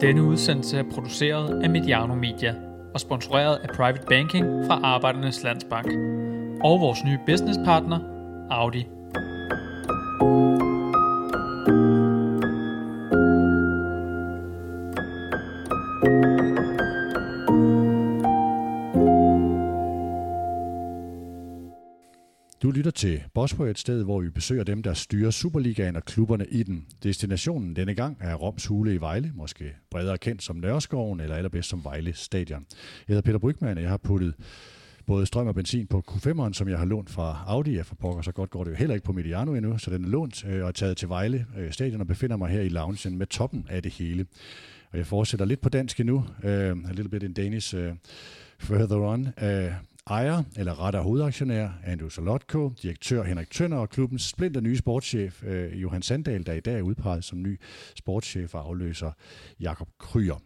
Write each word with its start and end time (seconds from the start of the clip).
Denne 0.00 0.22
udsendelse 0.22 0.78
er 0.78 0.82
produceret 0.94 1.62
af 1.62 1.70
Mediano 1.70 2.14
Media 2.14 2.54
og 2.94 3.00
sponsoreret 3.00 3.56
af 3.56 3.68
Private 3.68 4.06
Banking 4.08 4.66
fra 4.66 4.80
Arbejdernes 4.82 5.42
Landsbank 5.44 5.86
og 6.64 6.80
vores 6.80 7.04
nye 7.04 7.18
businesspartner, 7.26 7.98
Audi. 8.50 8.86
Til 22.98 23.22
Bospo, 23.34 23.64
et 23.64 23.78
sted, 23.78 24.04
hvor 24.04 24.20
vi 24.20 24.30
besøger 24.30 24.64
dem, 24.64 24.82
der 24.82 24.94
styrer 24.94 25.30
Superligaen 25.30 25.96
og 25.96 26.04
klubberne 26.04 26.46
i 26.50 26.62
den. 26.62 26.86
Destinationen 27.02 27.76
denne 27.76 27.94
gang 27.94 28.16
er 28.20 28.34
Roms 28.34 28.66
Hule 28.66 28.94
i 28.94 29.00
Vejle, 29.00 29.32
måske 29.34 29.64
bredere 29.90 30.18
kendt 30.18 30.42
som 30.42 30.56
Nørreskoven 30.56 31.20
eller 31.20 31.36
allerbedst 31.36 31.68
som 31.68 31.84
Vejle 31.84 32.12
Stadion. 32.12 32.66
Jeg 32.70 33.14
hedder 33.14 33.22
Peter 33.22 33.38
Brygman, 33.38 33.76
og 33.76 33.82
jeg 33.82 33.90
har 33.90 33.96
puttet 33.96 34.34
både 35.06 35.26
strøm 35.26 35.46
og 35.46 35.54
benzin 35.54 35.86
på 35.86 36.02
Q5'eren, 36.10 36.52
som 36.52 36.68
jeg 36.68 36.78
har 36.78 36.84
lånt 36.84 37.10
fra 37.10 37.44
Audi. 37.46 37.76
Jeg 37.76 37.86
for 37.86 37.94
pokker, 37.94 38.22
så 38.22 38.32
godt 38.32 38.50
går 38.50 38.64
det 38.64 38.70
jo 38.70 38.76
heller 38.76 38.94
ikke 38.94 39.06
på 39.06 39.12
Mediano 39.12 39.54
endnu, 39.54 39.78
så 39.78 39.90
den 39.90 40.04
er 40.04 40.08
lånt 40.08 40.44
øh, 40.44 40.62
og 40.62 40.68
er 40.68 40.72
taget 40.72 40.96
til 40.96 41.08
Vejle 41.08 41.46
øh, 41.58 41.72
Stadion 41.72 42.00
og 42.00 42.06
befinder 42.06 42.36
mig 42.36 42.50
her 42.50 42.60
i 42.60 42.68
loungen 42.68 43.18
med 43.18 43.26
toppen 43.26 43.66
af 43.70 43.82
det 43.82 43.92
hele. 43.92 44.26
Og 44.92 44.98
jeg 44.98 45.06
fortsætter 45.06 45.46
lidt 45.46 45.60
på 45.60 45.68
dansk 45.68 46.00
endnu, 46.00 46.24
øh, 46.44 46.50
uh, 46.76 46.88
a 46.88 46.92
little 46.92 47.08
bit 47.08 47.22
in 47.22 47.32
Danish 47.32 47.76
uh, 47.76 47.82
further 48.58 48.96
on. 48.96 49.28
Uh, 49.42 49.72
ejer, 50.10 50.42
eller 50.56 50.84
retter 50.84 51.00
hovedaktionær, 51.00 51.68
Andrew 51.84 52.08
Solotko, 52.08 52.72
direktør 52.82 53.22
Henrik 53.22 53.50
Tønder 53.50 53.78
og 53.78 53.90
klubbens 53.90 54.22
splinter 54.22 54.60
nye 54.60 54.76
sportschef 54.76 55.44
øh, 55.44 55.82
Johan 55.82 56.02
Sandal, 56.02 56.46
der 56.46 56.52
i 56.52 56.60
dag 56.60 56.78
er 56.78 56.82
udpeget 56.82 57.24
som 57.24 57.42
ny 57.42 57.60
sportschef 57.96 58.54
og 58.54 58.66
afløser 58.66 59.12
Jakob 59.60 59.88
Kryer. 59.98 60.42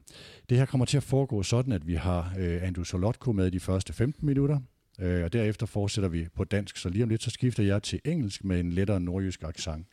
Det 0.48 0.58
her 0.58 0.66
kommer 0.66 0.84
til 0.84 0.96
at 0.96 1.02
foregå 1.02 1.42
sådan, 1.42 1.72
at 1.72 1.86
vi 1.86 1.94
har 1.94 2.34
øh, 2.38 2.62
Andrew 2.62 2.84
Solotko 2.84 3.32
med 3.32 3.50
de 3.50 3.60
første 3.60 3.92
15 3.92 4.26
minutter, 4.26 4.58
øh, 5.02 5.24
og 5.24 5.32
derefter 5.32 5.66
fortsætter 5.66 6.08
vi 6.08 6.28
på 6.36 6.44
dansk, 6.44 6.76
så 6.76 6.88
lige 6.88 7.02
om 7.02 7.08
lidt 7.08 7.22
så 7.22 7.30
skifter 7.30 7.62
jeg 7.62 7.82
til 7.82 8.00
engelsk 8.04 8.44
med 8.44 8.60
en 8.60 8.72
lettere 8.72 9.00
nordjysk 9.00 9.42
accent. 9.42 9.86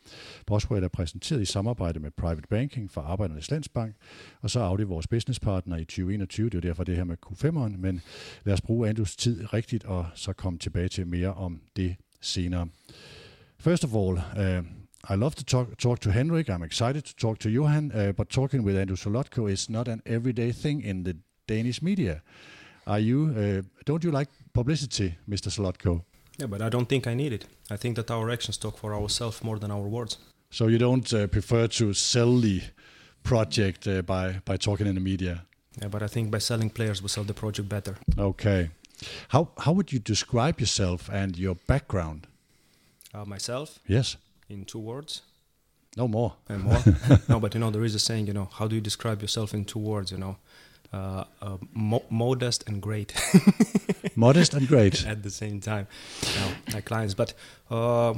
Bosworth 0.46 0.84
er 0.84 0.88
præsenteret 0.88 1.42
i 1.42 1.44
samarbejde 1.44 2.00
med 2.00 2.10
Private 2.10 2.48
Banking 2.50 2.90
fra 2.90 3.00
Arbejdernes 3.00 3.50
Landsbank, 3.50 3.94
og 4.40 4.50
så 4.50 4.60
Audi 4.60 4.82
vores 4.82 5.06
businesspartner 5.06 5.76
i 5.76 5.84
2021. 5.84 6.50
Det 6.50 6.54
er 6.54 6.58
jo 6.58 6.68
derfor 6.68 6.84
det 6.84 6.96
her 6.96 7.04
med 7.04 7.16
Q5'eren, 7.26 7.76
men 7.78 8.00
lad 8.44 8.54
os 8.54 8.60
bruge 8.60 8.88
Andus 8.88 9.16
tid 9.16 9.52
rigtigt, 9.52 9.84
og 9.84 10.06
så 10.14 10.32
komme 10.32 10.58
tilbage 10.58 10.88
til 10.88 11.06
mere 11.06 11.34
om 11.34 11.60
det 11.76 11.96
senere. 12.20 12.68
First 13.58 13.84
of 13.84 13.94
all, 13.94 14.12
uh, 14.36 14.64
I 15.14 15.16
love 15.16 15.30
to 15.30 15.44
talk, 15.44 15.78
talk 15.78 16.00
to 16.00 16.10
Henrik. 16.10 16.48
I'm 16.48 16.64
excited 16.64 17.02
to 17.02 17.14
talk 17.18 17.40
to 17.40 17.48
Johan, 17.48 17.92
uh, 17.94 18.12
but 18.12 18.28
talking 18.28 18.64
with 18.64 18.80
Andrew 18.80 18.96
Solotko 18.96 19.46
is 19.46 19.70
not 19.70 19.88
an 19.88 20.02
everyday 20.06 20.52
thing 20.52 20.84
in 20.84 21.04
the 21.04 21.14
Danish 21.48 21.82
media. 21.82 22.20
Are 22.90 22.98
you? 23.02 23.18
Uh, 23.36 23.62
don't 23.84 24.04
you 24.04 24.10
like 24.18 24.28
publicity, 24.52 25.14
Mr. 25.28 25.48
Solotko? 25.50 26.02
Yeah, 26.38 26.48
but 26.48 26.60
I 26.62 26.68
don't 26.68 26.88
think 26.88 27.06
I 27.06 27.14
need 27.14 27.32
it. 27.32 27.44
I 27.70 27.76
think 27.76 27.96
that 27.96 28.10
our 28.10 28.30
actions 28.30 28.58
talk 28.58 28.78
for 28.78 28.94
ourselves 28.94 29.42
more 29.44 29.58
than 29.58 29.70
our 29.70 29.88
words. 29.88 30.18
So 30.50 30.68
you 30.68 30.78
don't 30.78 31.12
uh, 31.12 31.26
prefer 31.26 31.68
to 31.68 31.92
sell 31.94 32.40
the 32.40 32.60
project 33.22 33.86
uh, 33.86 34.02
by 34.02 34.40
by 34.44 34.56
talking 34.56 34.86
in 34.88 34.94
the 34.94 35.00
media? 35.00 35.42
Yeah, 35.80 35.88
but 35.90 36.02
I 36.02 36.08
think 36.08 36.30
by 36.30 36.38
selling 36.40 36.70
players, 36.70 37.00
we 37.02 37.08
sell 37.08 37.24
the 37.24 37.34
project 37.34 37.68
better. 37.68 37.94
Okay. 38.18 38.70
How 39.28 39.48
how 39.58 39.72
would 39.72 39.92
you 39.92 40.00
describe 40.00 40.60
yourself 40.60 41.08
and 41.12 41.38
your 41.38 41.56
background? 41.66 42.26
Uh, 43.14 43.24
myself, 43.24 43.78
Yes. 43.88 44.16
in 44.48 44.64
two 44.64 44.78
words 44.82 45.22
No 45.96 46.08
more. 46.08 46.32
and 46.48 46.62
more. 46.64 46.82
no, 47.28 47.40
but 47.40 47.54
you 47.54 47.60
know 47.60 47.70
there 47.70 47.84
is 47.86 47.94
a 47.94 47.98
saying. 47.98 48.26
You 48.28 48.34
know, 48.34 48.48
how 48.58 48.68
do 48.68 48.74
you 48.74 48.80
describe 48.82 49.20
yourself 49.22 49.54
in 49.54 49.64
two 49.64 49.80
words? 49.80 50.10
You 50.12 50.18
know, 50.18 50.36
uh, 50.92 51.24
uh, 51.42 51.56
mo- 51.72 52.04
modest 52.10 52.68
and 52.68 52.82
great 52.82 53.12
Modest 54.14 54.54
and 54.54 54.68
great. 54.68 55.06
at 55.12 55.22
the 55.22 55.30
same 55.30 55.60
time. 55.60 55.86
Know, 56.22 56.74
my 56.74 56.80
clients, 56.80 57.14
but. 57.14 57.34
Uh, 57.70 58.14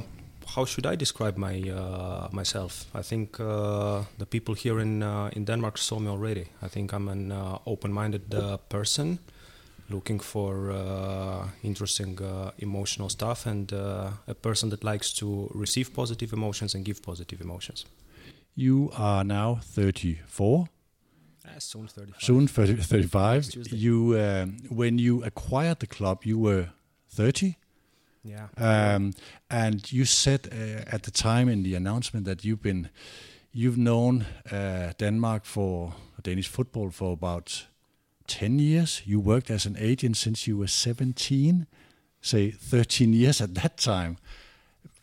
how 0.55 0.65
should 0.65 0.85
I 0.85 0.95
describe 0.95 1.37
my 1.37 1.61
uh, 1.69 2.27
myself? 2.31 2.85
I 2.93 3.01
think 3.01 3.39
uh, 3.39 4.03
the 4.17 4.25
people 4.25 4.55
here 4.55 4.79
in 4.81 5.01
uh, 5.01 5.29
in 5.35 5.45
Denmark 5.45 5.77
saw 5.77 5.99
me 5.99 6.09
already. 6.09 6.45
I 6.61 6.67
think 6.67 6.91
I'm 6.93 7.07
an 7.09 7.31
uh, 7.31 7.57
open-minded 7.65 8.33
uh, 8.33 8.57
person, 8.69 9.19
looking 9.89 10.19
for 10.21 10.71
uh, 10.71 11.47
interesting 11.63 12.19
uh, 12.21 12.51
emotional 12.57 13.09
stuff, 13.09 13.45
and 13.45 13.71
uh, 13.73 14.09
a 14.27 14.33
person 14.33 14.69
that 14.69 14.83
likes 14.83 15.13
to 15.13 15.49
receive 15.55 15.89
positive 15.93 16.33
emotions 16.33 16.75
and 16.75 16.85
give 16.85 17.01
positive 17.01 17.41
emotions. 17.41 17.85
You 18.55 18.91
are 18.97 19.23
now 19.23 19.59
34, 19.61 20.67
Ah, 21.45 21.59
soon 21.59 21.87
35. 21.87 22.21
soon 22.21 22.47
30, 22.47 22.75
35. 22.75 23.49
Tuesday. 23.49 23.75
You, 23.75 24.17
um, 24.19 24.57
when 24.69 24.97
you 24.97 25.23
acquired 25.23 25.79
the 25.79 25.87
club, 25.87 26.23
you 26.23 26.39
were 26.39 26.69
30. 27.09 27.57
Yeah. 28.23 28.47
Um, 28.57 29.13
and 29.49 29.91
you 29.91 30.05
said 30.05 30.47
uh, 30.51 30.95
at 30.95 31.03
the 31.03 31.11
time 31.11 31.49
in 31.49 31.63
the 31.63 31.75
announcement 31.75 32.25
that 32.25 32.45
you've 32.45 32.61
been, 32.61 32.89
you've 33.51 33.77
known 33.77 34.25
uh, 34.49 34.93
Denmark 34.97 35.45
for 35.45 35.93
Danish 36.21 36.47
football 36.47 36.89
for 36.89 37.11
about 37.11 37.67
10 38.27 38.59
years. 38.59 39.01
You 39.05 39.19
worked 39.19 39.49
as 39.51 39.65
an 39.65 39.75
agent 39.77 40.15
since 40.17 40.47
you 40.47 40.57
were 40.57 40.67
17, 40.67 41.67
say 42.21 42.51
13 42.51 43.13
years 43.13 43.41
at 43.41 43.55
that 43.55 43.77
time. 43.77 44.17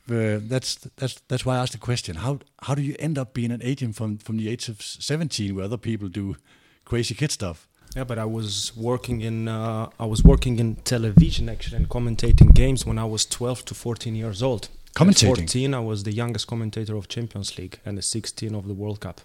Uh, 0.08 0.38
that's 0.42 0.76
that's 0.96 1.20
that's 1.28 1.44
why 1.44 1.56
I 1.56 1.58
asked 1.58 1.72
the 1.72 1.78
question. 1.78 2.16
How 2.16 2.38
how 2.62 2.74
do 2.74 2.82
you 2.82 2.94
end 2.98 3.18
up 3.18 3.34
being 3.34 3.52
an 3.52 3.60
agent 3.62 3.96
from 3.96 4.18
from 4.18 4.36
the 4.36 4.48
age 4.48 4.68
of 4.68 4.82
17, 4.82 5.54
where 5.54 5.64
other 5.64 5.76
people 5.76 6.08
do 6.08 6.36
crazy 6.84 7.14
kid 7.14 7.30
stuff? 7.30 7.68
Yeah, 7.96 8.04
but 8.04 8.18
I 8.18 8.24
was 8.24 8.72
working 8.76 9.20
in 9.20 9.48
uh, 9.48 9.88
I 9.98 10.06
was 10.06 10.22
working 10.22 10.58
in 10.58 10.76
television 10.76 11.48
actually 11.48 11.76
and 11.78 11.88
commentating 11.88 12.54
games 12.54 12.86
when 12.86 12.98
I 12.98 13.04
was 13.04 13.26
12 13.26 13.64
to 13.66 13.74
14 13.74 14.14
years 14.14 14.42
old. 14.42 14.64
At 14.64 14.94
Commentating? 14.94 15.36
14, 15.36 15.74
I 15.74 15.80
was 15.80 16.02
the 16.02 16.12
youngest 16.12 16.46
commentator 16.48 16.96
of 16.96 17.06
Champions 17.06 17.56
League 17.56 17.78
and 17.84 17.96
the 17.96 18.02
16 18.02 18.54
of 18.54 18.66
the 18.66 18.74
World 18.74 19.00
Cup. 19.00 19.20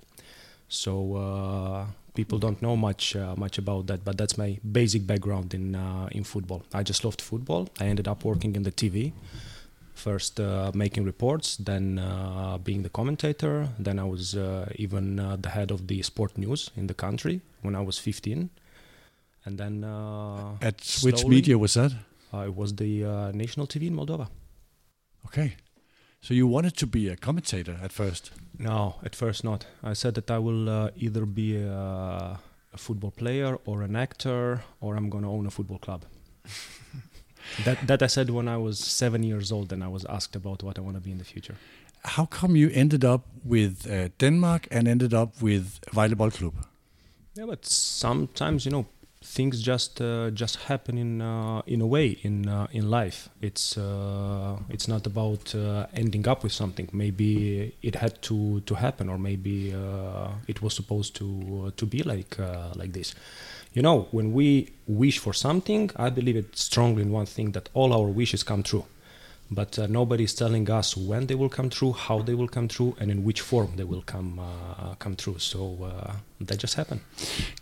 So 0.68 1.16
uh, 1.16 1.86
people 2.14 2.38
don't 2.40 2.62
know 2.62 2.76
much 2.76 3.16
uh, 3.16 3.36
much 3.36 3.58
about 3.58 3.88
that, 3.88 4.04
but 4.04 4.18
that's 4.18 4.38
my 4.38 4.60
basic 4.72 5.06
background 5.06 5.54
in 5.54 5.76
uh, 5.76 6.08
in 6.12 6.24
football. 6.24 6.64
I 6.74 6.84
just 6.84 7.04
loved 7.04 7.22
football. 7.22 7.68
I 7.80 7.86
ended 7.86 8.08
up 8.08 8.24
working 8.24 8.56
in 8.56 8.64
the 8.64 8.72
TV. 8.72 9.14
First, 9.96 10.40
uh, 10.40 10.72
making 10.74 11.06
reports, 11.06 11.56
then 11.58 11.98
uh, 12.00 12.58
being 12.58 12.84
the 12.84 12.90
commentator. 12.90 13.70
Then 13.80 13.98
I 13.98 14.04
was 14.04 14.36
uh, 14.36 14.70
even 14.76 15.20
uh, 15.20 15.38
the 15.40 15.50
head 15.50 15.72
of 15.72 15.88
the 15.88 16.02
sport 16.04 16.38
news 16.38 16.70
in 16.76 16.88
the 16.88 16.94
country 16.94 17.42
when 17.62 17.76
I 17.76 17.82
was 17.82 17.98
15. 17.98 18.50
And 19.46 19.58
then 19.58 19.84
uh, 19.84 20.58
At 20.62 20.82
which 21.02 21.26
media 21.26 21.58
was 21.58 21.74
that? 21.74 21.94
it 22.34 22.54
was 22.54 22.76
the 22.76 23.06
uh, 23.06 23.32
national 23.32 23.66
TV 23.68 23.88
in 23.88 23.96
Moldova. 23.96 24.28
Okay, 25.28 25.56
so 26.22 26.34
you 26.34 26.46
wanted 26.48 26.76
to 26.78 26.86
be 26.88 27.08
a 27.08 27.16
commentator 27.16 27.78
at 27.82 27.92
first. 27.94 28.32
No, 28.60 28.96
at 29.04 29.16
first 29.16 29.44
not. 29.44 29.66
I 29.82 29.94
said 29.94 30.16
that 30.16 30.30
I 30.30 30.40
will 30.40 30.70
uh, 30.70 30.90
either 30.98 31.26
be 31.26 31.56
a, 31.58 32.40
a 32.74 32.78
football 32.78 33.12
player 33.12 33.58
or 33.66 33.82
an 33.84 33.96
actor, 33.96 34.62
or 34.82 34.98
I'm 34.98 35.10
gonna 35.10 35.32
own 35.32 35.46
a 35.46 35.52
football 35.52 35.80
club. 35.80 36.04
that 37.66 37.88
that 37.88 38.02
I 38.02 38.08
said 38.08 38.30
when 38.30 38.48
I 38.48 38.58
was 38.58 38.80
seven 38.80 39.24
years 39.24 39.52
old, 39.52 39.72
and 39.74 39.84
I 39.84 39.88
was 39.88 40.06
asked 40.06 40.36
about 40.36 40.64
what 40.64 40.78
I 40.78 40.82
want 40.82 40.96
to 40.96 41.02
be 41.02 41.12
in 41.12 41.18
the 41.18 41.26
future. 41.26 41.56
How 42.04 42.26
come 42.26 42.56
you 42.56 42.70
ended 42.74 43.04
up 43.04 43.24
with 43.44 43.88
uh, 43.90 44.10
Denmark 44.18 44.68
and 44.72 44.88
ended 44.88 45.14
up 45.14 45.42
with 45.42 45.80
Volleyball 45.94 46.32
Club? 46.32 46.54
Yeah, 47.34 47.48
but 47.48 47.66
sometimes 47.66 48.66
you 48.66 48.72
know 48.72 48.86
things 49.26 49.62
just 49.62 50.00
uh, 50.02 50.30
just 50.30 50.56
happen 50.68 50.98
in 50.98 51.22
uh, 51.22 51.62
in 51.66 51.82
a 51.82 51.88
way 51.88 52.18
in 52.22 52.48
uh, 52.48 52.68
in 52.72 52.90
life. 52.90 53.30
It's 53.42 53.78
uh, 53.78 54.58
it's 54.70 54.88
not 54.88 55.08
about 55.08 55.56
uh, 55.56 55.88
ending 55.94 56.28
up 56.28 56.44
with 56.44 56.54
something. 56.54 56.90
Maybe 56.94 57.74
it 57.82 57.96
had 57.96 58.22
to 58.24 58.62
to 58.62 58.76
happen, 58.76 59.10
or 59.10 59.18
maybe 59.18 59.74
uh, 59.74 60.30
it 60.48 60.62
was 60.62 60.74
supposed 60.76 61.16
to 61.16 61.26
uh, 61.68 61.72
to 61.76 61.86
be 61.86 62.04
like 62.04 62.40
uh, 62.40 62.72
like 62.76 62.94
this. 62.94 63.16
You 63.76 63.82
know, 63.82 64.08
when 64.12 64.32
we 64.32 64.72
wish 64.88 65.20
for 65.20 65.34
something, 65.34 65.92
I 65.98 66.10
believe 66.10 66.38
it 66.38 66.58
strongly 66.58 67.02
in 67.02 67.12
one 67.12 67.26
thing 67.26 67.52
that 67.52 67.68
all 67.74 67.92
our 67.92 68.08
wishes 68.08 68.42
come 68.42 68.64
true. 68.64 68.86
But 69.52 69.78
uh, 69.78 69.88
nobody 69.88 70.24
is 70.24 70.34
telling 70.34 70.72
us 70.72 70.96
when 70.96 71.28
they 71.28 71.36
will 71.36 71.50
come 71.50 71.70
true, 71.70 71.92
how 71.92 72.22
they 72.22 72.34
will 72.34 72.48
come 72.48 72.70
true, 72.70 72.96
and 73.02 73.12
in 73.12 73.26
which 73.26 73.42
form 73.42 73.74
they 73.76 73.84
will 73.84 74.02
come 74.02 74.40
uh, 74.40 74.96
come 74.96 75.18
true. 75.18 75.38
So 75.40 75.60
uh, 75.84 76.14
that 76.40 76.58
just 76.58 76.76
happened. 76.76 77.02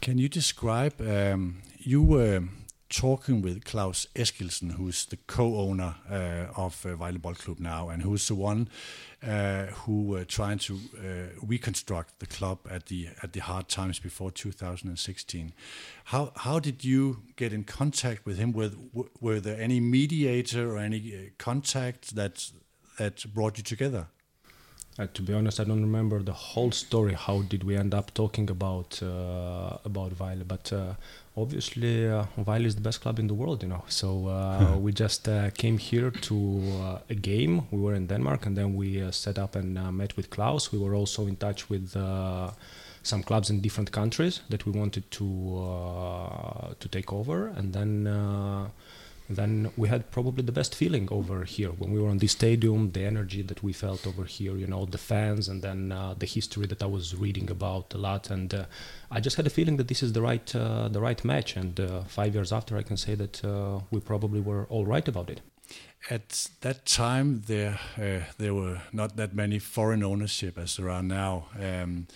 Can 0.02 0.20
you 0.20 0.30
describe? 0.30 0.94
Um, 1.02 1.64
you 1.80 2.04
were 2.04 2.44
talking 2.94 3.42
with 3.42 3.66
Klaus 3.66 4.08
Eskilsen, 4.16 4.74
who's 4.74 5.06
the 5.06 5.18
co-owner 5.28 5.96
uh, 6.10 6.46
of 6.56 6.86
uh, 6.86 6.90
Vejle 6.90 7.38
Club 7.38 7.60
now, 7.60 7.90
and 7.90 8.04
who's 8.04 8.28
the 8.28 8.36
one 8.36 8.70
uh, 9.26 9.66
who 9.86 10.04
were 10.04 10.24
trying 10.24 10.60
to 10.60 10.80
uh, 10.98 11.40
reconstruct 11.42 12.20
the 12.20 12.28
club 12.28 12.60
at 12.70 12.86
the 12.86 13.10
at 13.24 13.34
the 13.34 13.40
hard 13.40 13.68
times 13.68 14.00
before 14.00 14.32
2016. 14.32 15.54
How 16.06 16.32
how 16.36 16.60
did 16.60 16.86
you 16.86 17.24
get 17.36 17.52
in 17.52 17.64
contact 17.64 18.26
with 18.26 18.38
him? 18.38 18.54
With 18.54 18.78
were 19.20 19.40
there 19.40 19.60
any 19.60 19.80
mediator 19.80 20.72
or 20.72 20.78
any 20.78 21.16
uh, 21.16 21.30
contact 21.38 22.16
that 22.16 22.52
that 23.00 23.26
brought 23.34 23.58
you 23.58 23.64
together? 23.64 24.08
Uh, 25.00 25.08
to 25.12 25.24
be 25.24 25.34
honest, 25.34 25.60
I 25.60 25.64
don't 25.64 25.82
remember 25.82 26.22
the 26.22 26.34
whole 26.34 26.72
story. 26.72 27.14
How 27.14 27.42
did 27.42 27.64
we 27.64 27.76
end 27.76 27.96
up 27.96 28.14
talking 28.14 28.48
about 28.52 29.02
uh, 29.02 29.78
about 29.86 30.12
Vile? 30.12 30.44
But 30.48 30.72
uh, 30.72 30.94
obviously, 31.36 32.08
uh, 32.08 32.26
Vile 32.38 32.66
is 32.66 32.76
the 32.76 32.82
best 32.82 33.02
club 33.02 33.18
in 33.18 33.26
the 33.26 33.34
world, 33.34 33.64
you 33.64 33.70
know. 33.70 33.84
So 33.88 34.28
uh, 34.28 34.78
we 34.78 34.94
just 34.94 35.28
uh, 35.28 35.50
came 35.50 35.80
here 35.80 36.12
to 36.12 36.36
uh, 36.84 37.00
a 37.10 37.16
game. 37.16 37.64
We 37.72 37.82
were 37.82 37.96
in 37.96 38.06
Denmark, 38.06 38.46
and 38.46 38.56
then 38.56 38.76
we 38.76 39.02
uh, 39.02 39.10
set 39.10 39.40
up 39.40 39.56
and 39.56 39.80
uh, 39.80 39.92
met 39.92 40.16
with 40.16 40.30
Klaus. 40.30 40.72
We 40.72 40.78
were 40.78 40.94
also 40.94 41.26
in 41.26 41.38
touch 41.38 41.70
with. 41.70 41.96
Uh, 41.96 42.52
some 43.06 43.22
clubs 43.22 43.50
in 43.50 43.60
different 43.60 43.92
countries 43.92 44.40
that 44.50 44.66
we 44.66 44.72
wanted 44.72 45.04
to 45.12 45.26
uh, 45.58 46.74
to 46.80 46.88
take 46.88 47.12
over, 47.12 47.48
and 47.48 47.74
then 47.74 48.08
uh, 48.08 48.70
then 49.36 49.72
we 49.78 49.88
had 49.90 50.12
probably 50.12 50.44
the 50.44 50.52
best 50.52 50.76
feeling 50.76 51.08
over 51.12 51.44
here 51.44 51.70
when 51.70 51.92
we 51.92 52.00
were 52.00 52.10
on 52.10 52.20
the 52.20 52.28
stadium. 52.28 52.92
The 52.92 53.06
energy 53.06 53.42
that 53.44 53.64
we 53.64 53.74
felt 53.74 54.06
over 54.06 54.26
here, 54.26 54.56
you 54.56 54.68
know, 54.68 54.86
the 54.86 54.98
fans, 54.98 55.48
and 55.48 55.62
then 55.62 55.92
uh, 55.92 56.16
the 56.18 56.26
history 56.26 56.66
that 56.68 56.82
I 56.82 56.86
was 56.86 57.16
reading 57.16 57.50
about 57.50 57.94
a 57.94 57.98
lot, 57.98 58.30
and 58.30 58.54
uh, 58.54 58.66
I 59.12 59.20
just 59.20 59.36
had 59.38 59.48
a 59.48 59.50
feeling 59.50 59.78
that 59.78 59.88
this 59.88 60.04
is 60.04 60.14
the 60.14 60.22
right 60.22 60.56
uh, 60.56 60.88
the 60.88 61.02
right 61.02 61.24
match. 61.24 61.56
And 61.56 61.80
uh, 61.80 62.04
five 62.04 62.34
years 62.34 62.52
after, 62.52 62.78
I 62.78 62.84
can 62.84 62.98
say 62.98 63.16
that 63.16 63.44
uh, 63.44 63.80
we 63.92 64.00
probably 64.00 64.42
were 64.42 64.66
all 64.70 64.86
right 64.86 65.08
about 65.08 65.30
it. 65.30 65.42
At 66.10 66.50
that 66.62 66.86
time, 66.86 67.44
there 67.48 67.80
uh, 67.98 68.26
there 68.38 68.54
were 68.54 68.82
not 68.92 69.16
that 69.16 69.34
many 69.34 69.60
foreign 69.60 70.04
ownership 70.04 70.58
as 70.58 70.76
there 70.76 70.90
are 70.90 71.04
now. 71.04 71.48
Um, 71.60 72.08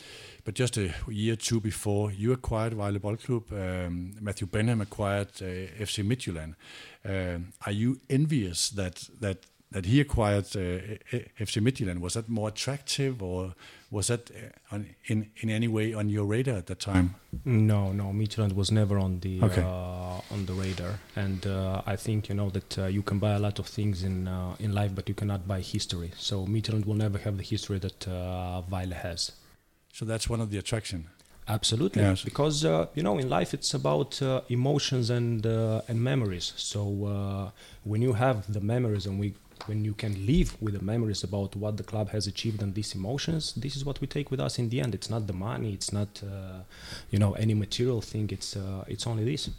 but 0.47 0.55
just 0.55 0.77
a 0.77 0.93
year 1.09 1.33
or 1.33 1.35
two 1.35 1.59
before, 1.59 2.09
you 2.09 2.31
acquired 2.31 2.71
Vejle 2.73 2.99
Boldklub. 2.99 3.51
Um, 3.51 4.13
Matthew 4.21 4.47
Benham 4.47 4.79
acquired 4.79 5.27
uh, 5.41 5.45
FC 5.83 6.05
Midtjylland. 6.05 6.55
Um, 7.03 7.51
are 7.65 7.73
you 7.73 7.99
envious 8.09 8.69
that 8.69 9.09
that 9.19 9.39
that 9.71 9.85
he 9.85 9.99
acquired 9.99 10.45
uh, 10.55 11.19
FC 11.37 11.61
Midtjylland? 11.61 11.99
Was 11.99 12.13
that 12.13 12.29
more 12.29 12.47
attractive, 12.47 13.21
or 13.21 13.55
was 13.91 14.07
that 14.07 14.31
uh, 14.31 14.73
on, 14.75 14.87
in 15.07 15.29
in 15.41 15.49
any 15.49 15.67
way 15.67 15.93
on 15.93 16.07
your 16.07 16.23
radar 16.23 16.55
at 16.55 16.67
that 16.67 16.79
time? 16.79 17.15
No, 17.43 17.91
no, 17.91 18.05
Midtjylland 18.13 18.53
was 18.55 18.71
never 18.71 18.97
on 18.97 19.19
the 19.19 19.41
Okay. 19.43 19.61
uh, 19.61 20.33
on 20.33 20.45
the 20.45 20.53
radar, 20.53 20.93
and 21.17 21.45
uh, 21.45 21.81
I 21.85 21.97
think 21.97 22.29
you 22.29 22.35
know 22.35 22.49
that 22.51 22.77
uh, 22.79 22.85
you 22.85 23.01
can 23.03 23.19
buy 23.19 23.33
a 23.35 23.39
lot 23.39 23.59
of 23.59 23.65
things 23.67 24.01
in 24.03 24.29
uh, 24.29 24.55
in 24.59 24.71
life, 24.73 24.95
but 24.95 25.09
you 25.09 25.15
cannot 25.15 25.45
buy 25.45 25.59
history. 25.59 26.11
So 26.15 26.45
Midtjylland 26.45 26.85
will 26.85 26.95
never 27.05 27.17
have 27.17 27.35
the 27.35 27.43
history 27.43 27.79
that 27.79 28.07
uh, 28.07 28.61
Vejle 28.71 28.93
has. 28.93 29.31
So 29.97 30.05
that's 30.05 30.29
one 30.29 30.41
of 30.41 30.51
the 30.51 30.59
attraction. 30.59 30.99
Absolutely, 31.47 32.03
Yes. 32.03 32.23
because 32.23 32.57
uh, 32.65 32.85
you 32.93 33.01
know 33.07 33.17
in 33.17 33.29
life 33.37 33.51
it's 33.57 33.73
about 33.73 34.21
uh, 34.21 34.41
emotions 34.57 35.09
and 35.09 35.43
uh, 35.45 35.89
and 35.89 35.97
memories. 36.11 36.47
So 36.71 36.81
uh, 37.05 37.49
when 37.91 38.01
you 38.07 38.13
have 38.13 38.37
the 38.57 38.61
memories 38.73 39.05
and 39.07 39.15
we 39.19 39.27
when 39.69 39.79
you 39.83 39.95
can 40.03 40.13
live 40.31 40.49
with 40.61 40.73
the 40.77 40.85
memories 40.93 41.23
about 41.23 41.55
what 41.55 41.73
the 41.77 41.83
club 41.91 42.07
has 42.15 42.27
achieved 42.27 42.61
and 42.61 42.75
these 42.75 42.91
emotions, 42.93 43.53
this 43.63 43.75
is 43.77 43.83
what 43.87 43.99
we 44.01 44.07
take 44.07 44.29
with 44.29 44.39
us 44.47 44.59
in 44.59 44.69
the 44.69 44.79
end. 44.83 44.93
It's 44.93 45.09
not 45.09 45.25
the 45.25 45.33
money, 45.49 45.73
it's 45.77 45.91
not 45.99 46.11
uh, 46.23 46.59
you 47.13 47.17
know 47.23 47.31
any 47.43 47.55
material 47.65 48.01
thing. 48.11 48.25
It's 48.37 48.55
uh, 48.55 48.93
it's 48.93 49.07
only 49.07 49.23
this. 49.31 49.49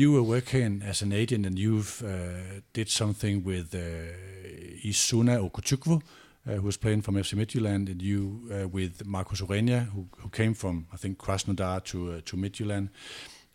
You 0.00 0.08
were 0.14 0.22
working 0.36 0.70
as 0.90 1.02
an 1.02 1.12
agent, 1.12 1.44
and 1.48 1.58
you've 1.58 1.94
uh, 2.02 2.60
did 2.72 2.88
something 2.88 3.44
with 3.50 3.74
uh, 3.74 3.80
Isuna 4.90 5.34
Okuchukwu, 5.44 6.00
uh, 6.46 6.52
who 6.54 6.62
was 6.62 6.76
playing 6.76 7.02
from 7.02 7.16
FC 7.16 7.34
Midtjylland, 7.34 7.90
and 7.90 8.02
you 8.02 8.48
uh, 8.50 8.68
with 8.68 9.06
Marcos 9.06 9.40
Urenia, 9.40 9.90
who, 9.92 10.06
who 10.18 10.28
came 10.28 10.54
from 10.54 10.86
I 10.92 10.96
think 10.96 11.18
Krasnodar 11.18 11.84
to 11.84 12.12
uh, 12.12 12.20
to 12.24 12.36
Midtjylland. 12.36 12.88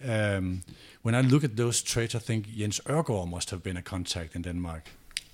Um, 0.04 0.64
when 1.04 1.16
I 1.16 1.22
look 1.22 1.44
at 1.44 1.56
those 1.56 1.84
traits, 1.84 2.16
I 2.16 2.20
think 2.20 2.48
Jens 2.48 2.80
Ørgaard 2.86 3.30
must 3.30 3.52
have 3.52 3.62
been 3.62 3.78
a 3.78 3.82
contact 3.82 4.36
in 4.36 4.42
Denmark. 4.42 4.90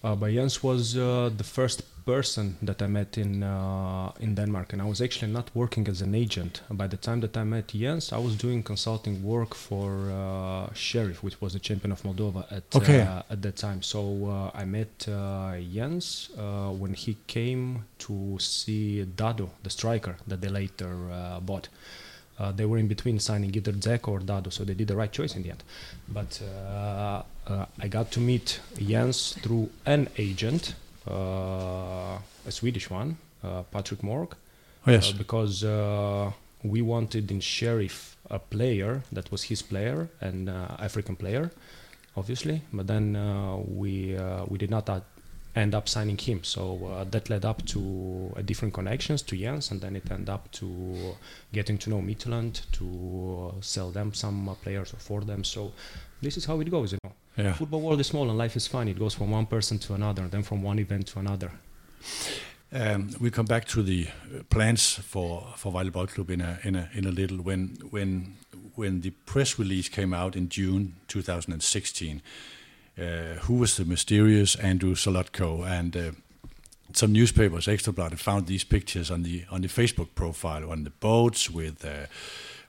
Uh, 0.07 0.15
but 0.15 0.31
Jens 0.31 0.63
was 0.63 0.95
uh, 0.95 1.29
the 1.35 1.43
first 1.43 1.81
person 2.05 2.55
that 2.61 2.81
I 2.81 2.87
met 2.87 3.17
in 3.17 3.43
uh, 3.43 4.25
in 4.25 4.35
Denmark, 4.35 4.71
and 4.73 4.81
I 4.81 4.85
was 4.85 5.01
actually 5.01 5.33
not 5.33 5.47
working 5.53 5.85
as 5.89 6.01
an 6.01 6.15
agent. 6.15 6.61
By 6.83 6.87
the 6.87 6.95
time 7.07 7.19
that 7.25 7.35
I 7.35 7.43
met 7.43 7.67
Jens, 7.81 8.13
I 8.13 8.19
was 8.27 8.33
doing 8.45 8.63
consulting 8.63 9.15
work 9.33 9.51
for 9.53 9.89
uh, 10.09 10.73
Sheriff, 10.73 11.17
which 11.25 11.37
was 11.41 11.51
the 11.57 11.59
champion 11.59 11.91
of 11.91 11.99
Moldova 12.03 12.41
at 12.57 12.63
Okay. 12.79 13.01
uh, 13.01 13.33
at 13.33 13.39
that 13.41 13.57
time. 13.57 13.79
So 13.81 13.99
uh, 14.29 14.61
I 14.61 14.63
met 14.77 14.93
uh, 15.09 15.57
Jens 15.75 16.07
uh, 16.37 16.69
when 16.81 16.93
he 16.93 17.17
came 17.27 17.63
to 18.05 18.15
see 18.39 19.03
Dado, 19.03 19.49
the 19.63 19.69
striker 19.69 20.15
that 20.29 20.39
they 20.41 20.51
later 20.61 20.93
uh, 21.11 21.39
bought. 21.41 21.67
Uh, 22.39 22.51
they 22.57 22.65
were 22.65 22.79
in 22.83 22.87
between 22.87 23.19
signing 23.19 23.51
either 23.55 23.73
Dzeko 23.73 24.07
or 24.15 24.19
Dado, 24.19 24.49
so 24.51 24.63
they 24.63 24.75
did 24.75 24.87
the 24.87 24.95
right 24.95 25.11
choice 25.11 25.35
in 25.35 25.41
the 25.43 25.49
end. 25.49 25.63
But 26.07 26.31
I 27.79 27.87
got 27.87 28.11
to 28.11 28.19
meet 28.19 28.59
Jens 28.77 29.33
through 29.41 29.69
an 29.85 30.09
agent, 30.17 30.75
uh, 31.09 32.17
a 32.45 32.51
Swedish 32.51 32.89
one, 32.89 33.17
uh, 33.43 33.63
Patrick 33.63 34.03
Morg, 34.03 34.35
Oh 34.85 34.91
yes, 34.91 35.11
uh, 35.13 35.17
because 35.17 35.63
uh, 35.63 36.31
we 36.63 36.81
wanted 36.81 37.29
in 37.31 37.39
Sheriff 37.41 38.15
a 38.29 38.39
player 38.39 39.03
that 39.11 39.31
was 39.31 39.43
his 39.43 39.61
player, 39.61 40.09
an 40.21 40.49
uh, 40.49 40.77
African 40.79 41.15
player, 41.15 41.51
obviously. 42.15 42.61
But 42.71 42.87
then 42.87 43.15
uh, 43.15 43.57
we 43.57 44.15
uh, 44.17 44.45
we 44.47 44.57
did 44.57 44.69
not 44.69 44.89
uh, 44.89 45.01
end 45.55 45.73
up 45.73 45.89
signing 45.89 46.17
him, 46.17 46.43
so 46.43 46.85
uh, 46.85 47.03
that 47.05 47.29
led 47.29 47.43
up 47.43 47.65
to 47.65 48.33
uh, 48.37 48.41
different 48.41 48.73
connections 48.73 49.21
to 49.23 49.35
Jens, 49.35 49.71
and 49.71 49.81
then 49.81 49.95
it 49.95 50.09
ended 50.11 50.29
up 50.29 50.51
to 50.53 51.15
getting 51.51 51.77
to 51.79 51.89
know 51.89 51.99
Midtjylland, 51.99 52.61
to 52.73 53.51
uh, 53.57 53.61
sell 53.61 53.89
them 53.91 54.13
some 54.13 54.47
uh, 54.47 54.53
players 54.53 54.93
or 54.93 54.97
for 54.97 55.21
them. 55.21 55.43
So 55.43 55.71
this 56.21 56.37
is 56.37 56.45
how 56.45 56.59
it 56.59 56.69
goes, 56.69 56.91
you 56.93 56.99
know. 57.03 57.11
yeah. 57.37 57.53
Football 57.53 57.81
world 57.81 57.99
is 57.99 58.07
small 58.07 58.29
and 58.29 58.37
life 58.37 58.55
is 58.55 58.67
fun. 58.67 58.87
It 58.87 58.97
goes 58.97 59.13
from 59.13 59.31
one 59.31 59.45
person 59.45 59.79
to 59.79 59.93
another, 59.93 60.27
then 60.27 60.43
from 60.43 60.63
one 60.63 60.79
event 60.79 61.07
to 61.07 61.19
another. 61.19 61.51
Um, 62.71 63.11
we 63.19 63.31
come 63.31 63.45
back 63.45 63.65
to 63.69 63.81
the 63.81 64.07
uh, 64.07 64.43
plans 64.49 64.95
for 64.95 65.47
for 65.55 65.71
Vejle 65.71 65.91
Boldklub 65.91 66.29
in 66.29 66.41
a 66.41 66.59
in 66.63 66.75
a 66.75 66.89
in 66.93 67.05
a 67.05 67.11
little. 67.11 67.37
When 67.37 67.77
when 67.91 68.35
when 68.75 69.01
the 69.01 69.11
press 69.25 69.57
release 69.57 69.87
came 69.89 70.13
out 70.13 70.35
in 70.35 70.49
June 70.49 70.95
2016, 71.07 72.21
uh, 72.97 73.03
who 73.41 73.53
was 73.55 73.77
the 73.77 73.85
mysterious 73.85 74.55
Andrew 74.55 74.95
Solotko? 74.95 75.65
And 75.65 75.95
uh, 75.95 76.11
some 76.91 77.13
newspapers, 77.13 77.67
Ekstrabladet, 77.67 78.19
found 78.19 78.47
these 78.47 78.65
pictures 78.65 79.09
on 79.09 79.23
the 79.23 79.45
on 79.49 79.61
the 79.61 79.69
Facebook 79.69 80.09
profile 80.13 80.69
on 80.69 80.83
the 80.83 80.91
boats 80.91 81.49
with. 81.49 81.85
Uh, 81.85 82.07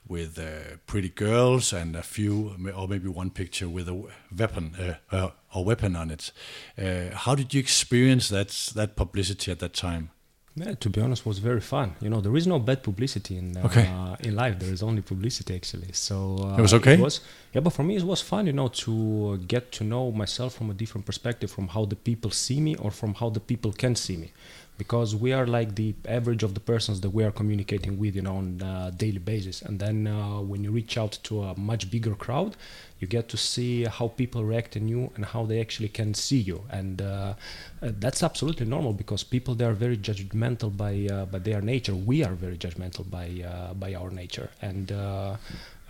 with 0.07 0.39
uh, 0.39 0.77
pretty 0.87 1.09
girls 1.09 1.73
and 1.73 1.95
a 1.95 2.01
few, 2.03 2.55
or 2.75 2.87
maybe 2.87 3.07
one 3.07 3.29
picture 3.29 3.67
with 3.69 3.87
a 3.87 4.07
weapon 4.35 4.75
uh, 4.79 5.15
uh, 5.15 5.29
or 5.53 5.65
weapon 5.65 5.95
on 5.95 6.09
it. 6.11 6.31
Uh, 6.77 7.15
how 7.15 7.35
did 7.35 7.53
you 7.53 7.59
experience 7.59 8.29
that 8.29 8.49
that 8.75 8.95
publicity 8.95 9.51
at 9.51 9.59
that 9.59 9.73
time? 9.73 10.09
Yeah, 10.55 10.73
to 10.79 10.89
be 10.89 10.99
honest, 10.99 11.25
was 11.25 11.39
very 11.39 11.61
fun. 11.61 11.95
You 12.01 12.09
know, 12.09 12.21
there 12.21 12.35
is 12.35 12.45
no 12.47 12.59
bad 12.59 12.81
publicity 12.83 13.37
in 13.37 13.55
uh, 13.55 13.65
Okay. 13.67 13.87
in 14.27 14.35
life. 14.35 14.57
There 14.59 14.73
is 14.73 14.81
only 14.83 15.01
publicity 15.01 15.55
actually. 15.55 15.93
So 15.93 16.15
uh, 16.39 16.57
It 16.57 16.61
was 16.61 16.73
okay? 16.73 16.97
was, 16.97 17.21
yeah, 17.53 17.61
but 17.61 17.71
for 17.73 17.83
me 17.83 17.95
it 17.95 18.03
was 18.03 18.21
fun. 18.21 18.45
You 18.47 18.53
know, 18.53 18.67
to 18.85 19.37
get 19.47 19.71
to 19.73 19.83
know 19.83 20.11
myself 20.11 20.55
from 20.55 20.69
a 20.69 20.73
different 20.73 21.05
perspective, 21.05 21.49
from 21.51 21.67
how 21.69 21.85
the 21.85 21.95
people 21.95 22.31
see 22.31 22.59
me, 22.59 22.75
or 22.75 22.91
from 22.91 23.13
how 23.13 23.29
the 23.29 23.39
people 23.39 23.71
can 23.71 23.95
see 23.95 24.17
me, 24.17 24.31
because 24.79 25.09
we 25.23 25.31
are 25.37 25.45
like 25.45 25.75
the 25.75 25.93
average 26.07 26.41
of 26.41 26.51
the 26.55 26.63
persons 26.71 27.01
that 27.01 27.11
we 27.11 27.23
are 27.27 27.33
communicating 27.41 27.99
with, 27.99 28.15
you 28.15 28.23
know, 28.23 28.37
on 28.37 28.47
a 28.61 28.91
daily 29.03 29.19
basis. 29.19 29.61
And 29.61 29.79
then 29.79 30.07
uh, 30.07 30.39
when 30.51 30.63
you 30.63 30.71
reach 30.71 30.97
out 30.97 31.13
to 31.27 31.43
a 31.43 31.59
much 31.71 31.91
bigger 31.91 32.15
crowd, 32.15 32.55
you 32.99 33.07
get 33.07 33.29
to 33.29 33.37
see 33.37 33.83
how 33.83 34.07
people 34.07 34.43
react 34.43 34.75
in 34.75 34.87
you 34.87 35.11
and 35.15 35.25
how 35.25 35.45
they 35.45 35.59
actually 35.61 35.89
can 35.89 36.13
see 36.13 36.37
you 36.37 36.63
and 36.69 37.01
uh, 37.01 37.33
uh, 37.81 37.91
that's 37.99 38.21
absolutely 38.21 38.65
normal 38.65 38.91
because 38.91 39.23
people 39.23 39.55
they 39.55 39.63
are 39.63 39.73
very 39.73 39.97
judgmental 39.97 40.69
by 40.75 41.07
uh, 41.09 41.25
by 41.25 41.39
their 41.39 41.61
nature 41.61 41.95
we 41.95 42.25
are 42.25 42.33
very 42.33 42.57
judgmental 42.57 43.09
by 43.09 43.27
uh, 43.47 43.73
by 43.73 43.93
our 43.95 44.09
nature 44.09 44.49
and 44.61 44.91
uh, 44.91 45.37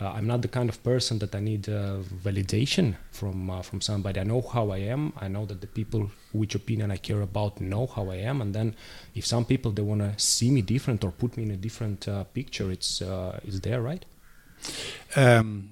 uh, 0.02 0.14
I'm 0.16 0.28
not 0.28 0.42
the 0.42 0.48
kind 0.48 0.70
of 0.70 0.82
person 0.84 1.20
that 1.20 1.36
I 1.36 1.40
need 1.40 1.68
uh, 1.68 1.98
validation 2.24 2.96
from 3.12 3.50
uh, 3.50 3.62
from 3.62 3.82
somebody. 3.82 4.20
I 4.20 4.24
know 4.24 4.42
how 4.42 4.70
I 4.72 4.78
am. 4.78 5.12
I 5.20 5.28
know 5.28 5.46
that 5.46 5.60
the 5.60 5.68
people 5.68 6.10
which 6.32 6.56
opinion 6.56 6.92
I 6.92 6.98
care 6.98 7.22
about 7.22 7.60
know 7.60 7.88
how 7.88 8.10
I 8.10 8.18
am. 8.18 8.42
And 8.42 8.54
then, 8.54 8.76
if 9.16 9.26
some 9.26 9.46
people 9.46 9.72
they 9.72 9.82
want 9.82 10.02
to 10.02 10.14
see 10.18 10.52
me 10.52 10.62
different 10.62 11.04
or 11.04 11.12
put 11.12 11.38
me 11.38 11.44
in 11.44 11.52
a 11.52 11.58
different 11.58 12.08
uh, 12.08 12.24
picture, 12.26 12.72
it's 12.72 13.02
uh, 13.02 13.40
it's 13.44 13.60
there, 13.60 13.82
right? 13.82 14.06
Um, 15.16 15.72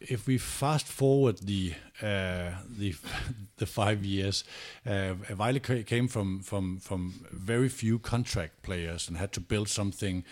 if 0.00 0.26
we 0.26 0.38
fast 0.38 0.86
forward 0.86 1.38
the 1.38 1.74
uh, 2.02 2.50
the 2.78 2.94
the 3.56 3.66
five 3.66 4.04
years, 4.04 4.44
uh, 4.86 5.14
ca- 5.62 5.82
came 5.84 6.08
from 6.08 6.40
from 6.40 6.78
from 6.78 7.26
very 7.32 7.68
few 7.68 7.98
contract 7.98 8.62
players 8.62 9.08
and 9.08 9.16
had 9.16 9.32
to 9.32 9.40
build 9.40 9.68
something, 9.68 10.24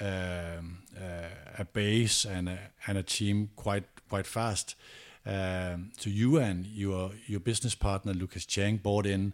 um, 0.00 0.78
uh, 0.96 1.28
a 1.58 1.64
base 1.64 2.24
and 2.24 2.48
a, 2.48 2.58
and 2.86 2.98
a 2.98 3.02
team 3.02 3.50
quite 3.56 3.84
quite 4.08 4.26
fast. 4.26 4.74
Um, 5.26 5.90
so 5.98 6.10
you 6.10 6.38
and 6.38 6.66
your 6.66 7.10
your 7.26 7.40
business 7.40 7.74
partner 7.74 8.12
Lucas 8.12 8.46
Chang 8.46 8.76
bought 8.76 9.06
in. 9.06 9.32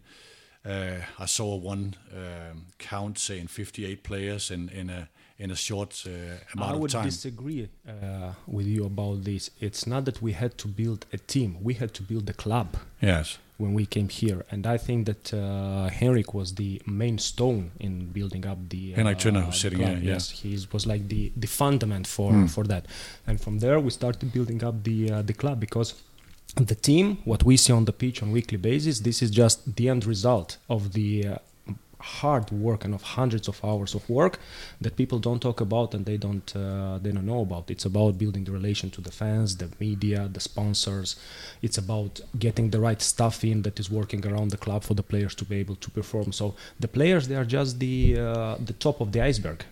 Uh, 0.64 0.99
I 1.18 1.26
saw 1.26 1.56
one 1.56 1.94
um, 2.14 2.66
count 2.78 3.18
saying 3.18 3.49
58 3.49 4.02
players 4.02 4.50
in 4.50 4.68
in 4.68 4.90
a 4.90 5.09
in 5.38 5.50
a 5.50 5.56
short 5.56 6.04
uh, 6.06 6.11
amount 6.11 6.20
of 6.52 6.59
time. 6.59 6.62
I 6.62 6.73
of 6.75 6.80
would 6.80 6.90
time. 6.90 7.04
disagree 7.06 7.68
uh, 7.88 8.32
with 8.47 8.66
you 8.66 8.85
about 8.85 9.25
this. 9.25 9.50
It's 9.59 9.87
not 9.87 10.04
that 10.04 10.20
we 10.23 10.32
had 10.32 10.59
to 10.59 10.68
build 10.68 11.06
a 11.12 11.16
team; 11.18 11.56
we 11.62 11.75
had 11.75 11.92
to 11.94 12.02
build 12.02 12.28
a 12.30 12.35
club. 12.35 12.76
yes. 13.00 13.38
When 13.61 13.73
we 13.75 13.85
came 13.87 14.09
here, 14.09 14.40
and 14.52 14.62
I 14.67 14.79
think 14.87 15.07
that 15.11 15.25
uh, 15.35 15.88
Henrik 16.00 16.31
was 16.35 16.49
the 16.55 16.73
main 16.87 17.19
stone 17.19 17.62
in 17.87 17.93
building 18.19 18.45
up 18.52 18.59
the. 18.75 18.83
Henrik 18.99 19.19
uh, 19.19 19.21
Tønder, 19.23 19.43
who's 19.45 19.55
the 19.55 19.61
sitting 19.61 19.79
club. 19.81 19.90
here, 19.97 20.05
yeah. 20.07 20.12
Yes, 20.14 20.25
he 20.43 20.50
was 20.75 20.85
like 20.93 21.02
the 21.09 21.23
the 21.45 21.47
fundament 21.61 22.07
for 22.07 22.31
Mm. 22.33 22.49
for 22.55 22.64
that, 22.73 22.85
and 23.26 23.37
from 23.45 23.55
there 23.64 23.79
we 23.87 23.90
started 23.90 24.26
building 24.37 24.61
up 24.69 24.76
the 24.88 24.99
uh, 25.12 25.23
the 25.31 25.35
club 25.43 25.57
because 25.67 25.95
the 26.71 26.75
team, 26.88 27.07
what 27.25 27.43
we 27.45 27.57
see 27.57 27.73
on 27.73 27.85
the 27.85 27.93
pitch 27.93 28.23
on 28.23 28.33
weekly 28.33 28.59
basis, 28.59 29.00
this 29.00 29.19
is 29.23 29.31
just 29.43 29.57
the 29.76 29.88
end 29.88 30.02
result 30.14 30.59
of 30.69 30.81
the 30.99 31.11
uh, 31.26 31.37
hard 32.00 32.50
work 32.50 32.85
and 32.85 32.95
of 32.95 33.02
hundreds 33.02 33.49
of 33.49 33.62
hours 33.64 33.95
of 33.95 34.09
work 34.09 34.38
that 34.80 34.97
people 34.97 35.19
don't 35.19 35.40
talk 35.40 35.61
about 35.61 35.95
and 35.95 36.07
they 36.07 36.16
don't 36.16 36.54
uh, 36.57 36.99
they 37.02 37.12
don't 37.12 37.26
know 37.26 37.42
about. 37.42 37.71
It's 37.71 37.85
about 37.85 38.19
building 38.19 38.45
the 38.45 38.52
relation 38.52 38.90
to 38.90 39.00
the 39.00 39.12
fans, 39.12 39.57
the 39.57 39.69
media, 39.78 40.28
the 40.33 40.40
sponsors. 40.40 41.16
It's 41.62 41.78
about 41.78 42.21
getting 42.38 42.71
the 42.71 42.80
right 42.80 43.00
stuff 43.02 43.45
in 43.45 43.62
that 43.62 43.78
is 43.78 43.90
working 43.90 44.26
around 44.26 44.50
the 44.50 44.57
club 44.57 44.83
for 44.85 44.95
the 44.95 45.02
players 45.02 45.35
to 45.37 45.45
be 45.45 45.57
able 45.57 45.76
to 45.76 45.90
perform. 45.90 46.33
So 46.33 46.54
the 46.78 46.88
players 46.88 47.28
they 47.28 47.37
are 47.37 47.45
just 47.45 47.78
the 47.78 48.19
uh, 48.19 48.57
the 48.59 48.75
top 48.75 49.00
of 49.00 49.12
the 49.12 49.21
iceberg. 49.21 49.64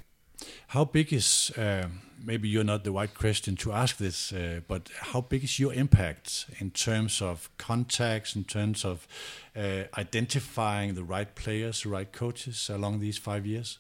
How 0.68 0.84
big 0.84 1.12
is 1.12 1.50
uh, 1.56 1.88
maybe 2.28 2.46
you're 2.46 2.70
not 2.74 2.84
the 2.84 2.92
right 3.00 3.12
question 3.24 3.56
to 3.56 3.72
ask 3.72 3.96
this, 3.96 4.32
uh, 4.32 4.60
but 4.68 4.82
how 5.12 5.20
big 5.32 5.42
is 5.42 5.58
your 5.58 5.72
impact 5.84 6.46
in 6.60 6.70
terms 6.70 7.22
of 7.22 7.48
contacts, 7.56 8.36
in 8.36 8.44
terms 8.44 8.84
of 8.84 8.96
uh, 9.56 9.84
identifying 9.96 10.94
the 10.94 11.02
right 11.14 11.30
players, 11.42 11.82
the 11.82 11.88
right 11.88 12.12
coaches 12.12 12.70
along 12.70 13.00
these 13.00 13.18
five 13.28 13.44
years? 13.46 13.78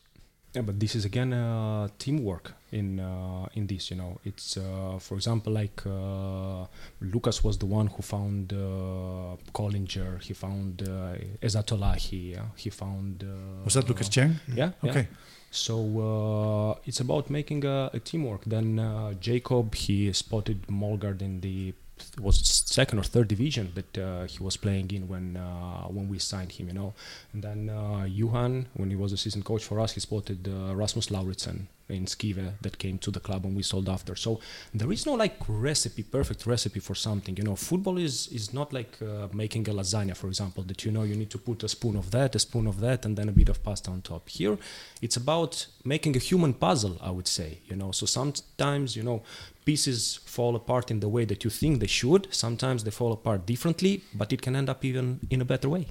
Yeah, 0.54 0.62
but 0.62 0.80
this 0.80 0.94
is 0.94 1.04
again 1.04 1.32
uh, 1.34 1.88
teamwork 1.98 2.54
in 2.72 3.00
uh, 3.00 3.46
in 3.52 3.66
this. 3.66 3.90
You 3.90 3.98
know, 3.98 4.18
it's 4.24 4.56
uh, 4.56 4.98
for 4.98 5.14
example 5.14 5.52
like 5.52 5.78
uh, 5.86 6.64
Lucas 7.12 7.44
was 7.44 7.58
the 7.58 7.66
one 7.66 7.88
who 7.88 8.02
found 8.02 8.52
uh, 8.54 9.36
Collinger. 9.52 10.22
He 10.22 10.32
found 10.32 10.82
uh, 10.82 11.46
Ezatolahi. 11.46 12.20
Yeah? 12.34 12.46
He 12.56 12.70
found. 12.70 13.14
Uh, 13.22 13.64
Was 13.64 13.74
that 13.74 13.86
Lucas 13.88 14.08
Chang? 14.08 14.40
Yeah. 14.60 14.70
yeah. 14.82 15.04
So 15.50 16.74
uh, 16.74 16.80
it's 16.84 17.00
about 17.00 17.30
making 17.30 17.64
a, 17.64 17.90
a 17.92 18.00
teamwork. 18.00 18.44
Then 18.44 18.78
uh, 18.78 19.14
Jacob 19.14 19.74
he 19.74 20.12
spotted 20.12 20.66
Molgard 20.68 21.22
in 21.22 21.40
the 21.40 21.74
was 22.20 22.36
second 22.78 22.98
or 22.98 23.02
third 23.02 23.28
division 23.28 23.72
that 23.74 23.98
uh, 23.98 24.24
he 24.24 24.42
was 24.42 24.56
playing 24.56 24.90
in 24.90 25.08
when 25.08 25.36
uh, 25.36 25.84
when 25.96 26.08
we 26.08 26.18
signed 26.18 26.52
him, 26.52 26.68
you 26.68 26.74
know. 26.74 26.94
And 27.32 27.42
then 27.42 27.70
uh, 27.70 28.04
Johan, 28.04 28.66
when 28.74 28.90
he 28.90 28.96
was 28.96 29.12
assistant 29.12 29.44
coach 29.44 29.64
for 29.64 29.80
us, 29.80 29.92
he 29.92 30.00
spotted 30.00 30.48
uh, 30.48 30.74
Rasmus 30.74 31.10
Lauritsen 31.10 31.68
in 31.88 32.04
Skive 32.04 32.52
that 32.60 32.78
came 32.78 32.98
to 32.98 33.10
the 33.10 33.20
club 33.20 33.44
and 33.44 33.56
we 33.56 33.62
sold 33.62 33.88
after. 33.88 34.14
So 34.14 34.40
there 34.74 34.92
is 34.92 35.06
no 35.06 35.14
like 35.14 35.36
recipe, 35.48 36.02
perfect 36.02 36.46
recipe 36.46 36.80
for 36.80 36.94
something. 36.94 37.36
You 37.36 37.44
know, 37.44 37.56
football 37.56 37.98
is 37.98 38.28
is 38.28 38.52
not 38.52 38.72
like 38.72 38.98
uh, 39.02 39.28
making 39.32 39.68
a 39.68 39.72
lasagna, 39.72 40.16
for 40.16 40.28
example, 40.28 40.62
that 40.64 40.84
you 40.84 40.92
know 40.92 41.04
you 41.04 41.16
need 41.16 41.30
to 41.30 41.38
put 41.38 41.62
a 41.62 41.68
spoon 41.68 41.96
of 41.96 42.10
that, 42.10 42.34
a 42.34 42.38
spoon 42.38 42.66
of 42.66 42.80
that, 42.80 43.04
and 43.04 43.16
then 43.16 43.28
a 43.28 43.32
bit 43.32 43.48
of 43.48 43.62
pasta 43.62 43.90
on 43.90 44.02
top. 44.02 44.28
Here, 44.28 44.58
it's 45.00 45.16
about 45.16 45.66
making 45.88 46.16
a 46.16 46.20
human 46.30 46.52
puzzle, 46.52 46.96
I 47.00 47.10
would 47.10 47.26
say. 47.26 47.58
You 47.68 47.76
know, 47.76 47.90
so 47.92 48.06
sometimes 48.06 48.94
you 48.96 49.02
know 49.02 49.22
pieces 49.64 50.20
fall 50.24 50.54
apart 50.56 50.90
in 50.90 51.00
the 51.00 51.08
way 51.08 51.24
that 51.24 51.44
you 51.44 51.50
think 51.50 51.80
they 51.80 51.92
should. 52.00 52.28
Sometimes 52.30 52.84
they 52.84 52.90
fall 52.90 53.12
apart 53.12 53.46
differently, 53.46 54.02
but 54.14 54.32
it 54.32 54.40
can 54.42 54.54
end 54.56 54.68
up 54.68 54.84
even 54.84 55.20
in 55.30 55.40
a 55.40 55.44
better 55.44 55.68
way. 55.68 55.86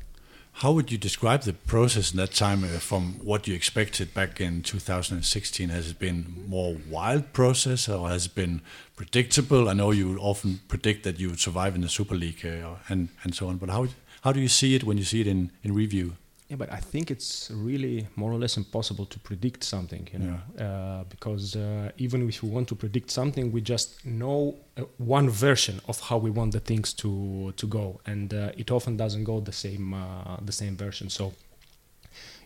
How 0.61 0.71
would 0.71 0.91
you 0.91 0.97
describe 0.97 1.41
the 1.43 1.53
process 1.53 2.11
in 2.11 2.17
that 2.17 2.33
time 2.33 2.63
uh, 2.63 2.79
from 2.79 3.19
what 3.23 3.47
you 3.47 3.53
expected 3.53 4.15
back 4.15 4.41
in 4.41 4.63
2016? 4.63 5.69
Has 5.69 5.91
it 5.91 5.99
been 5.99 6.45
more 6.47 6.77
wild 6.89 7.31
process 7.31 7.87
or 7.87 8.09
has 8.09 8.25
it 8.25 8.33
been 8.33 8.61
predictable? 8.95 9.69
I 9.69 9.73
know 9.73 9.91
you 9.91 10.17
often 10.17 10.61
predict 10.67 11.03
that 11.03 11.19
you 11.19 11.29
would 11.29 11.39
survive 11.39 11.75
in 11.75 11.81
the 11.81 11.89
Super 11.89 12.15
League 12.15 12.43
uh, 12.43 12.77
and 12.89 13.09
and 13.23 13.35
so 13.35 13.49
on, 13.49 13.57
but 13.57 13.69
how 13.69 13.87
how 14.21 14.31
do 14.31 14.39
you 14.39 14.47
see 14.47 14.73
it 14.73 14.83
when 14.83 14.97
you 14.97 15.03
see 15.03 15.21
it 15.21 15.27
in 15.27 15.51
in 15.63 15.75
review? 15.75 16.15
Yeah, 16.49 16.55
but 16.55 16.71
I 16.71 16.77
think 16.79 17.11
it's 17.11 17.51
really 17.53 18.07
more 18.15 18.31
or 18.31 18.37
less 18.39 18.55
impossible 18.55 19.05
to 19.07 19.19
predict 19.19 19.65
something, 19.65 20.07
you 20.13 20.19
know, 20.19 20.39
uh, 20.65 21.03
because 21.09 21.57
uh, 21.57 21.91
even 21.97 22.27
if 22.29 22.41
we 22.41 22.47
want 22.49 22.69
to 22.69 22.75
predict 22.75 23.11
something, 23.11 23.51
we 23.51 23.59
just 23.59 24.05
know 24.05 24.55
uh, 24.77 24.83
one 24.97 25.29
version 25.29 25.81
of 25.89 25.99
how 25.99 26.17
we 26.17 26.29
want 26.31 26.53
the 26.53 26.61
things 26.61 26.93
to 26.93 27.51
to 27.57 27.67
go, 27.67 27.99
and 28.05 28.33
uh, 28.33 28.51
it 28.57 28.71
often 28.71 28.95
doesn't 28.95 29.25
go 29.25 29.41
the 29.41 29.51
same 29.51 29.93
uh, 29.93 30.37
the 30.45 30.53
same 30.53 30.77
version. 30.77 31.09
So 31.09 31.33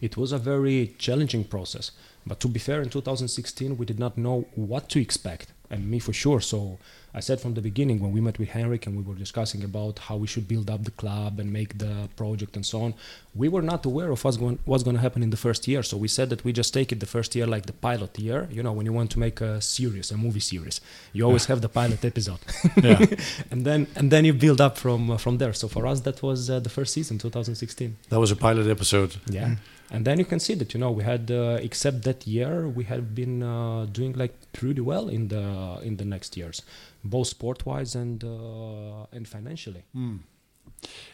it 0.02 0.18
was 0.18 0.32
a 0.32 0.40
very 0.40 0.96
challenging 0.98 1.44
process. 1.44 1.92
But 2.26 2.40
to 2.40 2.48
be 2.48 2.60
fair, 2.60 2.82
in 2.82 2.90
2016, 2.90 3.78
we 3.78 3.86
did 3.86 4.00
not 4.00 4.18
know 4.18 4.46
what 4.56 4.90
to 4.90 5.00
expect, 5.00 5.54
and 5.72 5.90
me 5.90 6.00
for 6.00 6.14
sure. 6.14 6.42
So 6.42 6.78
I 7.14 7.20
said 7.20 7.42
from 7.42 7.54
the 7.56 7.62
beginning 7.62 8.00
when 8.00 8.12
we 8.12 8.22
met 8.22 8.38
with 8.40 8.50
Henrik 8.50 8.88
and 8.88 8.96
we 8.96 9.04
were 9.04 9.16
discussing 9.16 9.64
about 9.64 10.00
how 10.08 10.16
we 10.16 10.28
should 10.28 10.48
build 10.48 10.70
up 10.70 10.84
the 10.84 10.92
club 10.92 11.40
and 11.40 11.52
make 11.52 11.78
the 11.78 11.94
project 12.16 12.56
and 12.56 12.66
so 12.66 12.82
on, 12.86 12.94
we 13.36 13.48
were 13.50 13.62
not 13.62 13.86
aware 13.86 14.12
of 14.12 14.24
what's 14.24 14.38
going 14.38 14.60
what's 14.66 14.84
going 14.84 14.96
to 14.96 15.02
happen 15.02 15.22
in 15.24 15.30
the 15.30 15.42
first 15.48 15.68
year. 15.68 15.84
So 15.84 15.98
we 15.98 16.08
said 16.08 16.30
that 16.30 16.44
we 16.46 16.52
just 16.54 16.74
take 16.74 16.92
it 16.94 17.00
the 17.00 17.12
first 17.18 17.36
year 17.36 17.48
like 17.48 17.66
the 17.66 17.74
pilot 17.74 18.18
year. 18.20 18.48
You 18.52 18.64
know, 18.64 18.72
when 18.78 18.86
you 18.86 18.94
want 18.94 19.12
to 19.12 19.20
make 19.20 19.42
a 19.42 19.60
series, 19.62 20.12
a 20.12 20.18
movie 20.18 20.40
series, 20.54 20.80
you 21.14 21.26
always 21.26 21.46
have 21.46 21.60
the 21.62 21.70
pilot 21.70 22.04
episode, 22.06 22.40
Yeah. 22.84 23.06
and 23.52 23.66
then 23.66 23.88
and 23.96 24.12
then 24.12 24.24
you 24.26 24.34
build 24.34 24.62
up 24.62 24.78
from 24.78 25.02
uh, 25.12 25.18
from 25.18 25.38
there. 25.38 25.54
So 25.54 25.68
for 25.68 25.84
us, 25.92 26.02
that 26.02 26.22
was 26.22 26.50
uh, 26.50 26.60
the 26.60 26.70
first 26.70 26.94
season, 26.94 27.18
2016. 27.18 27.98
That 28.10 28.20
was 28.20 28.32
a 28.32 28.36
pilot 28.36 28.68
episode. 28.68 29.16
Yeah. 29.28 29.56
And 29.94 30.06
then 30.06 30.18
you 30.20 30.26
can 30.26 30.40
see 30.40 30.54
that 30.56 30.74
you 30.74 30.80
know 30.80 30.90
we 30.90 31.04
had 31.04 31.30
uh, 31.30 31.60
except 31.62 32.04
that 32.04 32.26
year 32.26 32.68
we 32.68 32.86
have 32.86 33.14
been 33.14 33.44
uh, 33.44 33.86
doing 33.92 34.14
like 34.14 34.34
pretty 34.54 34.80
well 34.82 35.10
in 35.10 35.28
the 35.28 35.80
in 35.84 35.98
the 35.98 36.06
next 36.06 36.38
years, 36.38 36.62
both 37.04 37.28
sport 37.28 37.66
wise 37.66 37.94
and 37.94 38.24
uh, 38.24 39.06
and 39.12 39.28
financially. 39.28 39.84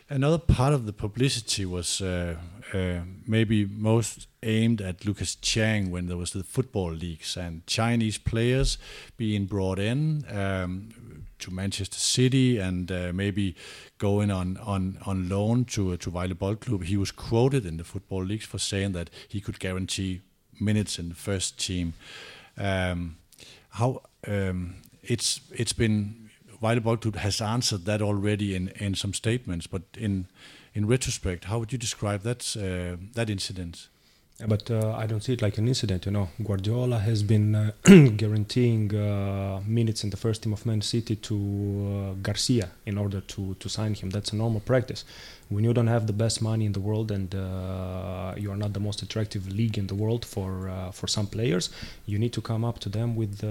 Another 0.09 0.37
part 0.37 0.73
of 0.73 0.85
the 0.85 0.93
publicity 0.93 1.65
was 1.65 1.99
uh, 1.99 2.37
uh, 2.73 2.99
maybe 3.25 3.65
most 3.65 4.27
aimed 4.41 4.81
at 4.81 5.05
Lucas 5.05 5.35
Chang 5.35 5.91
when 5.91 6.07
there 6.07 6.15
was 6.15 6.31
the 6.31 6.43
football 6.43 6.91
leagues 6.93 7.35
and 7.35 7.67
Chinese 7.67 8.17
players 8.17 8.77
being 9.17 9.45
brought 9.45 9.79
in 9.79 10.23
um, 10.29 10.89
to 11.39 11.51
Manchester 11.51 11.99
City 11.99 12.57
and 12.57 12.91
uh, 12.91 13.11
maybe 13.13 13.55
going 13.97 14.31
on, 14.31 14.57
on, 14.57 14.97
on 15.05 15.29
loan 15.29 15.65
to 15.65 15.97
to 15.97 16.11
Vejle 16.11 16.33
Boldklub. 16.33 16.83
He 16.83 16.97
was 16.97 17.11
quoted 17.11 17.65
in 17.65 17.77
the 17.77 17.83
football 17.83 18.23
leagues 18.23 18.45
for 18.45 18.59
saying 18.59 18.93
that 18.93 19.09
he 19.27 19.41
could 19.41 19.59
guarantee 19.59 20.21
minutes 20.59 20.99
in 20.99 21.09
the 21.09 21.15
first 21.15 21.57
team. 21.57 21.93
Um, 22.57 23.17
how 23.69 24.01
um, 24.27 24.75
it's 25.03 25.41
it's 25.51 25.73
been 25.73 26.29
Vejle 26.61 26.79
Boldklub 26.79 27.15
has 27.15 27.41
answered 27.41 27.85
that 27.85 28.01
already 28.01 28.55
in, 28.55 28.69
in 28.69 28.95
some 28.95 29.13
statements, 29.13 29.67
but 29.67 29.83
in 29.97 30.27
in 30.73 30.87
retrospect, 30.87 31.45
how 31.45 31.59
would 31.59 31.71
you 31.71 31.77
describe 31.77 32.21
that 32.21 32.55
uh, 32.57 32.97
that 33.13 33.29
incident? 33.29 33.89
But 34.45 34.69
uh, 34.69 34.93
I 34.95 35.07
don't 35.07 35.23
see 35.23 35.33
it 35.33 35.41
like 35.41 35.57
an 35.57 35.67
incident. 35.67 36.05
You 36.05 36.11
know, 36.11 36.29
Guardiola 36.43 36.99
has 36.99 37.23
been 37.23 37.55
uh, 37.55 37.71
guaranteeing 38.17 38.95
uh, 38.95 39.61
minutes 39.65 40.03
in 40.03 40.11
the 40.11 40.17
first 40.17 40.43
team 40.43 40.53
of 40.53 40.63
Man 40.63 40.81
City 40.83 41.15
to 41.15 41.35
uh, 41.35 42.13
Garcia 42.21 42.69
in 42.85 42.99
order 42.99 43.21
to 43.21 43.55
to 43.55 43.67
sign 43.67 43.95
him. 43.95 44.11
That's 44.11 44.33
a 44.33 44.35
normal 44.35 44.59
practice. 44.59 45.05
When 45.49 45.63
you 45.63 45.73
don't 45.73 45.87
have 45.87 46.05
the 46.05 46.13
best 46.13 46.43
money 46.43 46.65
in 46.65 46.73
the 46.73 46.79
world 46.79 47.09
and 47.09 47.33
uh, 47.33 48.35
you 48.37 48.51
are 48.51 48.57
not 48.57 48.73
the 48.73 48.79
most 48.79 49.01
attractive 49.01 49.51
league 49.51 49.75
in 49.75 49.87
the 49.87 49.95
world 49.95 50.23
for 50.23 50.69
uh, 50.69 50.91
for 50.91 51.07
some 51.07 51.25
players, 51.25 51.71
you 52.05 52.19
need 52.19 52.33
to 52.33 52.41
come 52.41 52.63
up 52.63 52.77
to 52.81 52.89
them 52.89 53.15
with 53.15 53.41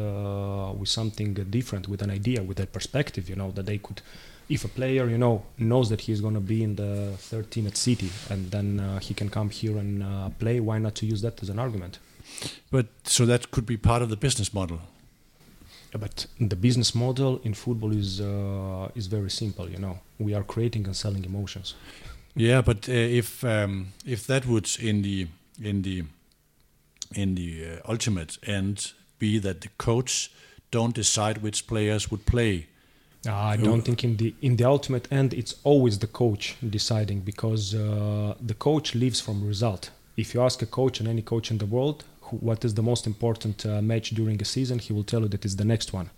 with 0.79 0.89
something 0.89 1.35
different, 1.35 1.89
with 1.89 2.01
an 2.01 2.11
idea, 2.13 2.45
with 2.45 2.61
a 2.61 2.67
perspective. 2.67 3.29
You 3.29 3.35
know 3.35 3.51
that 3.57 3.67
they 3.67 3.79
could 3.79 4.03
if 4.49 4.65
a 4.65 4.69
player 4.69 5.09
you 5.09 5.19
know 5.19 5.45
knows 5.59 5.89
that 5.91 6.03
he's 6.03 6.21
going 6.21 6.35
to 6.35 6.41
be 6.41 6.63
in 6.63 6.77
the 6.77 7.13
third 7.19 7.51
team 7.51 7.67
at 7.67 7.77
City 7.77 8.11
and 8.31 8.51
then 8.51 8.81
uh, 8.81 8.99
he 8.99 9.15
can 9.15 9.29
come 9.29 9.51
here 9.51 9.77
and 9.79 10.03
uh, 10.03 10.31
play, 10.39 10.61
why 10.61 10.79
not 10.79 10.95
to 10.97 11.07
use 11.07 11.23
that 11.23 11.43
as 11.43 11.49
an 11.49 11.59
argument? 11.59 11.99
But 12.71 12.87
so 13.05 13.27
that 13.27 13.51
could 13.51 13.67
be 13.67 13.77
part 13.77 14.03
of 14.03 14.09
the 14.09 14.17
business 14.17 14.53
model. 14.53 14.81
But 15.93 16.27
the 16.39 16.57
business 16.57 16.95
model 16.95 17.41
in 17.43 17.55
football 17.55 17.93
is 17.93 18.21
uh, 18.21 18.89
is 18.95 19.07
very 19.07 19.31
simple. 19.31 19.69
You 19.71 19.79
know, 19.79 19.99
we 20.19 20.35
are 20.35 20.43
creating 20.43 20.87
and 20.87 20.97
selling 20.97 21.25
emotions. 21.25 21.75
Yeah, 22.35 22.61
but 22.61 22.89
uh, 22.89 22.93
if 22.93 23.45
um, 23.45 23.93
if 24.05 24.27
that 24.27 24.47
would 24.47 24.69
in 24.79 25.03
the 25.03 25.29
in 25.63 25.83
the 25.83 26.05
in 27.15 27.35
the 27.35 27.65
uh, 27.65 27.91
ultimate 27.91 28.37
end 28.47 28.93
be 29.19 29.39
that 29.39 29.61
the 29.63 29.69
coach 29.79 30.31
don't 30.71 30.95
decide 30.95 31.39
which 31.39 31.67
players 31.67 32.11
would 32.11 32.27
play, 32.27 32.67
I 33.29 33.57
don't 33.57 33.83
think 33.83 34.05
in 34.05 34.17
the 34.17 34.35
in 34.43 34.57
the 34.57 34.65
ultimate 34.65 35.11
end 35.11 35.35
it's 35.35 35.55
always 35.65 35.99
the 35.99 36.07
coach 36.07 36.57
deciding 36.79 37.21
because 37.21 37.75
uh, 37.75 38.35
the 38.41 38.55
coach 38.55 38.95
lives 38.95 39.21
from 39.21 39.47
result. 39.47 39.91
If 40.17 40.35
you 40.35 40.43
ask 40.43 40.63
a 40.63 40.67
coach 40.67 41.01
and 41.01 41.09
any 41.09 41.23
coach 41.23 41.51
in 41.51 41.59
the 41.59 41.67
world 41.67 42.05
who, 42.23 42.37
what 42.39 42.65
is 42.65 42.75
the 42.75 42.83
most 42.83 43.07
important 43.07 43.67
uh, 43.67 43.83
match 43.83 44.11
during 44.11 44.41
a 44.41 44.45
season, 44.45 44.79
he 44.79 44.93
will 44.93 45.05
tell 45.05 45.23
you 45.23 45.29
that 45.29 45.45
it's 45.45 45.57
the 45.57 45.65
next 45.65 45.93
one. 45.93 46.11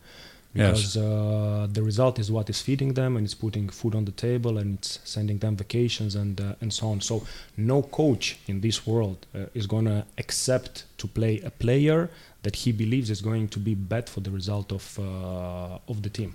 Yes. 0.55 0.95
Because 0.95 0.97
uh, 0.97 1.67
the 1.71 1.83
result 1.83 2.19
is 2.19 2.31
what 2.31 2.49
is 2.49 2.61
feeding 2.63 2.95
them 2.95 3.17
and 3.17 3.25
it's 3.27 3.35
putting 3.35 3.69
food 3.69 3.95
on 3.95 4.05
the 4.07 4.13
table 4.13 4.57
and 4.59 4.79
it's 4.79 4.99
sending 5.05 5.39
them 5.39 5.57
vacations 5.57 6.15
and 6.15 6.41
uh, 6.41 6.63
and 6.63 6.73
so 6.73 6.89
on. 6.89 7.01
So 7.01 7.27
no 7.57 7.83
coach 7.83 8.39
in 8.47 8.61
this 8.61 8.87
world 8.87 9.27
uh, 9.35 9.47
is 9.55 9.67
gonna 9.67 10.07
accept 10.17 10.85
to 10.99 11.07
play 11.07 11.41
a 11.41 11.51
player 11.51 12.11
that 12.43 12.57
he 12.57 12.73
believes 12.73 13.11
is 13.11 13.21
going 13.21 13.49
to 13.49 13.59
be 13.59 13.75
bad 13.75 14.09
for 14.09 14.21
the 14.21 14.31
result 14.31 14.73
of 14.73 14.99
uh, 14.99 15.93
of 15.93 16.03
the 16.03 16.11
team. 16.11 16.35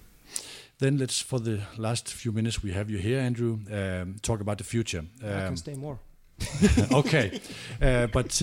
Then 0.79 0.97
let's, 0.97 1.21
for 1.21 1.39
the 1.39 1.59
last 1.77 2.07
few 2.13 2.31
minutes 2.31 2.63
we 2.63 2.71
have 2.71 2.89
you 2.89 2.97
here, 2.97 3.19
Andrew, 3.19 3.59
um, 3.71 4.15
talk 4.21 4.41
about 4.41 4.57
the 4.57 4.63
future. 4.63 5.05
I 5.21 5.25
can 5.27 5.47
Um, 5.47 5.57
stay 5.57 5.75
more. 5.75 5.99
okay, 6.91 7.39
uh, 7.81 8.07
but 8.07 8.41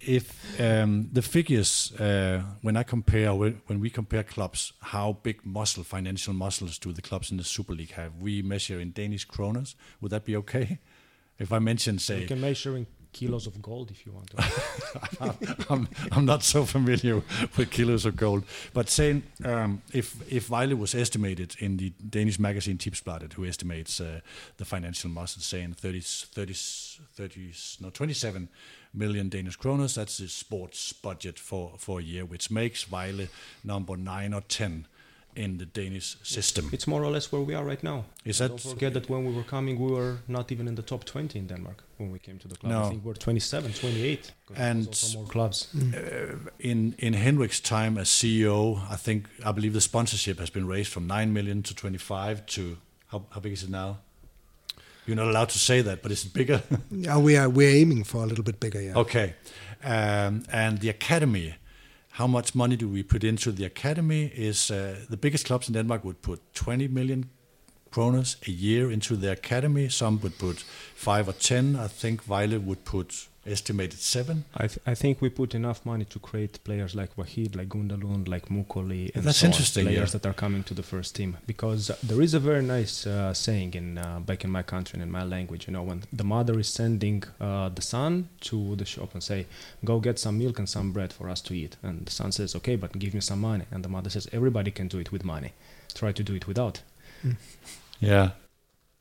if 0.00 0.60
um, 0.60 1.08
the 1.12 1.22
figures 1.22 1.92
uh, 2.00 2.42
when 2.62 2.76
I 2.76 2.82
compare 2.84 3.34
when, 3.34 3.60
when 3.66 3.80
we 3.80 3.90
compare 3.90 4.22
clubs, 4.24 4.72
how 4.80 5.18
big 5.22 5.44
muscle 5.44 5.84
financial 5.84 6.34
muscles 6.34 6.78
do 6.78 6.92
the 6.92 7.02
clubs 7.02 7.30
in 7.30 7.36
the 7.36 7.44
Super 7.44 7.74
League 7.74 7.92
have? 7.92 8.10
We 8.20 8.42
measure 8.42 8.80
in 8.80 8.92
Danish 8.92 9.26
kroners. 9.26 9.74
Would 10.00 10.10
that 10.12 10.24
be 10.24 10.36
okay? 10.36 10.78
If 11.38 11.52
I 11.52 11.58
mention, 11.58 11.98
say, 11.98 12.20
You 12.20 12.26
can 12.28 12.40
measure 12.40 12.76
in 12.76 12.86
kilos 13.12 13.46
of 13.46 13.60
gold 13.60 13.90
if 13.90 14.06
you 14.06 14.12
want 14.12 14.30
to. 14.30 15.66
I'm, 15.70 15.88
I'm 16.10 16.24
not 16.24 16.42
so 16.42 16.64
familiar 16.64 17.22
with 17.56 17.70
kilos 17.70 18.06
of 18.06 18.16
gold, 18.16 18.44
but 18.72 18.88
saying 18.88 19.22
um, 19.44 19.82
if 19.92 20.16
if 20.32 20.48
Vejle 20.48 20.76
was 20.78 20.94
estimated 20.94 21.56
in 21.58 21.76
the 21.76 21.92
Danish 22.08 22.38
magazine 22.38 22.78
Tipsbladet, 22.78 23.34
who 23.34 23.44
estimates 23.44 24.00
uh, 24.00 24.20
the 24.56 24.64
financial 24.64 25.10
muscle, 25.10 25.42
saying 25.42 25.74
30, 25.74 26.00
30, 26.00 26.54
30, 27.14 27.52
no 27.80 27.90
27 27.90 28.48
million 28.94 29.28
Danish 29.28 29.58
kroners, 29.58 29.94
that's 29.94 30.18
the 30.18 30.28
sports 30.28 30.92
budget 30.92 31.38
for, 31.38 31.72
for 31.78 32.00
a 32.00 32.02
year, 32.02 32.24
which 32.24 32.50
makes 32.50 32.84
Vejle 32.84 33.28
number 33.64 33.96
nine 33.96 34.34
or 34.34 34.42
ten 34.42 34.86
in 35.34 35.58
the 35.58 35.64
Danish 35.66 36.16
system. 36.22 36.68
it's 36.72 36.86
more 36.86 37.02
or 37.04 37.10
less 37.12 37.32
where 37.32 37.42
we 37.42 37.54
are 37.54 37.64
right 37.64 37.82
now. 37.82 38.04
Is 38.24 38.38
Don't 38.38 38.50
that 38.56 38.60
forget 38.68 38.92
that 38.92 39.08
when 39.08 39.24
we 39.24 39.32
were 39.34 39.44
coming, 39.50 39.78
we 39.78 39.90
were 39.92 40.16
not 40.26 40.52
even 40.52 40.68
in 40.68 40.74
the 40.74 40.82
top 40.82 41.04
20 41.04 41.38
in 41.38 41.46
Denmark 41.46 41.82
when 41.98 42.12
we 42.12 42.18
came 42.18 42.38
to 42.38 42.48
the 42.48 42.56
club. 42.56 42.72
No. 42.72 42.82
I 42.84 42.88
think 42.90 43.04
we 43.04 43.08
were 43.08 43.14
27, 43.18 43.72
28. 43.72 44.32
'cause 44.46 44.56
there 44.56 44.70
And- 44.70 45.14
more 45.14 45.26
clubs. 45.26 45.68
uh, 45.74 46.36
in 46.58 46.94
in 46.98 47.14
Henrik's 47.14 47.60
time 47.60 48.00
as 48.00 48.08
CEO, 48.10 48.76
I 48.94 48.96
think 48.96 49.26
I 49.44 49.52
believe 49.52 49.72
the 49.72 49.80
sponsorship 49.80 50.38
has 50.38 50.50
been 50.50 50.66
raised 50.68 50.90
from 50.92 51.06
nine 51.06 51.26
million 51.32 51.62
to 51.62 51.74
twenty 51.74 51.98
five 51.98 52.36
to 52.46 52.76
how, 53.06 53.22
how 53.30 53.40
big 53.40 53.52
is 53.52 53.62
it 53.62 53.70
now? 53.70 53.96
You're 55.06 55.16
not 55.16 55.28
allowed 55.28 55.48
to 55.52 55.58
say 55.58 55.82
that, 55.82 56.02
but 56.02 56.10
is 56.12 56.24
it 56.24 56.32
bigger? 56.32 56.62
Yeah, 56.90 57.18
we 57.24 57.36
are 57.38 57.48
we're 57.50 57.76
aiming 57.82 58.04
for 58.04 58.22
a 58.22 58.26
little 58.26 58.44
bit 58.44 58.60
bigger. 58.60 58.80
Yeah. 58.82 59.00
okay. 59.00 59.34
Um, 59.84 60.42
and 60.52 60.78
the 60.80 60.88
academy, 60.90 61.54
how 62.12 62.26
much 62.26 62.54
money 62.54 62.76
do 62.76 62.88
we 62.88 63.02
put 63.02 63.24
into 63.24 63.52
the 63.52 63.64
academy? 63.64 64.30
Is 64.34 64.70
uh, 64.70 64.96
the 65.08 65.16
biggest 65.16 65.46
clubs 65.46 65.68
in 65.68 65.74
Denmark 65.74 66.04
would 66.04 66.20
put 66.20 66.40
20 66.54 66.88
million 66.88 67.30
kroners 67.90 68.36
a 68.46 68.50
year 68.50 68.90
into 68.90 69.16
the 69.16 69.32
academy. 69.32 69.88
Some 69.88 70.20
would 70.20 70.38
put 70.38 70.64
five 70.94 71.28
or 71.28 71.32
ten. 71.32 71.74
I 71.76 71.88
think 71.88 72.24
Vejle 72.24 72.62
would 72.62 72.84
put 72.84 73.28
estimated 73.46 73.98
seven. 73.98 74.44
I, 74.54 74.66
th- 74.68 74.78
I 74.86 74.94
think 74.94 75.20
we 75.20 75.28
put 75.28 75.54
enough 75.54 75.84
money 75.84 76.04
to 76.06 76.18
create 76.18 76.62
players 76.64 76.94
like 76.94 77.16
Wahid, 77.16 77.56
like 77.56 77.68
Gundalund, 77.68 78.28
like 78.28 78.48
Mukoli, 78.48 79.14
and 79.14 79.24
That's 79.24 79.38
so 79.38 79.48
on, 79.48 79.52
players 79.52 80.14
yeah. 80.14 80.18
that 80.18 80.26
are 80.26 80.32
coming 80.32 80.62
to 80.64 80.74
the 80.74 80.82
first 80.82 81.16
team. 81.16 81.36
Because 81.46 81.90
uh, 81.90 81.96
there 82.02 82.20
is 82.20 82.34
a 82.34 82.40
very 82.40 82.62
nice 82.62 83.06
uh, 83.06 83.34
saying 83.34 83.74
in 83.74 83.98
uh, 83.98 84.20
back 84.20 84.44
in 84.44 84.50
my 84.50 84.62
country 84.62 84.96
and 84.96 85.02
in 85.02 85.10
my 85.10 85.24
language. 85.24 85.66
You 85.66 85.72
know, 85.72 85.82
when 85.82 86.04
the 86.12 86.24
mother 86.24 86.58
is 86.58 86.68
sending 86.68 87.24
uh, 87.40 87.68
the 87.68 87.82
son 87.82 88.28
to 88.42 88.76
the 88.76 88.84
shop 88.84 89.12
and 89.14 89.22
say, 89.22 89.46
"Go 89.84 89.98
get 90.00 90.18
some 90.18 90.38
milk 90.38 90.58
and 90.58 90.68
some 90.68 90.92
bread 90.92 91.12
for 91.12 91.28
us 91.28 91.40
to 91.42 91.54
eat," 91.54 91.76
and 91.82 92.06
the 92.06 92.12
son 92.12 92.32
says, 92.32 92.54
"Okay, 92.56 92.76
but 92.76 92.98
give 92.98 93.14
me 93.14 93.20
some 93.20 93.40
money," 93.40 93.64
and 93.70 93.84
the 93.84 93.88
mother 93.88 94.10
says, 94.10 94.28
"Everybody 94.32 94.70
can 94.70 94.88
do 94.88 94.98
it 94.98 95.10
with 95.10 95.24
money. 95.24 95.52
Try 95.94 96.12
to 96.12 96.22
do 96.22 96.34
it 96.34 96.46
without." 96.46 96.82
Yeah. 98.00 98.30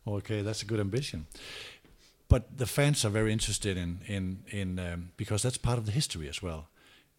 Okay, 0.07 0.41
that's 0.41 0.63
a 0.63 0.65
good 0.65 0.79
ambition. 0.79 1.27
But 2.31 2.57
the 2.57 2.65
fans 2.65 3.03
are 3.03 3.09
very 3.09 3.33
interested 3.33 3.75
in 3.75 4.00
in 4.07 4.43
in 4.47 4.79
um, 4.79 5.11
because 5.17 5.41
that's 5.43 5.57
part 5.57 5.77
of 5.77 5.85
the 5.85 5.91
history 5.91 6.29
as 6.29 6.41
well. 6.41 6.69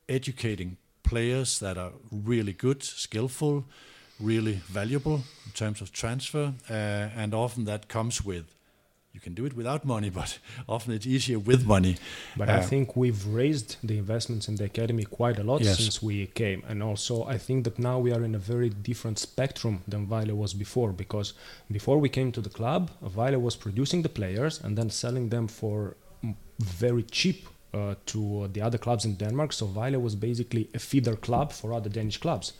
Educating 0.08 0.78
players 1.02 1.58
that 1.58 1.76
are 1.76 1.92
really 2.10 2.54
good, 2.54 2.82
skillful, 2.82 3.64
really 4.18 4.62
valuable 4.72 5.14
in 5.44 5.52
terms 5.52 5.82
of 5.82 5.90
transfer, 5.90 6.54
uh, 6.70 7.20
and 7.22 7.34
often 7.34 7.64
that 7.66 7.88
comes 7.88 8.24
with. 8.24 8.44
You 9.14 9.20
can 9.20 9.34
do 9.34 9.44
it 9.44 9.54
without 9.54 9.84
money, 9.84 10.08
but 10.10 10.38
often 10.66 10.94
it's 10.94 11.06
easier 11.06 11.38
with 11.38 11.66
money. 11.66 11.96
But 12.34 12.48
Uh, 12.48 12.54
I 12.54 12.62
think 12.62 12.96
we've 12.96 13.26
raised 13.26 13.76
the 13.84 13.98
investments 13.98 14.48
in 14.48 14.56
the 14.56 14.64
academy 14.64 15.04
quite 15.04 15.38
a 15.38 15.44
lot 15.44 15.60
Yes. 15.60 15.76
since 15.76 16.02
we 16.02 16.26
came. 16.26 16.62
And 16.68 16.82
also, 16.82 17.24
I 17.24 17.38
think 17.38 17.64
that 17.64 17.78
now 17.78 17.98
we 17.98 18.10
are 18.12 18.24
in 18.24 18.34
a 18.34 18.38
very 18.38 18.70
different 18.70 19.18
spectrum 19.18 19.82
than 19.86 20.06
Vile 20.06 20.34
was 20.34 20.54
before. 20.54 20.92
Because 20.94 21.34
before 21.70 21.98
we 22.00 22.08
came 22.08 22.32
to 22.32 22.40
the 22.40 22.48
club, 22.48 22.90
Vile 23.02 23.38
was 23.38 23.56
producing 23.56 24.02
the 24.02 24.08
players 24.08 24.60
and 24.64 24.76
then 24.78 24.90
selling 24.90 25.28
them 25.28 25.46
for 25.48 25.96
very 26.58 27.02
cheap 27.02 27.46
uh, 27.74 27.94
to 28.06 28.48
the 28.52 28.62
other 28.62 28.78
clubs 28.78 29.04
in 29.04 29.16
Denmark. 29.16 29.52
So 29.52 29.66
Vile 29.66 30.00
was 30.00 30.14
basically 30.14 30.68
a 30.74 30.78
feeder 30.78 31.16
club 31.16 31.52
for 31.52 31.72
other 31.74 31.90
Danish 31.90 32.18
clubs. 32.18 32.52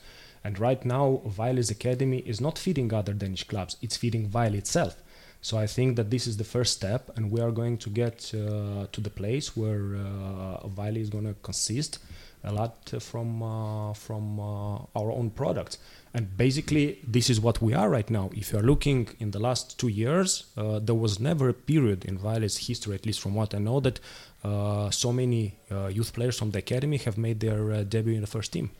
And 0.45 0.59
right 0.59 0.85
now, 0.85 1.23
Vile's 1.25 1.71
academy 1.71 2.19
is 2.27 2.41
not 2.41 2.59
feeding 2.59 2.93
other 2.93 3.15
Danish 3.15 3.45
clubs; 3.45 3.77
it's 3.81 3.97
feeding 3.97 4.29
Vile 4.29 4.55
itself. 4.59 4.95
So 5.43 5.59
I 5.59 5.67
think 5.67 5.97
that 5.97 6.09
this 6.11 6.27
is 6.27 6.37
the 6.37 6.45
first 6.45 6.73
step, 6.73 7.11
and 7.17 7.31
we 7.31 7.41
are 7.41 7.51
going 7.51 7.77
to 7.79 7.91
get 7.91 8.33
uh, 8.33 8.87
to 8.93 9.01
the 9.01 9.11
place 9.11 9.57
where 9.57 9.97
uh, 9.97 10.69
Vile 10.69 10.97
is 10.97 11.11
going 11.11 11.27
to 11.27 11.35
consist 11.43 11.99
a 12.45 12.53
lot 12.53 12.93
from 13.01 13.43
uh, 13.43 13.93
from 13.93 14.39
uh, 14.39 14.77
our 14.95 15.11
own 15.11 15.31
products. 15.31 15.79
And 16.15 16.37
basically, 16.37 16.99
this 17.07 17.31
is 17.31 17.41
what 17.41 17.61
we 17.61 17.75
are 17.75 17.89
right 17.89 18.09
now. 18.11 18.31
If 18.35 18.53
you 18.53 18.59
are 18.59 18.63
looking 18.63 19.09
in 19.19 19.31
the 19.31 19.39
last 19.39 19.79
two 19.81 19.89
years, 19.89 20.45
uh, 20.57 20.79
there 20.79 20.95
was 20.95 21.19
never 21.19 21.49
a 21.49 21.55
period 21.55 22.05
in 22.05 22.19
Vile's 22.19 22.57
history, 22.69 22.95
at 22.95 23.07
least 23.07 23.21
from 23.21 23.35
what 23.35 23.55
I 23.55 23.59
know, 23.59 23.81
that 23.81 23.99
uh, 24.45 24.91
so 24.91 25.13
many 25.13 25.55
uh, 25.71 25.87
youth 25.87 26.13
players 26.13 26.39
from 26.39 26.51
the 26.51 26.59
academy 26.59 26.99
have 26.99 27.17
made 27.17 27.41
their 27.41 27.73
uh, 27.73 27.83
debut 27.83 28.15
in 28.15 28.21
the 28.21 28.27
first 28.27 28.53
team. 28.53 28.71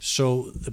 So 0.00 0.50
the, 0.52 0.72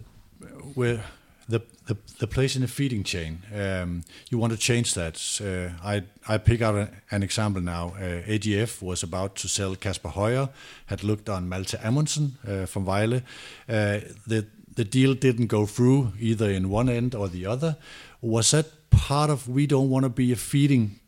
where 0.73 1.04
the, 1.50 1.62
the 1.88 1.98
the 2.20 2.28
place 2.28 2.56
in 2.56 2.62
the 2.62 2.68
feeding 2.68 3.04
chain, 3.04 3.40
um, 3.56 4.04
you 4.30 4.38
want 4.38 4.54
to 4.54 4.60
change 4.60 4.94
that. 4.94 5.16
Uh, 5.42 5.74
I 5.84 6.04
I 6.28 6.38
pick 6.38 6.62
out 6.62 6.76
a, 6.76 6.90
an 7.12 7.24
example 7.24 7.62
now. 7.62 7.94
Uh, 7.96 8.22
AGF 8.28 8.82
was 8.82 9.04
about 9.04 9.36
to 9.36 9.48
sell 9.48 9.76
Kasper 9.76 10.10
Højer, 10.10 10.50
had 10.86 11.04
looked 11.04 11.30
on 11.30 11.50
Malte 11.50 11.78
Amundsen 11.84 12.38
uh, 12.48 12.66
from 12.66 12.86
Vejle. 12.86 13.24
Uh, 13.68 14.00
the 14.28 14.46
the 14.76 14.86
deal 14.86 15.16
didn't 15.16 15.48
go 15.48 15.66
through 15.66 16.14
either 16.20 16.50
in 16.52 16.70
one 16.70 16.90
end 16.90 17.16
or 17.16 17.28
the 17.28 17.46
other. 17.46 17.76
Was 18.22 18.52
that 18.52 18.66
part 18.92 19.30
of 19.30 19.48
we 19.48 19.66
don't 19.66 19.90
want 19.90 20.04
to 20.04 20.10
be 20.10 20.32
a 20.32 20.36
feeding 20.36 20.99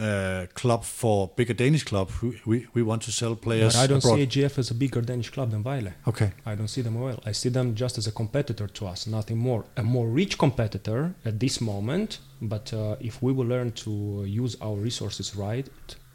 uh, 0.00 0.46
club 0.54 0.84
for 0.84 1.28
bigger 1.36 1.54
Danish 1.54 1.84
club? 1.84 2.10
We, 2.22 2.40
we, 2.44 2.66
we 2.74 2.82
want 2.82 3.02
to 3.02 3.12
sell 3.12 3.36
players. 3.36 3.74
But 3.74 3.82
I 3.82 3.86
don't 3.86 3.98
abroad. 3.98 4.16
see 4.16 4.26
AGF 4.26 4.58
as 4.58 4.70
a 4.70 4.74
bigger 4.74 5.00
Danish 5.00 5.30
club 5.30 5.50
than 5.50 5.62
Vile. 5.62 5.92
Okay. 6.06 6.32
I 6.44 6.54
don't 6.54 6.68
see 6.68 6.82
them 6.82 7.00
well. 7.00 7.20
I 7.24 7.32
see 7.32 7.48
them 7.48 7.74
just 7.74 7.98
as 7.98 8.06
a 8.06 8.12
competitor 8.12 8.66
to 8.66 8.86
us, 8.86 9.06
nothing 9.06 9.38
more. 9.38 9.64
A 9.76 9.82
more 9.82 10.08
rich 10.08 10.38
competitor 10.38 11.14
at 11.24 11.40
this 11.40 11.60
moment, 11.60 12.18
but 12.40 12.72
uh, 12.72 12.96
if 13.00 13.22
we 13.22 13.32
will 13.32 13.46
learn 13.46 13.72
to 13.72 14.24
use 14.26 14.56
our 14.60 14.76
resources 14.76 15.34
right, 15.36 15.68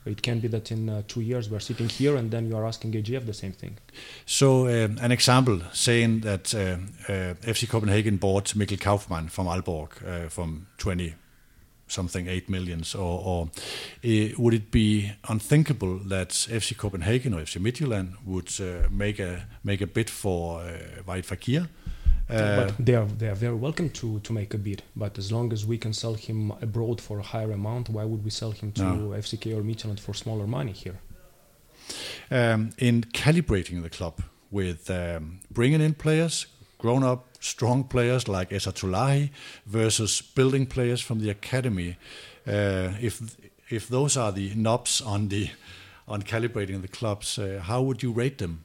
it 0.06 0.22
can 0.22 0.39
be 0.39 0.48
that 0.48 0.72
in 0.72 0.89
uh, 0.89 1.04
two 1.08 1.22
years 1.22 1.50
we're 1.50 1.60
sitting 1.60 1.88
here 1.88 2.15
and 2.15 2.32
then 2.32 2.48
you 2.48 2.58
are 2.58 2.65
asking 2.65 2.91
AGF 2.94 3.26
the 3.26 3.34
same 3.34 3.52
thing. 3.52 3.78
So 4.26 4.67
um, 4.67 4.98
an 5.00 5.12
example 5.12 5.62
saying 5.74 6.22
that 6.22 6.56
uh, 6.56 6.78
uh, 7.12 7.34
FC 7.41 7.70
Copenhagen 7.70 8.17
bought 8.17 8.56
Mikkel 8.56 8.80
Kaufmann 8.80 9.30
from 9.30 9.48
Alborg 9.48 9.91
uh, 10.06 10.30
from 10.30 10.67
20 10.78 11.13
something 11.91 12.27
8 12.27 12.49
millions 12.49 12.95
or, 12.95 13.21
or 13.25 13.49
uh, 14.04 14.10
would 14.38 14.54
it 14.54 14.71
be 14.71 15.12
unthinkable 15.30 15.99
that 16.10 16.30
FC 16.30 16.75
Copenhagen 16.77 17.34
or 17.34 17.41
FC 17.41 17.60
Midtjylland 17.60 18.13
would 18.25 18.49
uh, 18.60 18.88
make 18.89 19.19
a 19.19 19.45
make 19.63 19.82
a 19.82 19.88
bid 19.88 20.10
for 20.10 20.62
uh, 20.62 21.21
Fakir? 21.21 21.67
Uh, 22.30 22.65
but 22.65 22.86
they 22.86 22.95
are 22.95 23.08
they 23.17 23.27
are 23.27 23.36
very 23.36 23.56
welcome 23.56 23.89
to 23.89 24.19
to 24.19 24.34
make 24.34 24.54
a 24.54 24.58
bid. 24.58 24.82
But 24.95 25.17
as 25.17 25.32
long 25.32 25.54
as 25.54 25.65
we 25.65 25.77
can 25.77 25.93
sell 25.93 26.13
him 26.13 26.51
abroad 26.62 27.01
for 27.01 27.19
a 27.19 27.23
higher 27.23 27.51
amount, 27.51 27.89
why 27.89 28.06
would 28.06 28.23
we 28.23 28.30
sell 28.32 28.51
him 28.51 28.71
to 28.71 28.84
No. 28.84 29.10
FCK 29.17 29.45
or 29.58 29.62
Midtjylland 29.63 29.99
for 29.99 30.13
smaller 30.15 30.47
money 30.47 30.71
here? 30.71 30.95
um, 32.32 32.69
in 32.77 33.01
calibrating 33.13 33.82
the 33.84 33.89
club 33.89 34.21
with 34.49 34.89
um, 34.89 35.39
bringing 35.49 35.82
in 35.82 35.93
players, 35.93 36.47
grown 36.77 37.04
up, 37.04 37.25
strong 37.41 37.84
players 37.84 38.27
like 38.27 38.54
Esa 38.56 38.71
Tulahi 38.71 39.30
versus 39.65 40.21
building 40.36 40.65
players 40.65 41.01
from 41.01 41.19
the 41.19 41.30
academy. 41.30 41.97
Uh, 42.47 42.93
if 43.01 43.21
if 43.69 43.88
those 43.89 44.15
are 44.15 44.32
the 44.32 44.54
knobs 44.56 45.01
on 45.01 45.27
the 45.30 45.49
on 46.08 46.21
calibrating 46.23 46.82
the 46.82 46.88
clubs, 46.88 47.38
uh, 47.38 47.60
how 47.63 47.82
would 47.82 48.01
you 48.04 48.12
rate 48.13 48.38
them? 48.38 48.63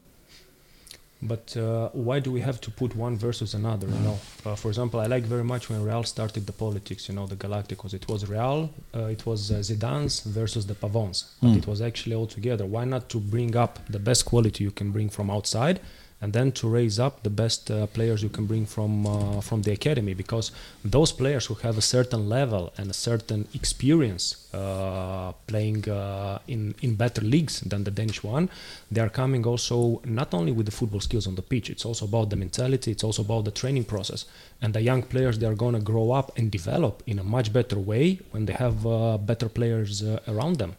But 1.22 1.56
uh, 1.56 1.88
why 1.92 2.20
do 2.20 2.30
we 2.30 2.40
have 2.42 2.60
to 2.60 2.70
put 2.70 2.94
one 2.94 3.16
versus 3.16 3.54
another? 3.54 3.86
You 3.88 3.98
know, 4.00 4.18
uh, 4.44 4.54
for 4.54 4.68
example, 4.68 5.00
I 5.00 5.06
like 5.06 5.24
very 5.24 5.42
much 5.44 5.70
when 5.70 5.82
Real 5.82 6.04
started 6.04 6.46
the 6.46 6.52
politics. 6.52 7.08
You 7.08 7.14
know, 7.14 7.26
the 7.26 7.36
Galacticos. 7.36 7.94
It 7.94 8.06
was 8.06 8.28
Real, 8.28 8.70
uh, 8.94 9.04
it 9.06 9.24
was 9.24 9.50
uh, 9.50 9.54
Zidane's 9.62 10.20
versus 10.20 10.66
the 10.66 10.74
Pavons. 10.74 11.24
But 11.40 11.52
Hmm. 11.52 11.58
it 11.58 11.66
was 11.66 11.80
actually 11.80 12.14
all 12.14 12.26
together. 12.26 12.66
Why 12.66 12.84
not 12.84 13.08
to 13.08 13.18
bring 13.18 13.56
up 13.56 13.78
the 13.88 13.98
best 13.98 14.26
quality 14.26 14.64
you 14.64 14.70
can 14.70 14.90
bring 14.92 15.08
from 15.08 15.30
outside, 15.30 15.80
and 16.20 16.32
then 16.32 16.50
to 16.50 16.68
raise 16.68 16.98
up 16.98 17.22
the 17.22 17.30
best 17.30 17.70
uh, 17.70 17.86
players 17.88 18.22
you 18.22 18.28
can 18.28 18.46
bring 18.46 18.64
from 18.64 19.06
uh, 19.06 19.40
from 19.40 19.62
the 19.62 19.72
academy 19.72 20.14
because 20.14 20.50
those 20.84 21.12
players 21.12 21.46
who 21.46 21.54
have 21.54 21.76
a 21.76 21.82
certain 21.82 22.28
level 22.28 22.72
and 22.78 22.90
a 22.90 22.94
certain 22.94 23.46
experience 23.54 24.24
uh, 24.54 25.32
playing 25.46 25.88
uh, 25.90 26.38
in 26.48 26.74
in 26.80 26.94
better 26.94 27.20
leagues 27.20 27.60
than 27.60 27.84
the 27.84 27.90
Danish 27.90 28.22
one 28.24 28.48
they 28.90 29.00
are 29.00 29.10
coming 29.10 29.46
also 29.46 30.00
not 30.04 30.32
only 30.32 30.52
with 30.52 30.66
the 30.66 30.72
football 30.72 31.00
skills 31.00 31.26
on 31.26 31.34
the 31.34 31.42
pitch 31.42 31.68
it's 31.68 31.84
also 31.84 32.04
about 32.06 32.30
the 32.30 32.36
mentality 32.36 32.90
it's 32.90 33.04
also 33.04 33.22
about 33.22 33.44
the 33.44 33.50
training 33.50 33.84
process. 33.84 34.24
And 34.62 34.72
the 34.72 34.80
young 34.80 35.02
players 35.02 35.38
they 35.38 35.46
are 35.46 35.54
going 35.54 35.74
to 35.74 35.80
grow 35.80 36.12
up 36.12 36.38
and 36.38 36.50
develop 36.50 37.02
in 37.06 37.18
a 37.18 37.24
much 37.24 37.52
better 37.52 37.78
way 37.78 38.18
when 38.30 38.46
they 38.46 38.54
have 38.54 38.86
uh, 38.86 39.18
better 39.18 39.50
players 39.50 40.02
uh, 40.02 40.20
around 40.26 40.56
them 40.56 40.76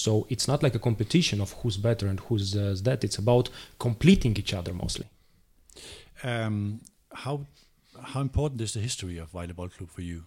so 0.00 0.26
it's 0.30 0.48
not 0.48 0.62
like 0.62 0.74
a 0.74 0.78
competition 0.78 1.40
of 1.42 1.52
who's 1.60 1.76
better 1.76 2.06
and 2.06 2.20
who's 2.20 2.56
uh, 2.56 2.74
that. 2.84 3.04
It's 3.04 3.18
about 3.18 3.50
completing 3.78 4.34
each 4.36 4.54
other 4.54 4.72
mostly. 4.72 5.06
Um, 6.22 6.80
how 7.12 7.46
how 8.12 8.20
important 8.22 8.60
is 8.62 8.72
the 8.72 8.80
history 8.80 9.18
of 9.18 9.32
Volleyball 9.32 9.70
Club 9.70 9.90
for 9.90 10.00
you? 10.00 10.24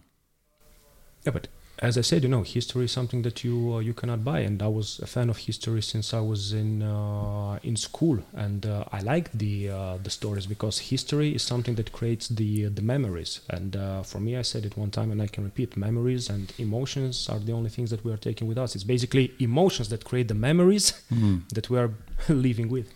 Yeah, 1.24 1.32
but 1.32 1.48
as 1.78 1.98
I 1.98 2.02
said, 2.02 2.22
you 2.22 2.28
know, 2.28 2.42
history 2.42 2.84
is 2.84 2.92
something 2.92 3.22
that 3.22 3.42
you 3.44 3.74
uh, 3.74 3.78
you 3.80 3.94
cannot 3.94 4.24
buy, 4.24 4.40
and 4.40 4.62
I 4.62 4.68
was 4.68 5.00
a 5.00 5.06
fan 5.06 5.28
of 5.28 5.38
history 5.38 5.82
since 5.82 6.14
I 6.14 6.20
was 6.20 6.52
in 6.52 6.82
uh, 6.82 7.58
in 7.62 7.76
school, 7.76 8.18
and 8.34 8.64
uh, 8.64 8.84
I 8.92 9.00
like 9.00 9.32
the 9.32 9.70
uh, 9.70 9.96
the 10.02 10.10
stories 10.10 10.46
because 10.46 10.78
history 10.78 11.34
is 11.34 11.42
something 11.42 11.74
that 11.74 11.92
creates 11.92 12.28
the 12.28 12.66
the 12.68 12.82
memories. 12.82 13.40
And 13.50 13.74
uh, 13.76 14.02
for 14.02 14.20
me, 14.20 14.36
I 14.36 14.42
said 14.42 14.64
it 14.64 14.76
one 14.76 14.90
time, 14.90 15.10
and 15.10 15.20
I 15.20 15.26
can 15.26 15.42
repeat: 15.44 15.76
memories 15.76 16.30
and 16.30 16.52
emotions 16.58 17.28
are 17.28 17.40
the 17.40 17.52
only 17.52 17.70
things 17.70 17.90
that 17.90 18.04
we 18.04 18.12
are 18.12 18.18
taking 18.28 18.46
with 18.46 18.58
us. 18.58 18.74
It's 18.76 18.84
basically 18.84 19.32
emotions 19.40 19.88
that 19.88 20.04
create 20.04 20.28
the 20.28 20.34
memories 20.34 20.92
Mm. 21.12 21.48
that 21.54 21.70
we 21.70 21.78
are 21.78 21.90
living 22.28 22.68
with. 22.68 22.86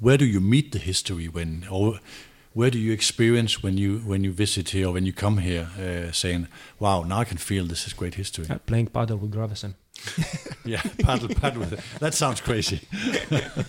Where 0.00 0.16
do 0.16 0.24
you 0.24 0.40
meet 0.40 0.72
the 0.72 0.78
history 0.78 1.28
when, 1.28 1.66
or 1.70 2.00
where 2.58 2.70
do 2.70 2.78
you 2.78 2.92
experience 2.92 3.62
when 3.62 3.78
you 3.78 3.98
when 4.04 4.24
you 4.24 4.32
visit 4.32 4.70
here 4.70 4.88
or 4.88 4.92
when 4.92 5.06
you 5.06 5.12
come 5.12 5.38
here, 5.38 5.68
uh, 5.78 6.12
saying, 6.12 6.48
"Wow, 6.80 7.04
now 7.04 7.20
I 7.20 7.24
can 7.24 7.38
feel 7.38 7.66
this 7.66 7.86
is 7.86 7.92
great 7.94 8.14
history." 8.14 8.46
Uh, 8.50 8.58
playing 8.66 8.88
paddle 8.90 9.16
with 9.18 9.30
Gravesen. 9.30 9.74
yeah, 10.64 10.82
paddle, 11.04 11.28
paddle. 11.28 11.66
That 12.00 12.14
sounds 12.14 12.40
crazy. 12.40 12.80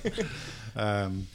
um, 0.75 1.27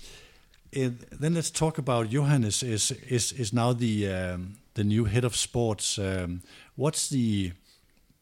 it- 0.73 1.21
then 1.21 1.35
let's 1.35 1.51
talk 1.51 1.79
about 1.79 2.11
Johannes 2.11 2.63
is 2.63 2.91
is 3.09 3.33
is 3.33 3.53
now 3.53 3.73
the 3.73 4.09
um, 4.09 4.57
the 4.75 4.83
new 4.85 5.05
head 5.05 5.25
of 5.25 5.37
sports. 5.37 5.97
Um, 5.99 6.41
what's 6.77 7.09
the 7.09 7.53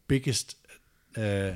biggest 0.09 0.57
uh, 1.17 1.53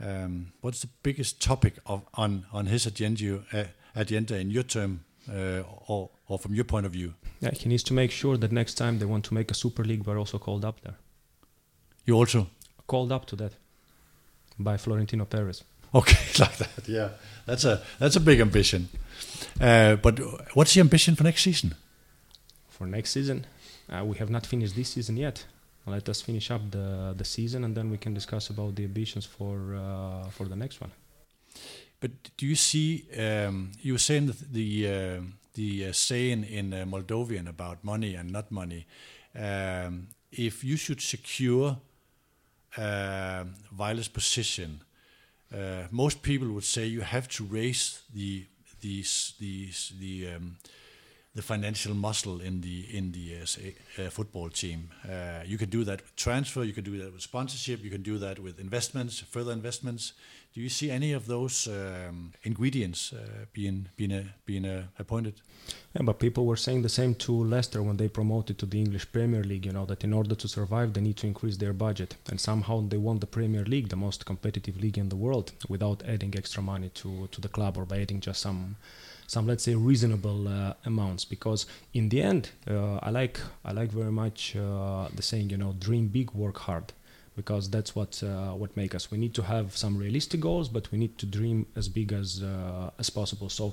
um, 0.00 0.52
what's 0.62 0.80
the 0.80 0.90
biggest 1.02 1.40
topic 1.40 1.74
of 1.84 2.00
on 2.14 2.44
on 2.52 2.66
his 2.66 2.86
agenda 2.86 3.44
uh, 3.52 3.64
agenda 3.94 4.34
in 4.34 4.50
your 4.50 4.64
term 4.64 5.00
uh, 5.28 5.62
or 5.86 6.10
or 6.26 6.38
from 6.38 6.54
your 6.54 6.64
point 6.64 6.86
of 6.86 6.92
view? 6.92 7.14
Yeah, 7.40 7.52
he 7.52 7.68
needs 7.68 7.82
to 7.84 7.94
make 7.94 8.10
sure 8.10 8.36
that 8.38 8.52
next 8.52 8.74
time 8.74 8.98
they 8.98 9.06
want 9.06 9.24
to 9.26 9.34
make 9.34 9.50
a 9.50 9.54
super 9.54 9.84
league, 9.84 10.06
we're 10.06 10.18
also 10.18 10.38
called 10.38 10.64
up 10.64 10.80
there. 10.80 10.96
You 12.04 12.16
also 12.16 12.46
Called 12.86 13.12
up 13.12 13.26
to 13.26 13.36
that 13.36 13.52
by 14.58 14.78
Florentino 14.78 15.24
Perez. 15.26 15.62
okay 15.94 16.16
like 16.38 16.56
that? 16.56 16.88
Yeah, 16.88 17.10
that's 17.46 17.64
a 17.64 17.82
that's 17.98 18.16
a 18.16 18.20
big 18.20 18.40
ambition. 18.40 18.88
Uh, 19.60 19.96
but 19.96 20.18
what's 20.54 20.72
the 20.74 20.80
ambition 20.80 21.14
for 21.16 21.24
next 21.24 21.42
season? 21.42 21.74
For 22.68 22.86
next 22.86 23.10
season, 23.10 23.44
uh, 23.90 24.04
we 24.06 24.16
have 24.16 24.30
not 24.30 24.46
finished 24.46 24.74
this 24.74 24.88
season 24.88 25.16
yet. 25.18 25.44
Let 25.86 26.08
us 26.08 26.22
finish 26.22 26.50
up 26.50 26.70
the 26.70 27.14
the 27.16 27.24
season, 27.24 27.64
and 27.64 27.74
then 27.74 27.90
we 27.90 27.98
can 27.98 28.14
discuss 28.14 28.50
about 28.50 28.74
the 28.76 28.84
ambitions 28.84 29.26
for 29.26 29.74
uh, 29.74 30.30
for 30.30 30.48
the 30.48 30.56
next 30.56 30.80
one. 30.80 30.92
But 32.00 32.10
do 32.36 32.46
you 32.46 32.54
see? 32.54 33.06
Um, 33.18 33.72
you 33.82 33.94
were 33.94 33.98
saying 33.98 34.26
the 34.26 34.36
the, 34.50 34.86
uh, 34.86 35.20
the 35.54 35.86
uh, 35.86 35.92
saying 35.92 36.44
in 36.44 36.72
uh, 36.72 36.84
Moldovan 36.84 37.48
about 37.48 37.82
money 37.82 38.14
and 38.14 38.30
not 38.30 38.50
money. 38.50 38.86
Um, 39.34 40.08
if 40.30 40.62
you 40.62 40.76
should 40.76 41.00
secure 41.00 41.78
uh, 42.76 43.44
Violet's 43.72 44.08
position, 44.08 44.82
uh, 45.52 45.84
most 45.90 46.22
people 46.22 46.48
would 46.48 46.64
say 46.64 46.86
you 46.86 47.00
have 47.00 47.28
to 47.28 47.44
raise 47.44 48.02
the 48.14 48.46
the 48.80 49.04
the 49.40 49.70
the 49.98 50.34
um, 50.34 50.56
the 51.34 51.42
financial 51.42 51.94
muscle 51.94 52.40
in 52.40 52.60
the 52.60 52.84
in 52.96 53.12
the 53.12 53.36
uh, 53.36 54.02
uh, 54.02 54.10
football 54.10 54.48
team. 54.50 54.90
Uh, 55.08 55.42
you 55.46 55.58
can 55.58 55.70
do 55.70 55.84
that 55.84 56.00
with 56.02 56.16
transfer. 56.16 56.64
You 56.64 56.72
can 56.72 56.84
do 56.84 56.98
that 56.98 57.12
with 57.12 57.22
sponsorship. 57.22 57.82
You 57.82 57.90
can 57.90 58.02
do 58.02 58.18
that 58.18 58.38
with 58.38 58.58
investments, 58.58 59.20
further 59.20 59.52
investments. 59.52 60.12
Do 60.54 60.62
you 60.62 60.70
see 60.70 60.90
any 60.90 61.12
of 61.12 61.26
those 61.26 61.68
um, 61.68 62.32
ingredients 62.42 63.12
uh, 63.12 63.44
being 63.52 63.88
being 63.96 64.12
uh, 64.12 64.24
being 64.46 64.64
uh, 64.64 64.84
appointed? 64.98 65.34
Yeah, 65.94 66.02
but 66.02 66.18
people 66.18 66.46
were 66.46 66.56
saying 66.56 66.82
the 66.82 66.88
same 66.88 67.14
to 67.16 67.32
Leicester 67.44 67.82
when 67.82 67.98
they 67.98 68.08
promoted 68.08 68.58
to 68.58 68.66
the 68.66 68.78
English 68.78 69.12
Premier 69.12 69.44
League. 69.44 69.66
You 69.66 69.72
know 69.72 69.84
that 69.86 70.04
in 70.04 70.12
order 70.12 70.34
to 70.34 70.48
survive, 70.48 70.92
they 70.92 71.02
need 71.02 71.18
to 71.18 71.26
increase 71.26 71.58
their 71.58 71.74
budget, 71.74 72.16
and 72.30 72.40
somehow 72.40 72.88
they 72.88 72.96
won 72.96 73.18
the 73.18 73.26
Premier 73.26 73.64
League, 73.64 73.88
the 73.88 73.96
most 73.96 74.24
competitive 74.24 74.80
league 74.80 74.98
in 74.98 75.10
the 75.10 75.16
world, 75.16 75.52
without 75.68 76.02
adding 76.06 76.34
extra 76.34 76.62
money 76.62 76.88
to 76.94 77.28
to 77.30 77.40
the 77.40 77.48
club 77.48 77.76
or 77.76 77.84
by 77.84 78.00
adding 78.00 78.20
just 78.20 78.40
some 78.40 78.76
some 79.26 79.46
let's 79.46 79.64
say 79.64 79.74
reasonable 79.74 80.48
uh, 80.48 80.72
amounts. 80.86 81.26
Because 81.26 81.66
in 81.92 82.08
the 82.08 82.22
end, 82.22 82.50
uh, 82.66 82.96
I 83.02 83.10
like 83.10 83.38
I 83.64 83.72
like 83.72 83.90
very 83.92 84.12
much 84.12 84.56
uh, 84.56 85.08
the 85.14 85.22
saying, 85.22 85.50
you 85.50 85.58
know, 85.58 85.74
dream 85.78 86.08
big, 86.08 86.32
work 86.32 86.58
hard. 86.58 86.92
Because 87.38 87.64
that's 87.74 87.92
what 87.98 88.12
uh, 88.22 88.60
what 88.60 88.70
make 88.82 88.92
us. 88.98 89.04
We 89.12 89.18
need 89.24 89.34
to 89.40 89.42
have 89.54 89.66
some 89.82 89.94
realistic 90.04 90.40
goals, 90.48 90.66
but 90.76 90.84
we 90.92 90.98
need 90.98 91.14
to 91.22 91.26
dream 91.38 91.58
as 91.80 91.86
big 91.98 92.08
as 92.22 92.28
uh, 92.42 92.90
as 93.02 93.08
possible. 93.20 93.48
So, 93.48 93.64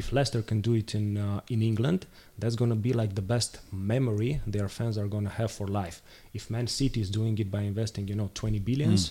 if 0.00 0.04
Leicester 0.16 0.42
can 0.50 0.60
do 0.68 0.72
it 0.82 0.94
in 0.94 1.06
uh, 1.26 1.40
in 1.54 1.60
England, 1.70 2.00
that's 2.40 2.56
gonna 2.60 2.80
be 2.88 2.92
like 3.00 3.12
the 3.20 3.26
best 3.34 3.50
memory 3.70 4.32
their 4.54 4.68
fans 4.76 4.96
are 4.96 5.08
gonna 5.14 5.34
have 5.40 5.50
for 5.58 5.66
life. 5.82 6.00
If 6.38 6.42
Man 6.56 6.66
City 6.78 7.00
is 7.04 7.10
doing 7.10 7.34
it 7.38 7.50
by 7.56 7.62
investing, 7.72 8.08
you 8.08 8.16
know, 8.20 8.30
20 8.34 8.58
billions, 8.60 9.02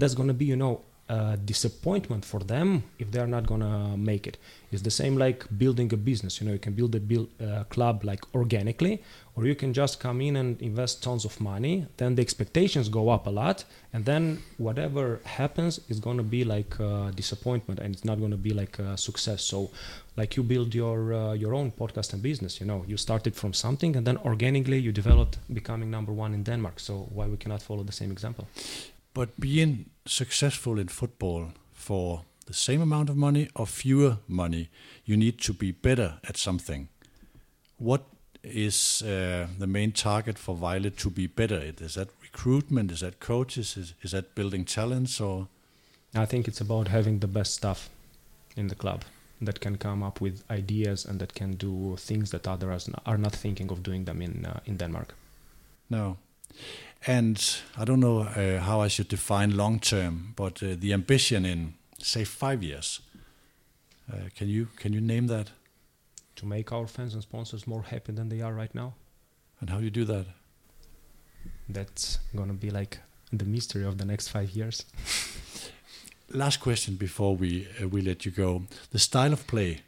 that's 0.00 0.14
gonna 0.14 0.34
be, 0.34 0.46
you 0.46 0.56
know, 0.56 0.80
a 1.08 1.36
disappointment 1.36 2.24
for 2.24 2.40
them 2.40 2.82
if 2.98 3.10
they 3.10 3.20
are 3.20 3.26
not 3.26 3.46
gonna 3.46 3.96
make 3.96 4.26
it. 4.26 4.38
It's 4.72 4.82
the 4.82 4.90
same 4.90 5.16
like 5.16 5.46
building 5.58 5.92
a 5.92 5.96
business. 5.96 6.40
You 6.40 6.46
know, 6.46 6.52
you 6.54 6.58
can 6.58 6.72
build 6.72 6.94
a 6.94 7.00
build, 7.00 7.28
uh, 7.40 7.64
club 7.64 8.04
like 8.04 8.22
organically, 8.34 9.02
or 9.36 9.46
you 9.46 9.54
can 9.54 9.72
just 9.72 10.00
come 10.00 10.20
in 10.20 10.36
and 10.36 10.60
invest 10.62 11.02
tons 11.02 11.24
of 11.24 11.40
money. 11.40 11.86
Then 11.98 12.14
the 12.14 12.22
expectations 12.22 12.88
go 12.88 13.10
up 13.10 13.26
a 13.26 13.30
lot, 13.30 13.64
and 13.92 14.04
then 14.04 14.42
whatever 14.56 15.20
happens 15.24 15.78
is 15.88 16.00
gonna 16.00 16.22
be 16.22 16.42
like 16.42 16.78
a 16.80 17.12
disappointment, 17.14 17.80
and 17.80 17.94
it's 17.94 18.04
not 18.04 18.18
gonna 18.18 18.38
be 18.38 18.54
like 18.54 18.78
a 18.78 18.96
success. 18.96 19.42
So, 19.42 19.70
like 20.16 20.36
you 20.36 20.42
build 20.42 20.74
your 20.74 21.12
uh, 21.12 21.32
your 21.34 21.54
own 21.54 21.70
podcast 21.70 22.12
and 22.14 22.22
business. 22.22 22.60
You 22.60 22.66
know, 22.66 22.84
you 22.88 22.96
started 22.96 23.36
from 23.36 23.52
something, 23.52 23.94
and 23.96 24.06
then 24.06 24.16
organically 24.24 24.78
you 24.78 24.92
developed 24.92 25.38
becoming 25.52 25.90
number 25.90 26.12
one 26.12 26.32
in 26.34 26.44
Denmark. 26.44 26.80
So 26.80 27.08
why 27.12 27.26
we 27.26 27.36
cannot 27.36 27.62
follow 27.62 27.84
the 27.84 27.92
same 27.92 28.10
example? 28.10 28.48
But 29.12 29.28
being 29.38 29.86
successful 30.06 30.78
in 30.78 30.88
football 30.88 31.52
for 31.72 32.22
the 32.46 32.54
same 32.54 32.82
amount 32.82 33.08
of 33.08 33.16
money 33.16 33.48
or 33.54 33.66
fewer 33.66 34.18
money, 34.28 34.68
you 35.04 35.16
need 35.16 35.38
to 35.40 35.52
be 35.52 35.72
better 35.72 36.14
at 36.28 36.36
something. 36.36 36.88
What 37.78 38.02
is 38.42 39.02
uh, 39.02 39.46
the 39.58 39.66
main 39.66 39.92
target 39.92 40.38
for 40.38 40.54
Violet 40.54 40.96
to 40.98 41.10
be 41.10 41.26
better 41.26 41.56
at? 41.56 41.80
Is 41.80 41.94
that 41.94 42.08
recruitment? 42.22 42.92
Is 42.92 43.00
that 43.00 43.18
coaches? 43.20 43.76
Is, 43.76 43.94
is 44.02 44.10
that 44.10 44.34
building 44.34 44.64
talents? 44.64 45.20
Or 45.20 45.48
I 46.14 46.26
think 46.26 46.46
it's 46.48 46.60
about 46.60 46.88
having 46.88 47.20
the 47.20 47.26
best 47.26 47.54
stuff 47.54 47.88
in 48.56 48.68
the 48.68 48.74
club 48.74 49.04
that 49.40 49.60
can 49.60 49.76
come 49.76 50.02
up 50.02 50.20
with 50.20 50.44
ideas 50.50 51.04
and 51.04 51.18
that 51.20 51.34
can 51.34 51.54
do 51.54 51.96
things 51.98 52.30
that 52.30 52.46
others 52.46 52.88
are 53.04 53.18
not 53.18 53.32
thinking 53.32 53.70
of 53.70 53.82
doing 53.82 54.04
them 54.04 54.22
in 54.22 54.46
uh, 54.46 54.60
in 54.66 54.76
Denmark. 54.76 55.14
no? 55.90 56.16
And 57.06 57.38
I 57.76 57.84
don't 57.84 58.00
know 58.00 58.20
uh, 58.20 58.60
how 58.60 58.80
I 58.80 58.88
should 58.88 59.08
define 59.08 59.56
long 59.56 59.78
term, 59.78 60.32
but 60.36 60.62
uh, 60.62 60.74
the 60.78 60.92
ambition 60.92 61.44
in 61.44 61.74
say 61.98 62.24
five 62.24 62.62
years. 62.62 63.00
Uh, 64.10 64.28
can 64.38 64.48
you 64.48 64.68
can 64.76 64.92
you 64.92 65.00
name 65.00 65.26
that? 65.28 65.50
To 66.36 66.46
make 66.46 66.72
our 66.72 66.86
fans 66.86 67.14
and 67.14 67.22
sponsors 67.22 67.66
more 67.66 67.82
happy 67.82 68.12
than 68.12 68.28
they 68.28 68.40
are 68.42 68.52
right 68.52 68.74
now, 68.74 68.94
And 69.60 69.70
how 69.70 69.78
do 69.78 69.84
you 69.84 69.90
do 69.90 70.04
that? 70.04 70.26
that's 71.68 72.18
gonna 72.36 72.52
be 72.54 72.70
like 72.70 72.98
the 73.32 73.44
mystery 73.44 73.84
of 73.84 73.96
the 73.96 74.04
next 74.04 74.28
five 74.28 74.50
years. 74.50 74.84
last 76.28 76.60
question 76.60 76.96
before 76.96 77.36
we 77.36 77.66
uh, 77.82 77.88
we 77.88 78.00
let 78.02 78.24
you 78.24 78.32
go. 78.32 78.62
The 78.90 78.98
style 78.98 79.32
of 79.32 79.46
play, 79.46 79.80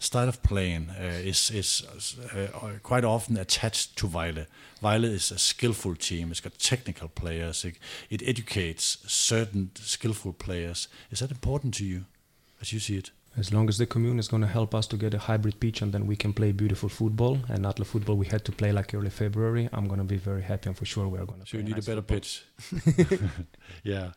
style 0.00 0.28
of 0.28 0.42
playing 0.42 0.88
uh, 0.90 1.28
is 1.30 1.50
is 1.50 1.84
uh, 2.34 2.78
quite 2.82 3.04
often 3.04 3.36
attached 3.36 3.96
to 3.96 4.08
Violet. 4.08 4.48
Violet 4.82 5.12
is 5.12 5.30
a 5.30 5.38
skillful 5.38 5.94
team. 5.94 6.30
It's 6.30 6.40
got 6.40 6.58
technical 6.58 7.08
players. 7.08 7.64
It, 7.64 7.76
it 8.08 8.22
educates 8.28 8.98
certain 9.06 9.70
skillful 9.74 10.32
players. 10.32 10.88
Is 11.10 11.18
that 11.20 11.30
important 11.30 11.74
to 11.74 11.84
you, 11.84 12.04
as 12.60 12.72
you 12.72 12.80
see 12.80 12.96
it? 12.96 13.12
As 13.36 13.52
long 13.52 13.68
as 13.68 13.76
the 13.76 13.86
commune 13.86 14.18
is 14.18 14.26
going 14.28 14.42
to 14.42 14.48
help 14.48 14.74
us 14.74 14.86
to 14.88 14.96
get 14.96 15.14
a 15.14 15.18
hybrid 15.18 15.60
pitch 15.60 15.82
and 15.82 15.92
then 15.92 16.06
we 16.06 16.16
can 16.16 16.32
play 16.32 16.50
beautiful 16.52 16.88
football 16.88 17.38
and 17.48 17.62
not 17.62 17.76
the 17.76 17.84
football 17.84 18.16
we 18.16 18.26
had 18.26 18.44
to 18.44 18.52
play 18.52 18.72
like 18.72 18.92
early 18.92 19.10
February, 19.10 19.68
I'm 19.72 19.86
going 19.86 20.00
to 20.00 20.04
be 20.04 20.16
very 20.16 20.42
happy 20.42 20.68
and 20.68 20.76
for 20.76 20.84
sure 20.84 21.06
we 21.06 21.18
are 21.18 21.26
going 21.26 21.40
to 21.40 21.46
So 21.46 21.56
you 21.58 21.62
need 21.62 21.76
nice 21.76 21.86
a 21.86 21.90
better 21.90 22.02
football. 22.02 22.16
pitch. 22.16 23.20
yeah. 23.84 24.10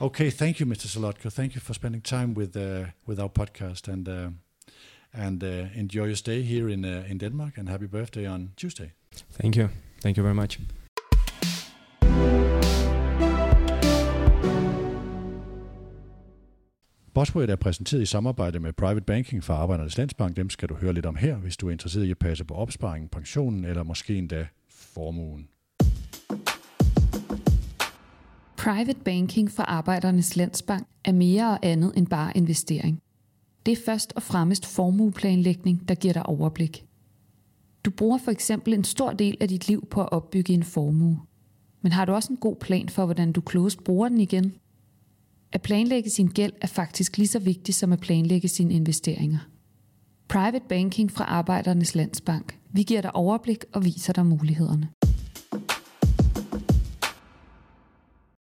Okay. 0.00 0.30
Thank 0.30 0.58
you, 0.58 0.66
Mr. 0.66 0.86
Solotko. 0.86 1.30
Thank 1.30 1.54
you 1.54 1.60
for 1.60 1.74
spending 1.74 2.00
time 2.00 2.32
with 2.32 2.56
uh, 2.56 2.84
with 3.06 3.20
our 3.20 3.28
podcast 3.28 3.88
and 3.92 4.08
uh, 4.08 4.30
and 5.12 5.42
uh, 5.42 5.78
enjoy 5.78 6.06
your 6.06 6.16
stay 6.16 6.42
here 6.42 6.72
in 6.72 6.84
uh, 6.84 7.10
in 7.10 7.18
Denmark. 7.18 7.58
And 7.58 7.68
happy 7.68 7.86
birthday 7.86 8.28
on 8.28 8.50
Tuesday. 8.56 8.90
Thank 9.40 9.56
you. 9.56 9.68
Thank 10.02 10.16
you 10.16 10.22
very 10.22 10.34
much. 10.34 10.60
Bosworth 17.14 17.50
er 17.50 17.56
præsenteret 17.56 18.02
i 18.02 18.06
samarbejde 18.06 18.60
med 18.60 18.72
Private 18.72 19.00
Banking 19.00 19.44
fra 19.44 19.54
Arbejdernes 19.54 19.98
Landsbank. 19.98 20.36
Dem 20.36 20.50
skal 20.50 20.68
du 20.68 20.74
høre 20.74 20.92
lidt 20.92 21.06
om 21.06 21.16
her, 21.16 21.36
hvis 21.36 21.56
du 21.56 21.66
er 21.66 21.70
interesseret 21.70 22.04
i 22.04 22.10
at 22.10 22.18
passe 22.18 22.44
på 22.44 22.54
opsparingen, 22.54 23.08
pensionen 23.08 23.64
eller 23.64 23.82
måske 23.82 24.16
endda 24.16 24.46
formuen. 24.70 25.48
Private 28.56 29.00
banking 29.04 29.50
fra 29.50 29.64
Arbejdernes 29.64 30.36
Landsbank 30.36 30.86
er 31.04 31.12
mere 31.12 31.50
og 31.50 31.58
andet 31.62 31.92
end 31.96 32.06
bare 32.06 32.36
investering. 32.36 33.02
Det 33.66 33.72
er 33.72 33.82
først 33.84 34.12
og 34.16 34.22
fremmest 34.22 34.66
formueplanlægning, 34.66 35.88
der 35.88 35.94
giver 35.94 36.12
dig 36.14 36.26
overblik. 36.26 36.84
Du 37.84 37.90
bruger 37.90 38.18
for 38.18 38.30
eksempel 38.30 38.74
en 38.74 38.84
stor 38.84 39.12
del 39.12 39.36
af 39.40 39.48
dit 39.48 39.68
liv 39.68 39.86
på 39.86 40.02
at 40.02 40.12
opbygge 40.12 40.52
en 40.52 40.62
formue. 40.62 41.20
Men 41.82 41.92
har 41.92 42.04
du 42.04 42.12
også 42.12 42.32
en 42.32 42.36
god 42.36 42.56
plan 42.56 42.88
for, 42.88 43.04
hvordan 43.04 43.32
du 43.32 43.40
klogest 43.40 43.84
bruger 43.84 44.08
den 44.08 44.20
igen? 44.20 44.52
At 45.52 45.62
planlægge 45.62 46.10
sin 46.10 46.26
gæld 46.26 46.52
er 46.60 46.66
faktisk 46.66 47.18
lige 47.18 47.28
så 47.28 47.38
vigtigt 47.38 47.76
som 47.76 47.92
at 47.92 48.00
planlægge 48.00 48.48
sine 48.48 48.74
investeringer. 48.74 49.38
Private 50.28 50.64
Banking 50.68 51.12
fra 51.12 51.24
Arbejdernes 51.24 51.94
Landsbank. 51.94 52.58
Vi 52.72 52.82
giver 52.82 53.00
dig 53.00 53.14
overblik 53.14 53.64
og 53.72 53.84
viser 53.84 54.12
dig 54.12 54.26
mulighederne. 54.26 54.88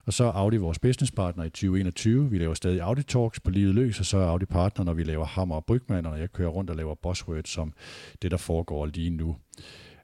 Og 0.07 0.13
så 0.13 0.23
er 0.23 0.31
Audi 0.31 0.57
vores 0.57 0.79
businesspartner 0.79 1.43
i 1.43 1.49
2021. 1.49 2.29
Vi 2.31 2.37
laver 2.37 2.53
stadig 2.53 2.81
Audi 2.81 3.03
Talks 3.03 3.39
på 3.39 3.51
livet 3.51 3.75
løs, 3.75 3.99
og 3.99 4.05
så 4.05 4.17
er 4.17 4.27
Audi 4.27 4.45
partner, 4.45 4.85
når 4.85 4.93
vi 4.93 5.03
laver 5.03 5.25
Hammer 5.25 5.55
og 5.55 5.65
Brygman, 5.65 6.05
og 6.05 6.11
når 6.11 6.17
jeg 6.17 6.33
kører 6.33 6.49
rundt 6.49 6.69
og 6.69 6.75
laver 6.75 6.95
Bossword 6.95 7.45
som 7.45 7.73
det, 8.21 8.31
der 8.31 8.37
foregår 8.37 8.85
lige 8.85 9.09
nu. 9.09 9.35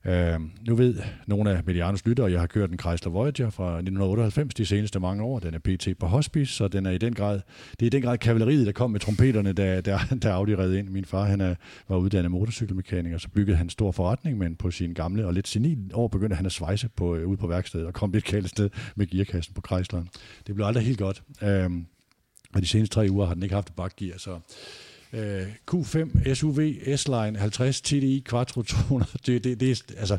Øh, 0.06 0.40
nu 0.68 0.76
ved 0.76 0.96
nogle 1.28 1.52
af 1.52 1.64
Medianos 1.66 2.06
lyttere, 2.06 2.28
at 2.28 2.34
jeg 2.34 2.40
har 2.40 2.48
kørt 2.48 2.72
en 2.72 2.80
Chrysler 2.80 3.12
Voyager 3.12 3.50
fra 3.50 3.68
1998 3.68 4.54
de 4.54 4.66
seneste 4.66 5.00
mange 5.00 5.24
år. 5.24 5.40
Den 5.40 5.54
er 5.54 5.60
PT 5.60 5.88
på 6.00 6.08
hospice, 6.08 6.54
så 6.54 6.68
den 6.68 6.86
er 6.86 6.92
i 6.92 6.98
den 6.98 7.14
grad, 7.14 7.42
det 7.72 7.82
er 7.82 7.86
i 7.86 7.90
den 7.90 8.02
grad 8.02 8.18
kavaleriet, 8.18 8.66
der 8.66 8.72
kom 8.72 8.92
med 8.92 9.00
trompeterne, 9.00 9.54
da, 9.54 9.82
da, 9.82 10.00
da 10.24 10.30
Audi 10.30 10.56
redde 10.56 10.80
ind. 10.80 10.90
Min 10.90 11.06
far 11.06 11.24
han 11.24 11.42
er, 11.42 11.56
var 11.90 11.98
uddannet 11.98 12.32
motorcykelmekaniker, 12.32 13.18
så 13.18 13.30
byggede 13.30 13.58
han 13.58 13.66
en 13.66 13.70
stor 13.70 13.92
forretning, 13.92 14.38
men 14.38 14.56
på 14.56 14.72
sin 14.72 14.94
gamle 14.94 15.28
og 15.28 15.34
lidt 15.34 15.48
senil 15.48 15.92
år 15.94 16.08
begyndte 16.08 16.36
han 16.36 16.46
at 16.46 16.52
svejse 16.52 16.90
på, 16.96 17.16
øh, 17.16 17.28
ude 17.28 17.38
på 17.38 17.48
værkstedet 17.48 17.88
og 17.88 17.94
kom 17.94 18.12
lidt 18.12 18.26
kaldt 18.26 18.50
sted 18.50 18.70
med 18.96 19.08
gearkassen 19.08 19.54
på 19.54 19.62
Chrysleren. 19.68 20.10
Det 20.48 20.56
blev 20.56 20.66
aldrig 20.66 20.86
helt 20.86 21.00
godt. 21.00 21.24
Øh, 21.42 21.70
og 22.54 22.62
de 22.62 22.68
seneste 22.68 22.96
tre 22.96 23.08
uger 23.10 23.26
har 23.26 23.34
den 23.34 23.44
ikke 23.44 23.56
haft 23.56 23.70
et 23.70 23.76
bakgear, 23.76 24.18
så 24.18 24.40
øh, 25.14 25.48
Q5 25.72 26.34
SUV 26.34 26.60
S-Line 26.96 27.38
50 27.38 27.82
TDI 27.82 28.24
Quattro 28.30 28.62
200. 28.62 29.12
Det, 29.26 29.44
det, 29.44 29.60
det 29.60 29.72
er, 29.72 30.00
altså, 30.00 30.18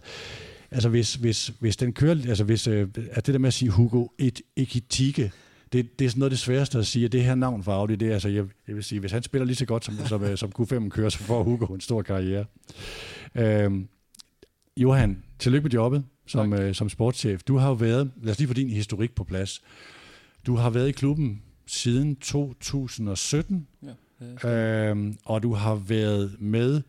altså 0.71 0.89
hvis, 0.89 1.15
hvis, 1.15 1.53
hvis 1.61 1.77
den 1.77 1.93
kører, 1.93 2.17
altså 2.29 2.45
hvis, 2.45 2.67
øh, 2.67 2.89
at 3.11 3.27
det 3.27 3.33
der 3.33 3.39
med 3.39 3.49
at 3.49 3.55
sige 3.55 3.71
Hugo 3.71 4.07
et 4.19 4.41
Ekitike, 4.57 5.33
det, 5.73 5.99
det 5.99 6.05
er 6.05 6.09
sådan 6.09 6.19
noget 6.19 6.31
af 6.31 6.37
det 6.37 6.39
sværeste 6.39 6.79
at 6.79 6.87
sige, 6.87 7.05
at 7.05 7.13
det 7.13 7.25
her 7.25 7.35
navn 7.35 7.63
for 7.63 7.73
Audi, 7.73 7.97
det 7.97 8.09
er 8.09 8.13
altså, 8.13 8.29
jeg, 8.29 8.45
jeg 8.69 8.75
vil 8.75 8.85
sige, 8.85 9.01
hvis 9.01 9.13
han 9.13 9.23
spiller 9.23 9.47
lige 9.47 9.57
så 9.57 9.67
godt, 9.67 9.85
som, 9.85 9.95
som, 10.07 10.25
øh, 10.25 10.39
som 10.39 10.53
Q5 10.59 10.89
kører, 10.89 11.09
så 11.09 11.19
får 11.19 11.43
Hugo 11.43 11.75
en 11.75 11.81
stor 11.81 12.03
karriere. 12.03 12.45
Øhm, 13.35 13.89
Johan, 14.77 15.23
tillykke 15.39 15.65
med 15.65 15.71
jobbet 15.71 16.05
som, 16.27 16.53
øh, 16.53 16.75
som 16.75 16.89
sportschef. 16.89 17.43
Du 17.43 17.57
har 17.57 17.69
jo 17.69 17.75
været, 17.75 18.13
lad 18.23 18.33
os 18.33 18.39
lige 18.39 18.49
få 18.49 18.55
din 18.55 18.71
historik 18.71 19.15
på 19.15 19.25
plads. 19.25 19.63
Du 20.47 20.57
har 20.57 20.71
været 20.71 20.89
i 20.89 20.93
klubben 20.93 21.43
siden 21.67 22.17
2017. 22.17 23.67
Ja. 23.83 23.89
Øhm, 24.45 25.19
og 25.25 25.43
du 25.43 25.55
har 25.55 25.75
været 25.75 26.37
med 26.39 26.83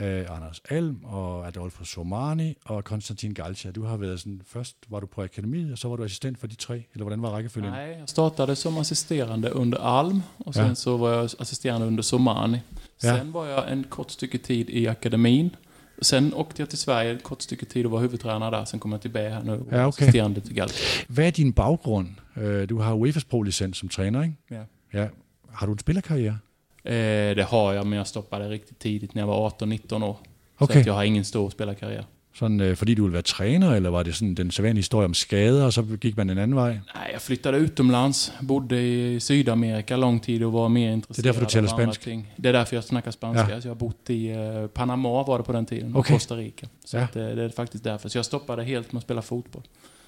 øh, 0.00 0.26
Anders 0.36 0.60
Alm 0.70 1.04
og 1.04 1.46
Adolfo 1.48 1.84
Somani 1.84 2.56
og 2.64 2.84
Konstantin 2.84 3.34
Galcia. 3.34 3.70
Du 3.70 3.82
har 3.82 3.96
været 3.96 4.20
sådan, 4.20 4.40
først 4.46 4.76
var 4.88 5.00
du 5.00 5.06
på 5.06 5.22
akademiet, 5.22 5.72
og 5.72 5.78
så 5.78 5.88
var 5.88 5.96
du 5.96 6.04
assistent 6.04 6.38
for 6.38 6.46
de 6.46 6.54
tre, 6.54 6.74
eller 6.74 7.04
hvordan 7.04 7.22
var 7.22 7.28
rækkefølgen? 7.30 7.72
Nej, 7.72 7.96
jag 8.00 8.08
startade 8.08 8.56
som 8.56 8.78
assisterande 8.78 9.54
under 9.54 9.78
Alm 9.78 10.22
och 10.38 10.54
sen 10.54 10.66
ja. 10.66 10.74
så 10.74 10.96
var 10.96 11.10
jag 11.10 11.30
assisterande 11.38 11.86
under 11.86 12.02
Somani. 12.02 12.58
Sen 12.98 13.16
ja. 13.16 13.32
var 13.32 13.46
jag 13.46 13.72
en 13.72 13.84
kort 13.84 14.10
stycke 14.12 14.38
tid 14.38 14.70
i 14.70 14.86
akademin. 14.86 15.56
Sen 16.02 16.34
åkte 16.34 16.62
jag 16.62 16.68
till 16.68 16.78
Sverige 16.78 17.12
ett 17.12 17.22
kort 17.22 17.42
stycke 17.42 17.66
tid 17.66 17.86
och 17.86 17.92
var 17.92 18.00
huvudtränare 18.00 18.50
där. 18.50 18.64
Sen 18.64 18.80
kom 18.80 18.92
jag 18.92 19.00
till 19.00 19.10
B 19.10 19.28
här 19.28 19.42
nu 19.42 19.52
och 19.52 19.58
ja, 19.58 19.86
okay. 19.86 19.88
assisterande 19.88 20.40
till 20.40 20.54
Galcia. 20.54 21.04
Hvad 21.08 21.26
er 21.26 21.30
din 21.30 21.52
baggrund? 21.52 22.08
Øh, 22.36 22.68
du 22.68 22.78
har 22.78 22.94
UEFA's 22.94 23.24
Pro-licens 23.30 23.76
som 23.78 23.88
træner, 23.88 24.22
ikke? 24.22 24.36
Ja. 24.50 24.62
ja. 24.92 25.08
Har 25.52 25.66
du 25.66 25.72
en 25.72 25.78
spillerkarriere? 25.78 26.38
Eh, 26.84 27.36
det 27.36 27.46
har 27.48 27.72
jag, 27.72 27.86
men 27.86 27.98
jag 27.98 28.06
stoppade 28.06 28.48
riktigt 28.48 28.78
tidigt 28.78 29.14
när 29.14 29.22
jag 29.22 29.26
var 29.26 29.50
18-19 29.50 30.04
år. 30.04 30.16
Okay. 30.58 30.74
Så 30.74 30.80
att 30.80 30.86
jag 30.86 30.94
har 30.94 31.04
ingen 31.04 31.24
stor 31.24 31.50
spelarkarriär. 31.50 32.04
Sådan, 32.34 32.60
øh, 32.60 32.76
fordi 32.76 32.94
du 32.94 33.02
ville 33.02 33.12
være 33.12 33.22
træner, 33.22 33.74
eller 33.74 33.90
var 33.90 34.02
det 34.02 34.14
sådan 34.14 34.34
den 34.34 34.50
sædvanlige 34.50 34.78
historie 34.78 35.04
om 35.04 35.14
skader, 35.14 35.64
og 35.64 35.72
så 35.72 35.82
gik 36.00 36.16
man 36.16 36.30
en 36.30 36.38
anden 36.38 36.56
vej? 36.56 36.72
Nej, 36.72 37.10
jag 37.12 37.20
flyttade 37.20 37.58
utomlands, 37.58 38.32
bodde 38.48 39.14
i 39.14 39.20
Sydamerika 39.20 39.96
lång 39.96 40.20
tid 40.20 40.42
och 40.42 40.52
var 40.52 40.68
mer 40.68 40.92
intresserad 40.92 41.24
Det 41.24 41.28
är 41.28 41.32
därför 41.32 41.46
du 41.46 41.50
talar 41.50 41.68
spansk? 41.68 42.00
Ting. 42.00 42.34
Det 42.36 42.48
är 42.48 42.52
därför 42.52 42.76
jag 42.76 42.84
snackar 42.84 43.10
spanska. 43.10 43.50
Ja. 43.50 43.60
Så 43.60 43.68
jag 43.68 43.74
har 43.74 43.80
bott 43.80 44.10
i 44.10 44.32
uh, 44.32 44.66
Panama 44.66 45.22
var 45.22 45.38
det 45.38 45.44
på 45.44 45.52
den 45.52 45.66
tiden, 45.66 45.90
okay. 45.90 46.00
och 46.00 46.06
Costa 46.06 46.36
Rica. 46.36 46.66
Så 46.84 46.96
ja. 46.96 47.02
att, 47.02 47.16
uh, 47.16 47.26
det 47.26 47.42
är 47.42 47.48
faktiskt 47.48 47.84
därför. 47.84 48.08
Så 48.08 48.18
jag 48.18 48.24
stoppade 48.24 48.64
helt 48.64 48.92
med 48.92 48.98
att 48.98 49.04
spela 49.04 49.22
fotboll. 49.22 49.62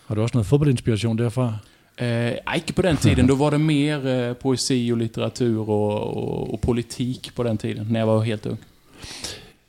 Har 0.07 0.17
du 0.17 0.23
också 0.23 0.39
någon 0.39 0.45
fotbollsinspiration 0.45 1.17
derfra? 1.17 1.59
Eh, 1.99 2.57
inte 2.57 2.73
på 2.73 2.83
den 2.83 2.97
tiden. 2.97 3.27
Då 3.27 3.35
var 3.35 3.51
det 3.51 3.59
mer 3.59 4.07
eh, 4.07 4.35
poesi 4.35 4.93
och 4.93 4.97
litteratur 4.97 5.71
och, 5.71 6.17
och, 6.17 6.55
och, 6.55 6.61
politik 6.61 7.35
på 7.35 7.43
den 7.43 7.59
tiden, 7.59 7.87
när 7.91 8.01
jag 8.01 8.07
var 8.07 8.23
helt 8.23 8.47
ung. 8.47 8.59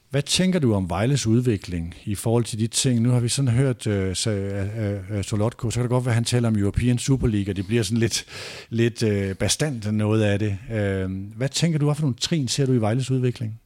Hvad 0.09 0.23
tænker 0.23 0.59
du 0.59 0.73
om 0.73 0.89
Vejles 0.89 1.27
udvikling 1.27 1.95
i 2.03 2.15
forhold 2.15 2.43
til 2.43 2.59
de 2.59 2.67
ting? 2.67 3.01
Nu 3.01 3.09
har 3.09 3.19
vi 3.19 3.29
sådan 3.29 3.47
hørt 3.47 3.87
uh, 3.87 3.93
uh, 3.93 5.17
uh, 5.17 5.21
Solotko, 5.23 5.71
så 5.71 5.75
kan 5.75 5.83
det 5.83 5.89
godt 5.89 6.05
være, 6.05 6.11
at 6.11 6.15
han 6.15 6.23
taler 6.23 6.47
om 6.47 6.55
European 6.55 6.97
Super 6.97 7.27
League, 7.27 7.51
og 7.51 7.55
det 7.55 7.67
bliver 7.67 7.83
sådan 7.83 7.97
lidt, 7.97 8.25
lidt 8.69 9.03
uh, 9.03 9.33
bestandt 9.33 9.93
noget 9.93 10.23
af 10.23 10.39
det. 10.39 10.57
Uh, 10.69 11.11
hvad 11.37 11.49
tænker 11.49 11.79
du, 11.79 11.85
hvad 11.85 11.95
for 11.95 12.01
nogle 12.01 12.15
trin 12.19 12.47
ser 12.47 12.65
du 12.65 12.73
i 12.73 12.81
Vejles 12.81 13.11
udvikling? 13.11 13.59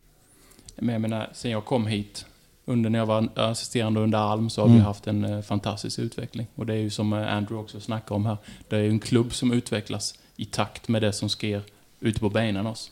Men 0.82 0.89
jag 0.89 1.02
menar, 1.02 1.30
sen 1.34 1.52
jag 1.52 1.65
kom 1.65 1.88
hit 1.88 2.26
under 2.65 2.89
när 2.89 3.00
jag 3.00 3.06
var 3.06 3.30
assisterande 3.36 4.00
under 4.00 4.17
Alm 4.17 4.50
så 4.50 4.62
har 4.62 4.67
mm. 4.67 4.78
vi 4.78 4.84
haft 4.84 5.08
en 5.08 5.26
eh, 5.26 5.41
fantastisk 5.41 6.00
utveckling. 6.00 6.47
Och 6.56 6.65
det 6.65 6.74
är 6.74 6.78
ju 6.78 6.89
som 6.89 7.13
eh, 7.13 7.34
Andrew 7.34 7.63
också 7.63 7.80
snackar 7.80 8.15
om 8.15 8.26
här. 8.26 8.38
Det 8.69 8.76
är 8.76 8.82
ju 8.82 8.89
en 8.89 9.00
klubb 9.00 9.34
som 9.34 9.54
utvecklas 9.54 10.19
i 10.36 10.45
takt 10.45 10.88
med 10.88 11.02
det 11.02 11.13
som 11.13 11.30
sker 11.30 11.62
ute 12.00 12.19
på 12.19 12.30
benen 12.30 12.67
oss. 12.67 12.91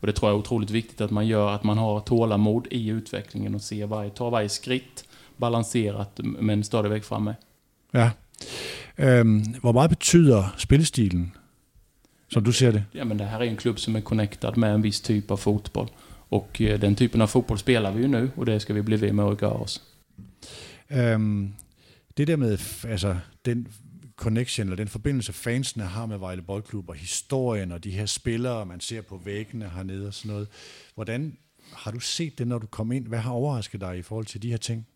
Och 0.00 0.06
det 0.06 0.12
tror 0.12 0.30
jag 0.30 0.36
är 0.36 0.40
otroligt 0.40 0.70
viktigt 0.70 1.00
att 1.00 1.10
man 1.10 1.26
gör, 1.26 1.50
att 1.50 1.64
man 1.64 1.78
har 1.78 2.00
tålamod 2.00 2.66
i 2.70 2.88
utvecklingen 2.88 3.54
och 3.54 3.62
ser 3.62 3.86
varje, 3.86 4.10
tar 4.10 4.30
varje 4.30 4.48
skritt 4.48 5.04
balanserat 5.36 6.20
men 6.22 6.64
stadigvæk 6.64 7.04
framme. 7.04 7.34
Ja. 7.90 8.10
Um, 8.96 9.54
hvor 9.62 9.72
meget 9.72 9.90
betyder 9.90 10.54
spillestilen, 10.58 11.32
som 12.28 12.44
du 12.44 12.52
ser 12.52 12.72
det? 12.72 12.82
Ja, 12.92 13.04
men 13.04 13.18
det 13.18 13.24
här 13.24 13.40
är 13.40 13.44
en 13.44 13.56
klubb 13.56 13.80
som 13.80 13.96
är 13.96 14.00
connectad 14.00 14.56
med 14.56 14.74
en 14.74 14.82
viss 14.82 15.00
typ 15.00 15.30
av 15.30 15.36
fotboll. 15.36 15.88
Och 16.30 16.60
eh, 16.60 16.80
den 16.80 16.94
typen 16.94 17.20
av 17.20 17.26
fotboll 17.26 17.58
spelar 17.58 17.92
vi 17.92 18.02
ju 18.02 18.08
nu 18.08 18.30
och 18.36 18.46
det 18.46 18.60
ska 18.60 18.74
vi 18.74 18.82
bli 18.82 18.96
ved 18.96 19.12
med 19.12 19.24
at 19.24 19.38
gøre 19.38 19.52
os. 19.52 19.82
Um, 20.90 21.54
det 22.16 22.26
der 22.26 22.36
med 22.36 22.58
altså, 22.84 23.16
den 23.44 23.68
connection, 24.16 24.66
eller 24.66 24.76
den 24.76 24.88
forbindelse 24.88 25.32
fansene 25.32 25.84
har 25.84 26.06
med 26.06 26.18
Vejle 26.18 26.42
Boldklub, 26.42 26.88
og 26.88 26.94
historien 26.94 27.72
og 27.72 27.84
de 27.84 27.90
her 27.90 28.06
spillere, 28.06 28.66
man 28.66 28.80
ser 28.80 29.02
på 29.02 29.20
væggene 29.24 29.68
hernede 29.68 30.06
og 30.06 30.14
sådan 30.14 30.32
noget. 30.32 30.48
Hvordan 30.94 31.36
har 31.72 31.90
du 31.90 32.00
set 32.00 32.38
det, 32.38 32.46
når 32.46 32.58
du 32.58 32.66
kom 32.66 32.92
ind? 32.92 33.06
Hvad 33.06 33.18
har 33.18 33.32
overrasket 33.32 33.80
dig 33.80 33.98
i 33.98 34.02
forhold 34.02 34.26
til 34.26 34.42
de 34.42 34.50
her 34.50 34.56
ting? 34.56 34.86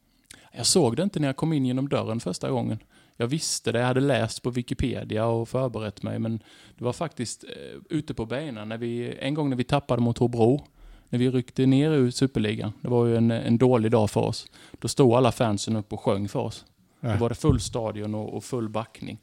Jag 0.52 0.66
såg 0.66 0.96
det 0.96 1.02
inte 1.02 1.20
när 1.20 1.28
jag 1.28 1.36
kom 1.36 1.52
in 1.52 1.66
genom 1.66 1.88
dörren 1.88 2.20
första 2.20 2.50
gången. 2.50 2.78
Jag 3.16 3.26
visste 3.26 3.72
det, 3.72 3.78
jag 3.78 3.86
hade 3.86 4.00
läst 4.00 4.42
på 4.42 4.50
Wikipedia 4.50 5.26
och 5.26 5.48
förberett 5.48 6.02
mig, 6.02 6.18
men 6.18 6.42
det 6.78 6.84
var 6.84 6.92
faktiskt 6.92 7.44
eh, 7.44 7.80
ute 7.90 8.14
på 8.14 8.26
benen. 8.26 8.68
När 8.68 8.78
vi, 8.78 9.16
en 9.20 9.34
gång 9.34 9.50
när 9.50 9.56
vi 9.56 9.64
tappade 9.64 10.02
mot 10.02 10.18
Hobro, 10.18 10.66
när 11.10 11.18
vi 11.18 11.30
ryckte 11.30 11.66
ner 11.66 11.90
ur 11.90 12.10
Superligan, 12.10 12.72
det 12.80 12.88
var 12.88 13.06
ju 13.06 13.16
en, 13.16 13.30
en 13.30 13.58
dålig 13.58 13.90
dag 13.90 14.10
för 14.10 14.20
oss. 14.20 14.46
Då 14.78 14.88
stod 14.88 15.12
alla 15.12 15.32
fansen 15.32 15.76
upp 15.76 15.92
och 15.92 16.00
sjöng 16.00 16.28
för 16.28 16.40
oss. 16.40 16.64
Ja. 17.00 17.12
Då 17.12 17.18
var 17.18 17.28
det 17.28 17.34
full 17.34 17.60
stadion 17.60 18.14
och, 18.14 18.34
och 18.34 18.44
full 18.44 18.68
backning. 18.68 19.18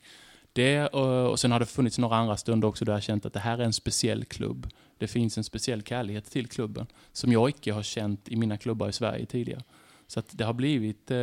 Det, 0.53 0.87
och, 0.87 1.31
och 1.31 1.39
sen 1.39 1.51
har 1.51 1.59
det 1.59 1.65
funnits 1.65 1.97
några 1.97 2.15
andra 2.15 2.37
stunder 2.37 2.67
också 2.67 2.85
där 2.85 2.93
jag 2.93 3.03
känt 3.03 3.25
att 3.25 3.33
det 3.33 3.39
här 3.39 3.57
är 3.57 3.63
en 3.63 3.73
speciell 3.73 4.25
klubb. 4.25 4.67
Det 4.97 5.07
finns 5.07 5.37
en 5.37 5.43
speciell 5.43 5.83
kärlighet 5.83 6.31
till 6.31 6.47
klubben 6.47 6.87
som 7.11 7.31
jag 7.31 7.49
inte 7.49 7.71
har 7.71 7.83
känt 7.83 8.29
i 8.29 8.35
mina 8.35 8.57
klubbar 8.57 8.89
i 8.89 8.93
Sverige 8.93 9.25
tidigare. 9.25 9.63
Så 10.07 10.19
att 10.19 10.37
det 10.37 10.43
har 10.43 10.53
blivit, 10.53 11.11
eh, 11.11 11.17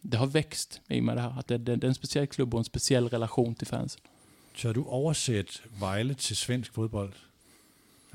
det 0.00 0.16
har 0.16 0.26
växt 0.26 0.80
i 0.88 1.00
med 1.00 1.16
det 1.16 1.20
här. 1.20 1.38
Att 1.38 1.48
det, 1.48 1.58
det, 1.58 1.76
det 1.76 1.86
är 1.86 1.88
en 1.88 1.94
speciell 1.94 2.26
klubb 2.26 2.54
och 2.54 2.60
en 2.60 2.64
speciell 2.64 3.08
relation 3.08 3.54
till 3.54 3.66
fansen. 3.66 4.00
Så 4.56 4.68
har 4.68 4.74
du 4.74 4.80
oversat 4.80 5.62
Vejle 5.80 6.14
til 6.14 6.36
svensk 6.36 6.72
fodbold? 6.72 7.12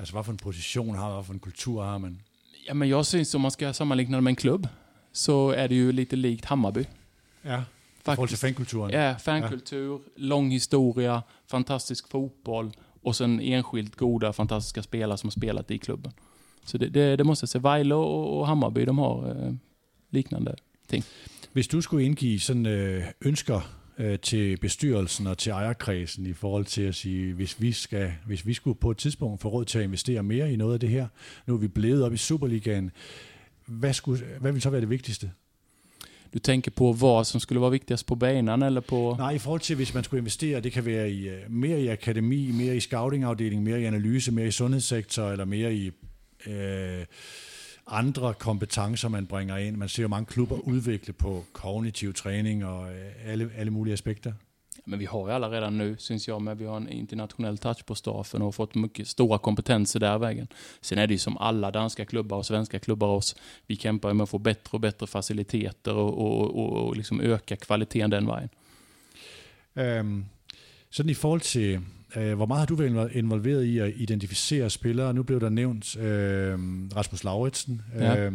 Altså, 0.02 0.14
hvad 0.14 0.24
for 0.24 0.32
en 0.32 0.38
position 0.38 0.94
har 0.94 1.04
man, 1.04 1.14
hvad 1.14 1.24
for 1.24 1.32
en 1.32 1.40
kultur 1.40 1.82
har 1.82 1.98
man? 1.98 2.20
Ja, 2.68 2.74
men 2.74 2.88
jag 2.88 3.06
syns 3.06 3.34
om 3.34 3.40
man 3.40 3.50
ska 3.50 3.72
sammanlikna 3.72 4.16
det 4.16 4.22
med 4.22 4.30
en 4.30 4.36
klubb 4.36 4.66
så 5.12 5.50
är 5.50 5.68
det 5.68 5.74
ju 5.74 5.92
lite 5.92 6.16
likt 6.16 6.44
Hammarby. 6.44 6.84
Ja, 7.44 7.60
i 7.60 8.04
forhold 8.04 8.28
til 8.28 8.38
fankulturen. 8.38 8.90
Ja, 8.90 9.14
fankultur, 9.18 10.00
ja. 10.16 10.22
lång 10.22 10.52
historia, 10.52 11.22
fantastisk 11.46 12.08
fotboll 12.08 12.70
och 13.02 13.16
sen 13.16 13.40
enskilt 13.40 13.96
goda, 13.96 14.32
fantastiska 14.32 14.82
spelare 14.82 15.18
som 15.18 15.26
har 15.26 15.32
spelat 15.32 15.70
i 15.70 15.78
klubben. 15.78 16.12
Så 16.64 16.78
det, 16.78 16.88
det, 16.88 17.16
det 17.16 17.24
måste 17.24 17.44
jag 17.44 17.48
säga. 17.48 17.62
Vejle 17.62 17.94
och, 17.94 18.38
och 18.38 18.46
Hammarby, 18.46 18.84
de 18.84 18.98
har 18.98 19.30
eh, 19.30 19.54
liknande 20.10 20.56
ting. 20.88 21.04
Hvis 21.52 21.68
du 21.68 21.82
skulle 21.82 22.04
indgive 22.04 22.40
sådan 22.40 22.66
øh, 22.66 23.04
ønsker 23.20 23.60
øh, 23.98 24.18
til 24.18 24.56
bestyrelsen 24.56 25.26
og 25.26 25.38
til 25.38 25.50
ejerkredsen 25.50 26.26
i 26.26 26.32
forhold 26.32 26.64
til 26.64 26.82
at 26.82 26.94
sige, 26.94 27.32
hvis 27.32 27.62
vi, 27.62 27.72
skal, 27.72 28.12
hvis 28.26 28.46
vi 28.46 28.54
skulle 28.54 28.78
på 28.80 28.90
et 28.90 28.96
tidspunkt 28.96 29.40
få 29.40 29.48
råd 29.48 29.64
til 29.64 29.78
at 29.78 29.84
investere 29.84 30.22
mere 30.22 30.52
i 30.52 30.56
noget 30.56 30.74
af 30.74 30.80
det 30.80 30.88
her, 30.88 31.06
nu 31.46 31.54
er 31.54 31.58
vi 31.58 31.68
blevet 31.68 32.04
op 32.04 32.12
i 32.12 32.16
Superligaen, 32.16 32.90
hvad, 33.66 33.92
skulle, 33.92 34.24
hvad 34.40 34.52
vil 34.52 34.62
så 34.62 34.70
være 34.70 34.80
det 34.80 34.90
vigtigste? 34.90 35.30
Du 36.34 36.38
tänker 36.38 36.70
på 36.70 36.92
vad 36.92 37.24
som 37.24 37.40
skulle 37.40 37.60
vara 37.60 37.70
viktigast 37.70 38.06
på 38.06 38.14
banan 38.14 38.62
eller 38.62 38.80
på... 38.80 39.14
Nej, 39.18 39.30
i 39.30 39.38
forhold 39.38 39.60
til, 39.60 39.76
hvis 39.76 39.94
man 39.94 40.04
skulle 40.04 40.18
investere, 40.18 40.60
det 40.60 40.72
kan 40.72 40.86
være 40.86 41.10
i 41.10 41.28
øh, 41.28 41.50
mere 41.50 41.80
i 41.80 41.88
akademi, 41.88 42.50
mere 42.50 42.76
i 42.76 42.80
scoutingafdeling, 42.80 43.62
mere 43.62 43.80
i 43.80 43.84
analyse, 43.84 44.32
mere 44.32 44.46
i 44.46 44.50
sundhedssektor, 44.50 45.30
eller 45.30 45.44
mere 45.44 45.74
i 45.74 45.90
øh, 46.46 47.04
andre 47.86 48.34
kompetencer, 48.34 49.08
man 49.08 49.26
bringer 49.26 49.56
ind. 49.56 49.76
Man 49.76 49.88
ser 49.88 50.02
jo 50.02 50.08
mange 50.08 50.26
klubber 50.26 50.56
udvikle 50.56 51.12
på 51.12 51.44
kognitiv 51.52 52.14
træning 52.14 52.64
og 52.64 52.94
øh, 52.94 53.12
alle, 53.24 53.50
alle 53.56 53.70
mulige 53.70 53.92
aspekter. 53.92 54.32
Men 54.86 54.98
vi 54.98 55.04
har 55.04 55.18
ju 55.18 55.28
alla 55.28 55.50
redan 55.50 55.72
nu, 55.72 55.96
syns 55.98 56.28
jag, 56.28 56.42
med 56.42 56.56
vi 56.56 56.64
har 56.64 56.76
en 56.76 56.88
internationell 56.88 57.58
touch 57.58 57.84
på 57.84 57.94
staffen 57.94 58.42
och 58.42 58.46
har 58.46 58.52
fått 58.52 58.74
mycket 58.74 59.08
stora 59.08 59.38
kompetenser 59.38 60.00
där 60.00 60.18
vägen. 60.18 60.48
Sen 60.80 60.98
är 60.98 61.06
det 61.06 61.14
ju 61.14 61.18
som 61.18 61.38
alla 61.38 61.70
danska 61.70 62.04
klubbar 62.04 62.36
och 62.36 62.46
svenska 62.46 62.78
klubbar 62.78 63.08
oss, 63.08 63.36
vi 63.66 63.76
kämpar 63.76 64.14
med 64.14 64.24
att 64.24 64.30
få 64.30 64.38
bättre 64.38 64.70
och 64.76 64.80
bättre 64.80 65.06
faciliteter 65.06 65.94
och, 65.94 66.18
och, 66.18 66.58
och, 66.58 66.86
och 66.86 66.96
liksom 66.96 67.20
öka 67.20 67.56
kvaliteten 67.56 68.10
den 68.10 68.26
vägen. 68.26 68.48
Øhm, 69.74 70.26
sådan 70.90 71.10
i 71.10 71.14
forhold 71.14 71.40
til, 71.40 71.80
øh, 72.16 72.34
hvor 72.34 72.46
meget 72.46 72.58
har 72.58 72.66
du 72.66 72.74
været 72.74 73.12
involveret 73.12 73.64
i 73.64 73.78
at 73.78 73.92
identificere 73.96 74.70
spillere? 74.70 75.14
Nu 75.14 75.22
blev 75.22 75.40
der 75.40 75.48
nævnt 75.48 75.96
øh, 75.96 76.58
Rasmus 76.96 77.24
Lauritsen, 77.24 77.82
øh, 77.96 78.02
Ja. 78.02 78.30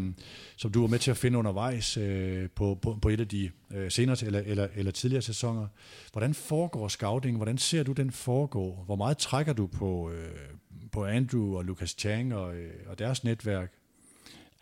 som 0.58 0.72
du 0.72 0.82
var 0.82 0.88
med 0.88 1.00
til 1.00 1.12
at 1.12 1.18
finde 1.18 1.38
undervejs 1.40 1.98
øh, 1.98 2.50
på, 2.56 2.80
på, 2.82 2.98
på 3.02 3.10
et 3.10 3.20
af 3.20 3.28
de 3.28 3.50
øh, 3.74 3.92
senere 3.92 4.18
eller, 4.26 4.42
eller, 4.46 4.68
eller 4.76 4.92
tidligere 4.92 5.22
sæsoner. 5.22 5.68
Hvordan 6.12 6.34
foregår 6.34 6.88
scouting? 6.88 7.38
Hvordan 7.38 7.58
ser 7.58 7.84
du 7.84 7.92
den 7.92 8.12
foregå? 8.12 8.84
Hvor 8.86 8.96
meget 8.96 9.18
trækker 9.18 9.54
du 9.54 9.68
på, 9.68 10.12
øh, 10.12 10.28
på 10.92 11.06
Andrew 11.06 11.58
og 11.58 11.66
Lucas 11.66 11.96
Chang 12.00 12.36
og, 12.36 12.56
øh, 12.56 12.72
og 12.88 13.00
deres 13.00 13.24
netværk? 13.24 13.72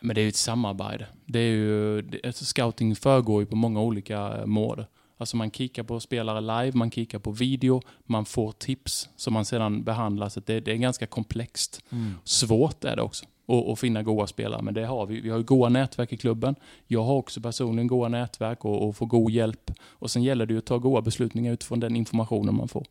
Men 0.02 0.16
det 0.16 0.22
är 0.22 0.26
ju 0.26 0.30
ett 0.30 0.38
samarbete. 0.38 1.06
Det 1.34 1.40
är 1.40 1.52
ju, 1.52 2.02
alltså 2.24 2.46
scouting 2.46 2.96
föregår 2.96 3.42
ju 3.42 3.46
på 3.46 3.56
många 3.56 3.80
olika 3.82 4.38
eh, 4.38 4.46
mål. 4.46 4.86
Alltså 5.18 5.38
man 5.38 5.52
kikar 5.52 5.84
på 5.84 6.00
spelare 6.00 6.42
live, 6.42 6.78
man 6.78 6.92
kikar 6.92 7.20
på 7.20 7.32
video, 7.32 7.82
man 8.06 8.26
får 8.26 8.52
tips 8.52 9.10
som 9.16 9.34
man 9.34 9.46
sedan 9.46 9.84
behandlar. 9.84 10.30
Så 10.30 10.40
det, 10.40 10.60
det 10.60 10.72
är 10.72 10.76
ganska 10.76 11.08
komplext. 11.08 11.84
Svårt 12.24 12.84
är 12.84 12.96
det 12.96 13.02
också 13.02 13.26
att, 13.48 13.68
att 13.68 13.80
finna 13.80 14.04
goda 14.04 14.28
spelare, 14.28 14.62
men 14.62 14.74
det 14.74 14.86
har 14.86 15.06
vi. 15.06 15.22
Vi 15.22 15.30
har 15.30 15.38
ju 15.38 15.44
goda 15.44 15.70
nätverk 15.70 16.14
i 16.14 16.18
klubben. 16.18 16.56
Jag 16.88 17.04
har 17.04 17.14
också 17.14 17.42
personligen 17.42 17.88
goda 17.88 18.10
nätverk 18.10 18.66
och, 18.66 18.88
och 18.88 18.96
får 18.96 19.06
god 19.06 19.32
hjälp. 19.32 19.72
Och 19.86 20.12
sen 20.12 20.24
gäller 20.24 20.46
det 20.46 20.54
ju 20.54 20.58
att 20.58 20.66
ta 20.66 20.78
goda 20.78 21.02
beslutningar 21.02 21.54
utifrån 21.54 21.80
den 21.80 21.96
informationen 21.96 22.56
man 22.56 22.68
får. 22.68 22.86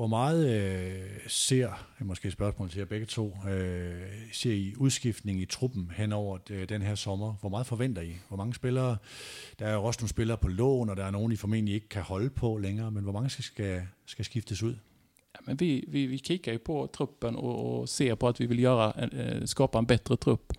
Hvor 0.00 0.06
meget 0.06 0.48
øh, 0.48 1.20
ser, 1.26 1.86
måske 2.00 2.26
et 2.26 2.32
spørgsmål 2.32 2.70
til 2.70 2.78
jer 2.78 2.84
begge 2.84 3.06
to, 3.06 3.36
øh, 3.48 4.02
ser 4.32 4.52
I 4.52 4.74
udskiftning 4.76 5.40
i 5.40 5.44
truppen 5.44 5.90
hen 5.96 6.12
over 6.12 6.38
øh, 6.50 6.68
den 6.68 6.82
her 6.82 6.94
sommer? 6.94 7.34
Hvor 7.40 7.48
meget 7.48 7.66
forventer 7.66 8.02
I? 8.02 8.12
Hvor 8.28 8.36
mange 8.36 8.54
spillere? 8.54 8.96
Der 9.58 9.66
er 9.66 9.74
jo 9.74 9.84
også 9.84 10.00
nogle 10.00 10.08
spillere 10.08 10.36
på 10.38 10.48
lån, 10.48 10.88
og 10.90 10.96
der 10.96 11.04
er 11.04 11.10
nogen, 11.10 11.32
I 11.32 11.36
formentlig 11.36 11.74
ikke 11.74 11.88
kan 11.88 12.02
holde 12.02 12.30
på 12.30 12.58
længere, 12.58 12.90
men 12.90 13.02
hvor 13.02 13.12
mange 13.12 13.30
skal, 13.30 13.44
skal, 13.44 13.82
skal 14.06 14.24
skiftes 14.24 14.62
ud? 14.62 14.74
Ja, 15.34 15.40
men 15.46 15.60
vi, 15.60 15.84
vi, 15.88 16.06
vi 16.06 16.16
kikar 16.16 16.52
ju 16.52 16.58
på 16.58 16.90
truppen 16.92 17.36
och, 17.36 17.78
och 17.80 17.88
ser 17.88 18.14
på 18.14 18.28
att 18.28 18.40
vi 18.40 18.46
vill 18.46 18.60
göra, 18.62 18.92
øh, 19.02 19.36
en- 19.42 19.46
skapa 19.46 19.78
en 19.78 19.86
bättre 19.86 20.16
trupp 20.16 20.52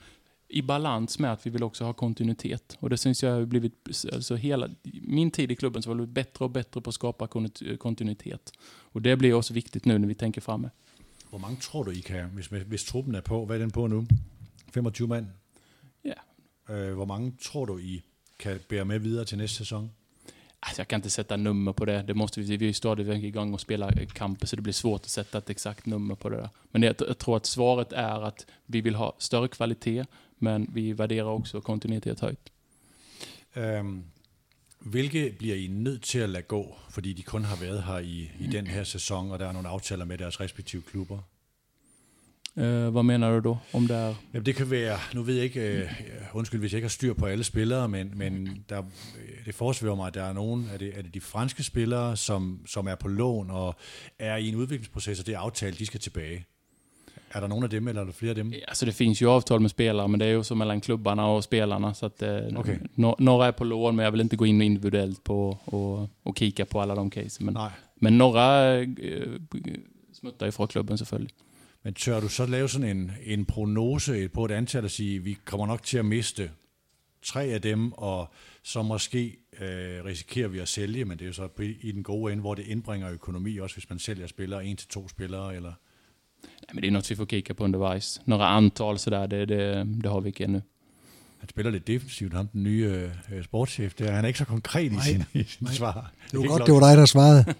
i 0.51 0.61
balans 0.61 1.19
med 1.19 1.33
att 1.33 1.45
vi 1.45 1.49
vill 1.49 1.63
också 1.63 1.83
ha 1.83 1.93
kontinuitet. 1.93 2.77
Och 2.79 2.89
det 2.89 2.97
syns 2.97 3.23
jag 3.23 3.31
har 3.31 3.45
blivit, 3.45 4.05
alltså 4.13 4.35
hela, 4.35 4.69
min 5.01 5.31
tid 5.31 5.51
i 5.51 5.55
klubben 5.55 5.81
så 5.81 5.89
har 5.89 5.95
vi 5.95 5.97
blivit 5.97 6.13
bättre 6.13 6.45
och 6.45 6.51
bättre 6.51 6.81
på 6.81 6.89
att 6.89 6.95
skapa 6.95 7.25
konti- 7.25 7.77
kontinuitet. 7.77 8.53
Och 8.93 9.01
det 9.01 9.15
blir 9.15 9.33
också 9.33 9.53
viktigt 9.53 9.85
nu 9.85 9.97
när 9.97 10.07
vi 10.07 10.15
tänker 10.15 10.41
framme. 10.41 10.69
Hvor 11.29 11.39
mange 11.39 11.57
tror 11.57 11.83
du, 11.83 11.91
I 11.91 12.01
kan, 12.01 12.29
hvis, 12.29 12.47
hvis 12.47 12.83
truppen 12.83 13.15
er 13.15 13.21
på? 13.21 13.45
Hvad 13.45 13.55
er 13.55 13.59
den 13.59 13.71
på 13.71 13.87
nu? 13.87 14.07
25 14.73 15.07
mand? 15.07 15.27
Ja. 16.03 16.73
Øh, 16.73 16.93
hvor 16.93 17.05
mange 17.05 17.33
tror 17.41 17.65
du, 17.65 17.77
I 17.77 18.01
kan 18.39 18.59
bære 18.69 18.85
med 18.85 18.99
videre 18.99 19.25
til 19.25 19.37
næste 19.37 19.57
sæson? 19.57 19.91
Alltså 20.63 20.81
jag 20.81 20.87
kan 20.87 20.97
inte 20.97 21.09
sätta 21.09 21.37
nummer 21.37 21.71
på 21.71 21.85
det. 21.85 22.07
det 22.07 22.15
måste 22.15 22.41
vi, 22.41 22.57
vi 22.57 22.65
är 22.65 22.69
ju 22.69 22.73
stadigt 22.73 23.23
igång 23.23 23.53
och 23.53 23.61
spelar 23.61 24.05
kamper 24.05 24.47
så 24.47 24.55
det 24.55 24.61
blir 24.61 24.73
svårt 24.73 25.01
att 25.01 25.09
sätta 25.09 25.37
ett 25.37 25.49
exakt 25.49 25.85
nummer 25.85 26.15
på 26.15 26.29
det 26.29 26.37
där. 26.37 26.49
Men 26.71 26.83
jag, 26.83 26.95
jag 26.99 27.17
tror 27.17 27.37
att 27.37 27.45
svaret 27.45 27.93
är 27.93 28.21
att 28.21 28.45
vi 28.65 28.81
vill 28.81 28.95
ha 28.95 29.15
större 29.17 29.47
kvalitet 29.47 30.05
men 30.41 30.69
vi 30.73 30.97
värderar 30.97 31.29
också 31.29 31.59
kontinuitet 31.61 32.19
högt. 32.19 32.51
Øhm, 33.55 34.03
hvilke 34.79 35.35
bliver 35.37 35.55
I 35.55 35.67
nødt 35.67 36.03
til 36.03 36.19
at 36.19 36.29
lade 36.29 36.43
gå, 36.43 36.75
fordi 36.89 37.13
de 37.13 37.23
kun 37.23 37.43
har 37.43 37.55
været 37.55 37.83
her 37.83 37.99
i, 37.99 38.31
i 38.39 38.47
den 38.47 38.67
her 38.67 38.83
sæson, 38.83 39.31
og 39.31 39.39
der 39.39 39.47
er 39.47 39.51
nogle 39.51 39.67
aftaler 39.67 40.05
med 40.05 40.17
deres 40.17 40.39
respektive 40.39 40.81
klubber? 40.81 41.17
Eh, 42.57 42.93
vad 42.93 43.05
menar 43.05 43.31
du 43.31 43.39
då? 43.39 43.57
Om 43.73 43.87
det 43.87 43.95
är... 43.95 44.15
Jamen 44.33 44.45
det 44.45 44.55
kan 44.55 44.71
være, 44.71 44.99
nu 45.13 45.23
ved 45.23 45.35
jeg 45.35 45.43
ikke, 45.43 45.61
øh, 45.61 45.89
undskyld 46.33 46.59
hvis 46.59 46.71
jeg 46.71 46.77
ikke 46.77 46.85
har 46.85 46.89
styr 46.89 47.13
på 47.13 47.25
alle 47.25 47.43
spillere, 47.43 47.89
men, 47.89 48.11
men 48.15 48.63
der, 48.69 48.79
øh, 48.79 49.45
det 49.45 49.55
foresvæver 49.55 49.95
mig, 49.95 50.07
at 50.07 50.13
der 50.13 50.23
er 50.23 50.33
nogen, 50.33 50.69
er 50.73 50.77
det, 50.77 50.97
er 50.97 51.01
det 51.01 51.13
de 51.13 51.21
franske 51.21 51.63
spillere, 51.63 52.17
som, 52.17 52.59
som 52.65 52.87
er 52.87 52.95
på 52.95 53.07
lån 53.07 53.49
og 53.49 53.75
er 54.19 54.35
i 54.35 54.49
en 54.49 54.55
udviklingsproces, 54.55 55.19
og 55.19 55.25
det 55.25 55.33
er 55.33 55.39
aftalt, 55.39 55.79
de 55.79 55.85
skal 55.85 55.99
tilbage. 55.99 56.45
Er 57.33 57.39
der 57.39 57.47
nogen 57.47 57.63
af 57.63 57.69
dem, 57.69 57.87
eller 57.87 58.01
er 58.01 58.05
der 58.05 58.11
flere 58.11 58.29
af 58.29 58.35
dem? 58.35 58.53
Alltså 58.67 58.85
det 58.85 58.93
finns 58.93 59.21
ju 59.21 59.29
avtal 59.29 59.61
med 59.61 59.69
spelare, 59.69 60.09
men 60.09 60.19
det 60.19 60.27
är 60.27 60.31
ju 60.31 60.43
så 60.43 60.55
mellan 60.55 60.81
klubbarna 60.81 61.25
och 61.25 61.43
spelarna. 61.43 61.93
Så 61.93 62.05
att, 62.05 62.21
eh, 62.21 62.59
Okej. 62.59 62.79
no, 62.95 63.15
några 63.19 63.47
är 63.47 63.51
på 63.51 63.63
lån, 63.63 63.95
men 63.95 64.03
jag 64.03 64.11
vill 64.11 64.21
inte 64.21 64.35
gå 64.35 64.45
in 64.45 64.61
individuellt 64.61 65.23
på 65.23 65.57
och, 65.65 66.09
och 66.23 66.37
kika 66.37 66.65
på 66.65 66.81
alla 66.81 66.95
de 66.95 67.09
casen. 67.09 67.45
Men, 67.45 67.53
Nej. 67.53 67.71
men 67.95 68.17
några 68.17 68.77
eh, 68.79 69.29
smuttar 70.13 70.45
ju 70.45 70.51
från 70.51 70.67
klubben 70.67 70.97
selvfølgelig. 70.97 71.31
Men 71.83 71.93
tør 71.93 72.19
du 72.19 72.29
så 72.29 72.45
lave 72.45 72.69
sådan 72.69 72.97
en, 72.97 73.11
en 73.25 73.45
prognose 73.45 74.29
på 74.29 74.45
et 74.45 74.51
antal 74.51 74.83
og 74.83 74.91
sige, 74.91 75.19
vi 75.19 75.37
kommer 75.45 75.67
nok 75.67 75.83
til 75.83 75.97
at 75.97 76.05
miste 76.05 76.51
tre 77.23 77.43
af 77.43 77.61
dem, 77.61 77.91
og 77.91 78.33
så 78.63 78.81
måske 78.81 79.37
øh, 79.61 80.05
risikerer 80.05 80.47
vi 80.47 80.59
at 80.59 80.67
sælge, 80.67 81.05
men 81.05 81.17
det 81.17 81.25
er 81.25 81.27
jo 81.27 81.33
så 81.33 81.49
i 81.81 81.91
den 81.91 82.03
gode 82.03 82.33
ende, 82.33 82.41
hvor 82.41 82.55
det 82.55 82.65
indbringer 82.65 83.11
økonomi, 83.11 83.57
også 83.57 83.75
hvis 83.75 83.89
man 83.89 83.99
sælger 83.99 84.27
spillere, 84.27 84.65
en 84.65 84.77
til 84.77 84.87
to 84.87 85.07
spillere, 85.07 85.55
eller 85.55 85.73
Nej, 86.43 86.73
men 86.73 86.81
det 86.81 86.87
är 86.87 86.91
något 86.91 87.11
vi 87.11 87.15
får 87.15 87.25
kika 87.25 87.53
på 87.53 87.63
undervejs. 87.63 88.21
Några 88.25 88.47
antal 88.47 88.99
sådär, 88.99 89.27
det, 89.27 89.45
det, 89.45 89.85
det 90.03 90.11
har 90.11 90.21
vi 90.21 90.29
ikke 90.29 90.43
ännu. 90.43 90.61
han 91.39 91.49
spiller 91.49 91.71
lidt 91.71 91.87
defensivt, 91.87 92.33
ham 92.33 92.47
den 92.47 92.63
nye 92.63 93.09
øh, 93.31 93.43
sportschef 93.43 93.93
der. 93.93 94.11
Han 94.11 94.23
er 94.25 94.27
ikke 94.27 94.39
så 94.39 94.45
konkret 94.45 94.91
i 94.91 94.95
Nej, 94.95 95.03
sin, 95.03 95.23
i 95.33 95.43
sin 95.43 95.65
nej. 95.65 95.73
svar. 95.73 96.11
Det 96.31 96.39
var 96.39 96.47
godt, 96.47 96.65
det 96.65 96.73
var 96.73 96.89
dig, 96.89 96.97
der 96.97 97.05
svarede. 97.05 97.45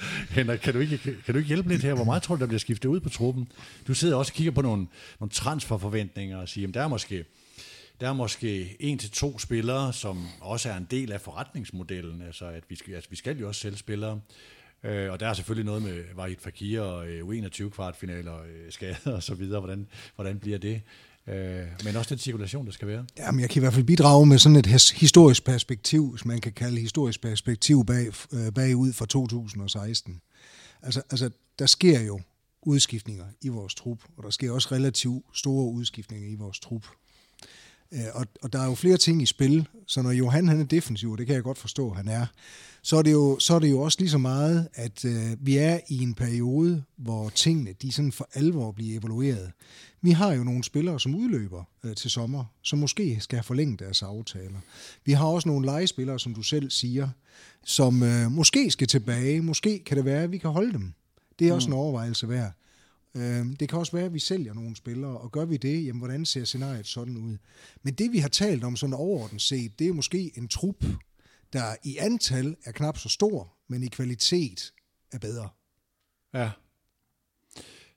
Henrik, 0.30 0.58
kan 0.58 0.74
du, 0.74 0.80
ikke, 0.80 0.98
kan 0.98 1.34
du 1.34 1.36
ikke 1.36 1.48
hjælpe 1.48 1.68
lidt 1.68 1.82
her? 1.82 1.94
Hvor 1.94 2.04
meget 2.04 2.22
tror 2.22 2.36
du, 2.36 2.40
der 2.40 2.46
bliver 2.46 2.58
skiftet 2.58 2.88
ud 2.88 3.00
på 3.00 3.08
truppen? 3.08 3.48
Du 3.86 3.94
sidder 3.94 4.16
også 4.16 4.32
og 4.32 4.36
kigger 4.36 4.52
på 4.52 4.62
nogle, 4.62 4.86
nogle 5.20 5.30
transferforventninger 5.30 6.38
og 6.38 6.48
siger, 6.48 6.68
at 6.68 6.74
der 6.74 6.82
er 6.82 6.88
måske 6.88 7.24
der 8.00 8.08
er 8.08 8.12
måske 8.12 8.76
en 8.80 8.98
til 8.98 9.10
to 9.10 9.38
spillere, 9.38 9.92
som 9.92 10.28
også 10.40 10.70
er 10.70 10.76
en 10.76 10.86
del 10.90 11.12
af 11.12 11.20
forretningsmodellen, 11.20 12.22
altså 12.22 12.46
at 12.46 12.64
vi 12.68 12.76
skal, 12.76 12.94
altså 12.94 13.10
vi 13.10 13.16
skal 13.16 13.38
jo 13.38 13.48
også 13.48 13.60
sælge 13.60 13.76
spillere. 13.76 14.20
Øh, 14.84 15.12
og 15.12 15.20
der 15.20 15.28
er 15.28 15.34
selvfølgelig 15.34 15.66
noget 15.66 15.82
med 15.82 16.04
Vahid 16.16 16.36
Fakir 16.38 16.80
og 16.80 17.08
øh, 17.08 17.20
U21 17.28 17.68
kvartfinaler, 17.68 18.36
øh, 18.42 18.72
skader 18.72 19.12
og 19.12 19.22
så 19.22 19.34
videre. 19.34 19.60
Hvordan, 19.60 19.88
hvordan 20.14 20.38
bliver 20.38 20.58
det? 20.58 20.82
Øh, 21.28 21.66
men 21.84 21.96
også 21.96 22.14
den 22.14 22.18
cirkulation, 22.18 22.66
der 22.66 22.72
skal 22.72 22.88
være. 22.88 23.06
Jamen, 23.18 23.40
jeg 23.40 23.50
kan 23.50 23.60
i 23.60 23.62
hvert 23.62 23.72
fald 23.72 23.84
bidrage 23.84 24.26
med 24.26 24.38
sådan 24.38 24.56
et 24.56 24.66
historisk 24.94 25.44
perspektiv, 25.44 26.10
hvis 26.10 26.24
man 26.24 26.40
kan 26.40 26.52
kalde 26.52 26.80
historisk 26.80 27.20
perspektiv 27.20 27.84
bag, 27.84 28.06
øh, 28.32 28.52
bagud 28.54 28.92
fra 28.92 29.06
2016. 29.06 30.20
Altså, 30.82 31.02
altså, 31.10 31.30
der 31.58 31.66
sker 31.66 32.00
jo 32.00 32.20
udskiftninger 32.62 33.24
i 33.40 33.48
vores 33.48 33.74
trup, 33.74 33.98
og 34.16 34.22
der 34.22 34.30
sker 34.30 34.52
også 34.52 34.68
relativt 34.72 35.24
store 35.34 35.72
udskiftninger 35.72 36.28
i 36.28 36.34
vores 36.34 36.60
trup. 36.60 36.86
Øh, 37.92 38.00
Og, 38.14 38.26
og 38.42 38.52
der 38.52 38.58
er 38.60 38.66
jo 38.66 38.74
flere 38.74 38.96
ting 38.96 39.22
i 39.22 39.26
spil, 39.26 39.68
så 39.86 40.02
når 40.02 40.10
Johan 40.10 40.48
han 40.48 40.60
er 40.60 40.64
defensiv, 40.64 41.10
og 41.10 41.18
det 41.18 41.26
kan 41.26 41.34
jeg 41.34 41.42
godt 41.42 41.58
forstå, 41.58 41.92
han 41.92 42.08
er, 42.08 42.26
så 42.82 42.96
er 42.96 43.02
det 43.02 43.12
jo, 43.12 43.38
så 43.38 43.54
er 43.54 43.58
det 43.58 43.70
jo 43.70 43.80
også 43.80 43.98
lige 44.00 44.10
så 44.10 44.18
meget, 44.18 44.68
at 44.74 45.04
øh, 45.04 45.36
vi 45.40 45.56
er 45.56 45.78
i 45.88 46.02
en 46.02 46.14
periode, 46.14 46.82
hvor 46.96 47.28
tingene 47.28 47.72
de 47.82 47.92
sådan 47.92 48.12
for 48.12 48.28
alvor 48.34 48.72
bliver 48.72 48.98
evalueret. 48.98 49.52
Vi 50.02 50.10
har 50.10 50.32
jo 50.32 50.44
nogle 50.44 50.64
spillere, 50.64 51.00
som 51.00 51.14
udløber 51.14 51.64
øh, 51.84 51.94
til 51.96 52.10
sommer, 52.10 52.44
som 52.62 52.78
måske 52.78 53.20
skal 53.20 53.36
have 53.36 53.44
forlænget 53.44 53.80
deres 53.80 54.02
aftaler. 54.02 54.58
Vi 55.04 55.12
har 55.12 55.26
også 55.26 55.48
nogle 55.48 55.66
legespillere, 55.66 56.20
som 56.20 56.34
du 56.34 56.42
selv 56.42 56.70
siger, 56.70 57.08
som 57.64 58.02
øh, 58.02 58.30
måske 58.32 58.70
skal 58.70 58.86
tilbage. 58.86 59.40
Måske 59.42 59.82
kan 59.86 59.96
det 59.96 60.04
være, 60.04 60.22
at 60.22 60.32
vi 60.32 60.38
kan 60.38 60.50
holde 60.50 60.72
dem. 60.72 60.92
Det 61.38 61.48
er 61.48 61.52
også 61.52 61.68
en 61.68 61.74
overvejelse 61.74 62.28
værd. 62.28 62.52
Øh, 63.16 63.46
Det 63.60 63.68
kan 63.68 63.78
også 63.78 63.92
være, 63.92 64.04
at 64.04 64.14
vi 64.14 64.18
sælger 64.18 64.54
nogle 64.54 64.76
spillere, 64.76 65.18
og 65.18 65.32
gør 65.32 65.44
vi 65.44 65.56
det, 65.56 65.86
jamen 65.86 65.98
hvordan 65.98 66.26
ser 66.26 66.44
scenariet 66.44 66.86
sådan 66.86 67.16
ud? 67.16 67.36
Men 67.82 67.94
det, 67.94 68.12
vi 68.12 68.18
har 68.18 68.28
talt 68.28 68.64
om 68.64 68.76
sådan 68.76 68.94
overordnet 68.94 69.42
set, 69.42 69.78
det 69.78 69.88
er 69.88 69.92
måske 69.92 70.32
en 70.38 70.48
trup, 70.48 70.84
der 71.52 71.76
i 71.84 71.96
antal 71.96 72.56
er 72.64 72.72
knap 72.72 72.98
så 72.98 73.08
stor, 73.08 73.56
men 73.68 73.82
i 73.82 73.88
kvalitet 73.88 74.72
er 75.12 75.18
bedre. 75.18 75.48
Ja. 76.34 76.50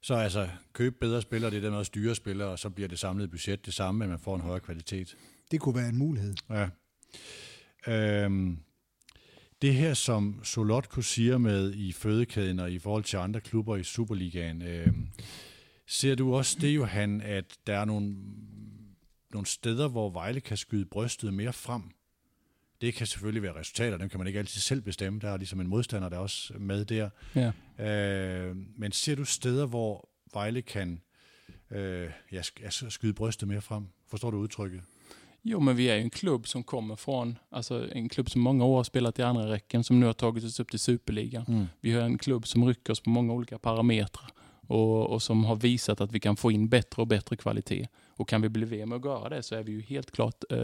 Så 0.01 0.13
altså, 0.13 0.49
køb 0.73 0.99
bedre 0.99 1.21
spillere, 1.21 1.51
det 1.51 1.57
er 1.57 1.61
der 1.61 1.69
med 1.69 1.79
at 1.79 1.85
styre 1.85 2.15
spillere, 2.15 2.47
og 2.49 2.59
så 2.59 2.69
bliver 2.69 2.87
det 2.87 2.99
samlede 2.99 3.27
budget 3.27 3.65
det 3.65 3.73
samme, 3.73 3.99
men 3.99 4.09
man 4.09 4.19
får 4.19 4.35
en 4.35 4.41
højere 4.41 4.59
kvalitet. 4.59 5.17
Det 5.51 5.59
kunne 5.59 5.75
være 5.75 5.89
en 5.89 5.97
mulighed. 5.97 6.33
Ja. 6.49 6.69
Øhm, 7.87 8.57
det 9.61 9.73
her, 9.73 9.93
som 9.93 10.43
Solotko 10.43 11.01
siger 11.01 11.37
med 11.37 11.73
i 11.73 11.91
fødekæden 11.91 12.59
og 12.59 12.71
i 12.71 12.79
forhold 12.79 13.03
til 13.03 13.17
andre 13.17 13.41
klubber 13.41 13.75
i 13.75 13.83
Superligaen, 13.83 14.61
øhm, 14.61 15.07
ser 15.87 16.15
du 16.15 16.35
også 16.35 16.57
det, 16.61 16.75
Johan, 16.75 17.21
at 17.21 17.57
der 17.67 17.77
er 17.77 17.85
nogle, 17.85 18.15
nogle 19.31 19.45
steder, 19.45 19.87
hvor 19.87 20.09
Vejle 20.09 20.41
kan 20.41 20.57
skyde 20.57 20.85
brystet 20.85 21.33
mere 21.33 21.53
frem? 21.53 21.81
Det 22.81 22.93
kan 22.93 23.07
selvfølgelig 23.07 23.43
være 23.43 23.55
resultater, 23.55 23.97
dem 23.97 24.09
kan 24.09 24.17
man 24.17 24.27
ikke 24.27 24.39
altid 24.39 24.61
selv 24.61 24.81
bestemme. 24.81 25.19
Der 25.19 25.29
er 25.29 25.37
ligesom 25.37 25.61
en 25.61 25.67
modstander, 25.67 26.09
der 26.09 26.17
er 26.17 26.21
også 26.21 26.53
med 26.59 26.85
der. 26.85 27.09
Ja. 27.35 27.51
Øh, 27.85 28.55
men 28.77 28.91
ser 28.91 29.15
du 29.15 29.25
steder, 29.25 29.65
hvor 29.65 30.09
Vejle 30.33 30.61
kan 30.61 31.01
øh, 31.71 32.09
ja, 32.31 32.41
altså 32.63 32.89
skyde 32.89 33.13
brystet 33.13 33.47
mere 33.47 33.61
frem? 33.61 33.85
Forstår 34.07 34.31
du 34.31 34.37
udtrykket? 34.37 34.81
Jo, 35.41 35.59
men 35.59 35.75
vi 35.75 35.89
är 35.89 35.95
ju 35.95 36.01
en 36.01 36.09
klubb 36.09 36.47
som 36.47 36.63
kommer 36.63 36.95
från, 36.95 37.37
alltså 37.49 37.91
en 37.91 38.09
klubb 38.09 38.29
som 38.29 38.41
många 38.41 38.65
år 38.65 38.75
har 38.77 38.83
spelat 38.83 39.19
i 39.19 39.23
andra 39.23 39.51
räcken, 39.51 39.83
som 39.83 39.99
nu 39.99 40.05
har 40.05 40.13
tagit 40.13 40.43
oss 40.43 40.59
upp 40.59 40.69
till 40.69 40.79
Superligan. 40.79 41.45
Mm. 41.47 41.65
Vi 41.79 41.91
har 41.93 42.01
en 42.01 42.17
klubb 42.17 42.47
som 42.47 42.67
rycker 42.67 42.93
oss 42.93 42.99
på 42.99 43.09
många 43.09 43.33
olika 43.33 43.59
parametrar 43.59 44.29
och, 44.67 45.07
och 45.07 45.21
som 45.21 45.45
har 45.45 45.55
visat 45.55 46.01
att 46.01 46.11
vi 46.11 46.19
kan 46.19 46.35
få 46.35 46.51
in 46.51 46.69
bättre 46.69 47.01
och 47.01 47.07
bättre 47.07 47.35
kvalitet. 47.35 47.87
Och 48.07 48.29
kan 48.29 48.41
vi 48.41 48.49
bli 48.49 48.65
VM 48.65 48.91
och 48.91 49.05
göra 49.05 49.29
det 49.29 49.43
så 49.43 49.55
är 49.55 49.63
vi 49.63 49.71
ju 49.71 49.81
helt 49.81 50.11
klart, 50.11 50.43
eh, 50.49 50.57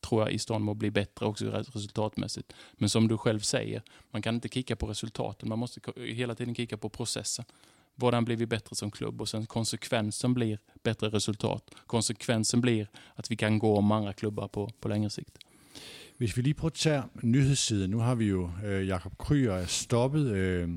tror 0.00 0.22
jag, 0.22 0.32
i 0.32 0.38
stånd 0.38 0.64
med 0.64 0.72
att 0.72 0.78
bli 0.78 0.90
bättre 0.90 1.26
också 1.26 1.44
res- 1.50 1.70
resultatmässigt. 1.74 2.52
Men 2.72 2.88
som 2.88 3.08
du 3.08 3.18
själv 3.18 3.40
säger, 3.40 3.82
man 4.10 4.22
kan 4.22 4.34
inte 4.34 4.48
kika 4.48 4.76
på 4.76 4.86
resultaten, 4.86 5.48
man 5.48 5.58
måste 5.58 5.80
hela 5.96 6.34
tiden 6.34 6.54
kika 6.54 6.76
på 6.76 6.88
processen. 6.88 7.44
Hvordan 8.00 8.24
blir 8.24 8.36
vi 8.36 8.46
bättre 8.46 8.74
som 8.74 8.90
klubb? 8.90 9.20
Och 9.20 9.28
sen 9.28 9.46
konsekvensen 9.46 10.34
blir 10.34 10.58
bättre 10.84 11.08
resultat. 11.08 11.62
Konsekvensen 11.86 12.60
blir 12.60 12.86
at 13.16 13.30
vi 13.30 13.36
kan 13.36 13.58
gå 13.58 13.76
om 13.76 13.92
andre 13.92 14.12
klubber 14.12 14.46
på, 14.46 14.68
på 14.80 14.88
længere 14.88 15.10
sigt. 15.10 15.38
Hvis 16.18 16.36
vi 16.36 16.42
lige 16.42 16.54
prøver 16.54 16.70
at 16.70 16.74
tage 16.74 17.02
nyhedssiden. 17.22 17.90
Nu 17.90 17.98
har 17.98 18.14
vi 18.14 18.28
jo 18.28 18.50
øh, 18.64 18.86
Jakob 18.86 19.18
Kryer 19.18 19.52
er 19.52 19.66
stoppet 19.66 20.26
øh, 20.26 20.68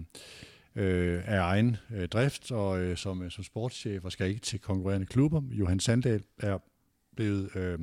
øh, 0.75 1.21
af 1.25 1.39
egen 1.39 1.77
øh, 1.95 2.07
drift 2.07 2.51
og 2.51 2.79
øh, 2.79 2.97
som, 2.97 3.23
øh, 3.23 3.31
som 3.31 3.43
sportschef 3.43 4.05
og 4.05 4.11
skal 4.11 4.29
ikke 4.29 4.41
til 4.41 4.59
konkurrerende 4.59 5.05
klubber. 5.05 5.41
Johan 5.51 5.79
Sandal 5.79 6.23
er 6.37 6.57
blevet 7.15 7.55
øh, 7.55 7.79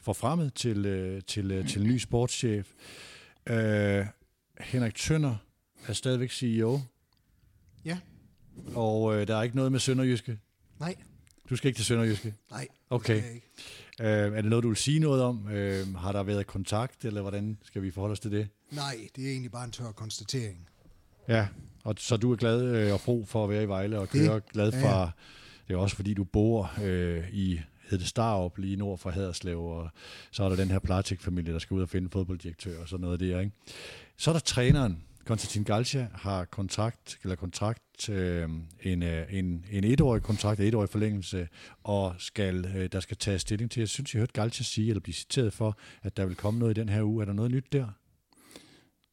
forfremmet 0.00 0.54
til, 0.54 0.86
øh, 0.86 1.22
til, 1.22 1.50
øh, 1.50 1.68
til 1.68 1.82
ny 1.82 1.98
sportschef. 1.98 2.72
Øh, 3.46 4.06
Henrik 4.60 4.94
Tønder 4.94 5.36
er 5.86 5.92
stadigvæk 5.92 6.30
CEO. 6.30 6.80
Ja. 7.84 7.98
Og 8.74 9.14
øh, 9.20 9.26
der 9.26 9.36
er 9.36 9.42
ikke 9.42 9.56
noget 9.56 9.72
med 9.72 9.80
Sønderjyske. 9.80 10.38
Nej, 10.80 10.94
Du 11.50 11.56
skal 11.56 11.68
ikke 11.68 11.78
til 11.78 11.84
Sønderjyske. 11.84 12.34
nej. 12.50 12.68
Okay. 12.90 13.14
det 13.16 13.24
ikke. 13.34 13.46
Øh, 14.00 14.08
er 14.36 14.40
det 14.42 14.44
noget, 14.50 14.62
du 14.62 14.68
vil 14.68 14.76
sige 14.76 14.98
noget 15.00 15.22
om? 15.22 15.48
Øh, 15.48 15.94
har 15.94 16.12
der 16.12 16.22
været 16.22 16.46
kontakt, 16.46 17.04
eller 17.04 17.20
hvordan 17.20 17.58
skal 17.62 17.82
vi 17.82 17.90
forholde 17.90 18.12
os 18.12 18.20
til 18.20 18.30
det? 18.30 18.48
Nej, 18.72 18.96
det 19.16 19.26
er 19.26 19.30
egentlig 19.30 19.50
bare 19.52 19.64
en 19.64 19.70
tør 19.70 19.92
konstatering. 19.92 20.68
Ja, 21.28 21.46
og 21.84 21.94
så 21.98 22.16
du 22.16 22.32
er 22.32 22.36
glad 22.36 22.62
øh, 22.62 22.92
og 22.92 23.00
fro 23.00 23.24
for 23.28 23.44
at 23.44 23.50
være 23.50 23.62
i 23.62 23.68
Vejle 23.68 23.98
og 23.98 24.12
Det 24.12 24.20
køre 24.28 24.40
glad 24.52 24.72
er 24.72 24.80
fra, 24.80 24.98
jeg. 25.00 25.10
det 25.68 25.74
er 25.74 25.78
også 25.78 25.96
fordi 25.96 26.14
du 26.14 26.24
bor 26.24 26.72
øh, 26.82 27.24
i 27.32 27.60
hedder 27.90 28.04
Starup 28.04 28.58
lige 28.58 28.76
nord 28.76 28.98
for 28.98 29.10
Haderslev, 29.10 29.64
og 29.64 29.88
så 30.30 30.44
er 30.44 30.48
der 30.48 30.56
den 30.56 30.70
her 30.70 30.78
Platik-familie, 30.78 31.52
der 31.52 31.58
skal 31.58 31.74
ud 31.74 31.82
og 31.82 31.88
finde 31.88 32.08
fodbolddirektør 32.12 32.80
og 32.80 32.88
sådan 32.88 33.00
noget 33.04 33.20
der, 33.20 33.40
ikke? 33.40 33.52
Så 34.16 34.30
er 34.30 34.32
der 34.32 34.40
træneren, 34.40 35.02
Konstantin 35.24 35.64
Galcia, 35.64 36.08
har 36.14 36.44
kontrakt, 36.44 37.18
eller 37.22 37.36
kontrakt, 37.36 38.08
øh, 38.08 38.48
en, 38.82 39.02
øh, 39.02 39.26
en, 39.30 39.64
en 39.70 39.84
etårig 39.84 40.22
kontrakt, 40.22 40.60
en 40.60 40.66
etårig 40.66 40.88
forlængelse, 40.88 41.48
og 41.82 42.14
skal, 42.18 42.66
øh, 42.76 42.88
der 42.92 43.00
skal 43.00 43.16
tages 43.16 43.42
stilling 43.42 43.70
til. 43.70 43.80
Jeg 43.80 43.88
synes, 43.88 44.14
jeg 44.14 44.18
hørte 44.18 44.32
Galcia 44.32 44.64
sige, 44.64 44.88
eller 44.88 45.00
blive 45.00 45.14
citeret 45.14 45.52
for, 45.52 45.78
at 46.02 46.16
der 46.16 46.26
vil 46.26 46.36
komme 46.36 46.60
noget 46.60 46.78
i 46.78 46.80
den 46.80 46.88
her 46.88 47.02
uge. 47.02 47.22
Er 47.22 47.26
der 47.26 47.32
noget 47.32 47.50
nyt 47.50 47.72
der? 47.72 47.86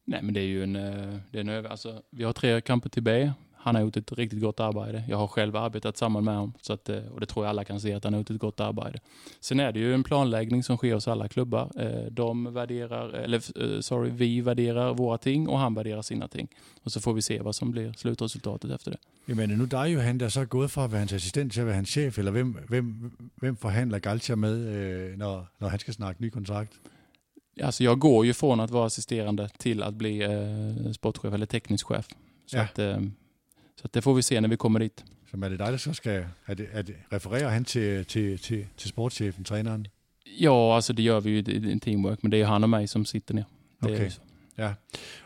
Nej, 0.06 0.20
men 0.20 0.34
det 0.34 0.44
er 0.44 0.54
jo 0.54 0.62
en, 0.62 0.76
øh, 0.76 1.12
det 1.32 1.34
er 1.34 1.40
en 1.40 1.48
altså, 1.48 2.00
vi 2.12 2.22
har 2.22 2.32
tre 2.32 2.60
kampe 2.60 2.88
tilbage. 2.88 3.34
Han 3.64 3.74
har 3.74 3.82
gjort 3.82 3.96
ett 3.96 4.12
riktigt 4.12 4.40
gott 4.40 4.60
arbete. 4.60 5.02
Jag 5.08 5.16
har 5.16 5.26
själv 5.26 5.56
arbetat 5.56 5.96
samman 5.96 6.24
med 6.24 6.34
honom 6.34 6.52
så 6.60 6.72
att, 6.72 6.88
eh, 6.88 6.96
och 7.14 7.20
det 7.20 7.26
tror 7.26 7.44
jag 7.44 7.50
alla 7.50 7.64
kan 7.64 7.80
se 7.80 7.92
att 7.94 8.04
han 8.04 8.12
har 8.12 8.20
gjort 8.20 8.30
ett 8.30 8.38
gott 8.38 8.60
arbete. 8.60 8.98
Sen 9.40 9.60
är 9.60 9.72
det 9.72 9.80
ju 9.80 9.94
en 9.94 10.02
planläggning 10.04 10.62
som 10.62 10.76
sker 10.76 10.94
hos 10.94 11.08
alla 11.08 11.28
klubbar. 11.28 11.70
Eh, 11.76 12.12
De 12.12 12.54
värderar, 12.54 13.08
eller 13.14 13.40
eh, 13.74 13.80
sorry, 13.80 14.10
vi 14.10 14.40
värderar 14.40 14.94
våra 14.94 15.18
ting 15.18 15.48
och 15.48 15.58
han 15.58 15.74
värderar 15.74 16.02
sina 16.02 16.28
ting. 16.28 16.48
Och 16.84 16.92
så 16.92 17.00
får 17.00 17.12
vi 17.14 17.22
se 17.22 17.40
vad 17.40 17.54
som 17.54 17.70
blir 17.70 17.92
slutresultatet 17.92 18.70
efter 18.70 18.90
det. 18.90 18.98
Jamen, 19.28 19.50
er 19.50 19.56
nu 19.56 19.66
dig, 19.66 19.92
Johan, 19.94 20.18
der 20.20 20.28
så 20.28 20.40
er 20.40 20.44
gået 20.44 20.70
fra 20.70 20.84
at 20.84 20.90
være 20.92 20.98
hans 20.98 21.12
assistent 21.12 21.52
til 21.52 21.60
at 21.60 21.66
være 21.66 21.74
hans 21.76 21.88
chef, 21.88 22.18
eller 22.18 22.32
hvem, 22.32 22.56
hvem, 22.68 23.12
hvem 23.36 23.56
forhandler 23.56 23.98
Galcia 23.98 24.36
med, 24.36 24.54
øh, 24.66 25.18
når, 25.18 25.46
når 25.60 25.68
han 25.68 25.78
skal 25.78 25.94
snakke 25.94 26.22
ny 26.22 26.28
kontrakt? 26.30 26.72
Alltså 27.60 27.84
jag 27.84 27.98
går 28.00 28.24
ju 28.24 28.32
från 28.32 28.60
att 28.60 28.70
vara 28.70 28.86
assisterande 28.86 29.48
till 29.58 29.82
att 29.82 29.94
bli 29.94 30.22
eh, 30.22 30.92
sportchef 30.92 31.34
eller 31.34 31.46
teknisk 31.46 31.86
chef. 31.86 32.08
Så, 32.46 32.56
Ja. 32.56 32.62
att, 32.62 32.78
eh, 32.78 32.96
så 33.82 33.88
det 33.94 34.02
får 34.02 34.14
vi 34.14 34.22
se 34.22 34.40
när 34.40 34.48
vi 34.48 34.56
kommer 34.56 34.78
dit. 34.78 35.04
Så 35.30 35.36
er 35.44 35.48
det 35.48 35.58
dig, 35.58 35.72
der 35.72 35.76
så 35.76 35.92
skal... 35.92 36.26
Er 36.46 36.54
det, 36.54 36.66
er 36.72 36.82
det, 36.82 36.94
refererer 37.12 37.48
han 37.48 37.64
til, 37.64 38.04
til, 38.04 38.38
til, 38.38 38.66
til 38.76 38.88
sportschefen, 38.88 39.44
træneren? 39.44 39.86
Ja, 40.40 40.74
alltså 40.74 40.92
det 40.92 41.02
gör 41.02 41.20
vi 41.20 41.30
ju 41.30 41.42
i 41.46 41.72
en 41.72 41.80
teamwork, 41.80 42.22
men 42.22 42.32
det 42.32 42.38
ju 42.38 42.44
han 42.44 42.64
och 42.64 42.70
mig 42.70 42.88
som 42.88 43.04
sitter 43.04 43.34
ner. 43.34 43.44
Det 43.82 43.90
Okay. 43.90 44.10
så. 44.10 44.20
Ja, 44.58 44.72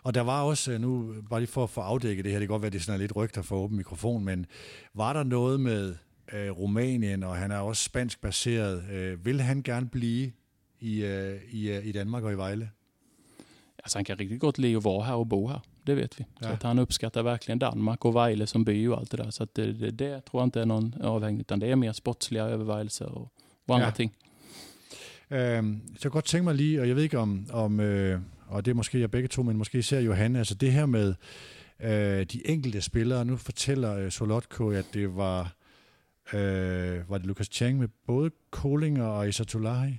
og 0.02 0.14
der 0.14 0.20
var 0.20 0.42
også, 0.42 0.72
øh, 0.72 0.80
nu 0.80 1.14
bare 1.30 1.40
lige 1.40 1.50
for 1.50 1.62
at 1.64 1.70
få 1.70 1.80
afdækket 1.80 2.24
det 2.24 2.32
her, 2.32 2.38
det 2.38 2.48
kan 2.48 2.52
godt 2.52 2.62
være, 2.62 2.70
det 2.70 2.78
er 2.78 2.82
sådan 2.82 3.00
lidt 3.00 3.16
rygter 3.16 3.42
for 3.42 3.56
åben 3.56 3.76
mikrofon, 3.76 4.24
men 4.24 4.46
var 4.94 5.12
der 5.12 5.22
noget 5.22 5.60
med 5.60 5.94
øh, 6.32 6.50
Rumænien, 6.50 7.22
og 7.22 7.36
han 7.36 7.50
er 7.50 7.58
også 7.58 7.82
spansk 7.82 8.20
baseret, 8.20 8.84
øh, 8.92 9.24
vil 9.24 9.40
han 9.40 9.62
gerne 9.62 9.88
blive 9.88 10.32
i, 10.80 11.04
øh, 11.04 11.40
i, 11.50 11.70
øh, 11.70 11.86
i 11.86 11.92
Danmark 11.92 12.24
og 12.24 12.32
i 12.32 12.36
Vejle? 12.36 12.70
Alltså 13.78 13.98
han 13.98 14.04
kan 14.04 14.20
riktigt 14.20 14.40
gott 14.40 14.58
lida 14.58 14.78
att 14.78 14.84
vara 14.84 15.04
här 15.04 15.14
och 15.14 15.28
bo 15.28 15.46
här. 15.46 15.60
Det 15.86 15.94
vet 15.96 16.20
vi. 16.20 16.24
Ja. 16.40 16.46
Så 16.46 16.52
att 16.52 16.62
han 16.62 16.78
uppskattar 16.78 17.22
verkligen 17.22 17.58
Danmark 17.58 18.04
och 18.04 18.16
Vejle 18.16 18.46
som 18.46 18.64
by 18.64 18.88
och 18.88 18.98
allt 18.98 19.10
det 19.10 19.16
där. 19.16 19.30
Så 19.30 19.42
att 19.42 19.54
det, 19.54 19.72
det, 19.72 19.90
det 19.90 20.20
tror 20.24 20.40
jag 20.40 20.46
inte 20.46 20.60
är 20.60 20.66
någon 20.66 20.94
avhängig, 21.02 21.40
utan 21.40 21.58
det 21.60 21.66
är 21.70 21.76
mer 21.76 21.92
sportsliga 21.92 22.44
övervägelser 22.44 23.06
och, 23.06 23.32
och 23.66 23.74
andra 23.74 23.86
Ja. 23.88 23.92
ting. 23.92 24.12
Øhm, 25.30 25.80
så 25.98 26.00
jeg 26.04 26.12
godt 26.12 26.24
tænke 26.24 26.44
mig 26.44 26.54
lige, 26.54 26.80
og 26.80 26.88
jeg 26.88 26.96
ved 26.96 27.02
ikke 27.02 27.18
om, 27.18 27.46
om 27.52 27.80
øh, 27.80 28.20
og 28.48 28.64
det 28.64 28.70
er 28.70 28.74
måske 28.74 29.00
jeg 29.00 29.10
begge 29.10 29.28
to, 29.28 29.42
men 29.42 29.56
måske 29.56 29.78
især 29.78 30.00
Johanne, 30.00 30.38
altså 30.38 30.54
det 30.54 30.72
her 30.72 30.86
med 30.86 31.14
øh, 31.80 32.26
de 32.26 32.46
enkelte 32.46 32.80
spillere. 32.80 33.24
Nu 33.24 33.36
fortæller 33.36 33.94
øh, 33.96 34.10
Solotko, 34.10 34.70
at 34.70 34.84
det 34.94 35.16
var, 35.16 35.54
øh, 36.32 37.10
var 37.10 37.18
det 37.18 37.26
Lukas 37.26 37.46
Chang 37.52 37.78
med 37.78 37.88
både 38.06 38.30
Kolinger 38.50 39.04
og 39.04 39.28
Isatolahi? 39.28 39.98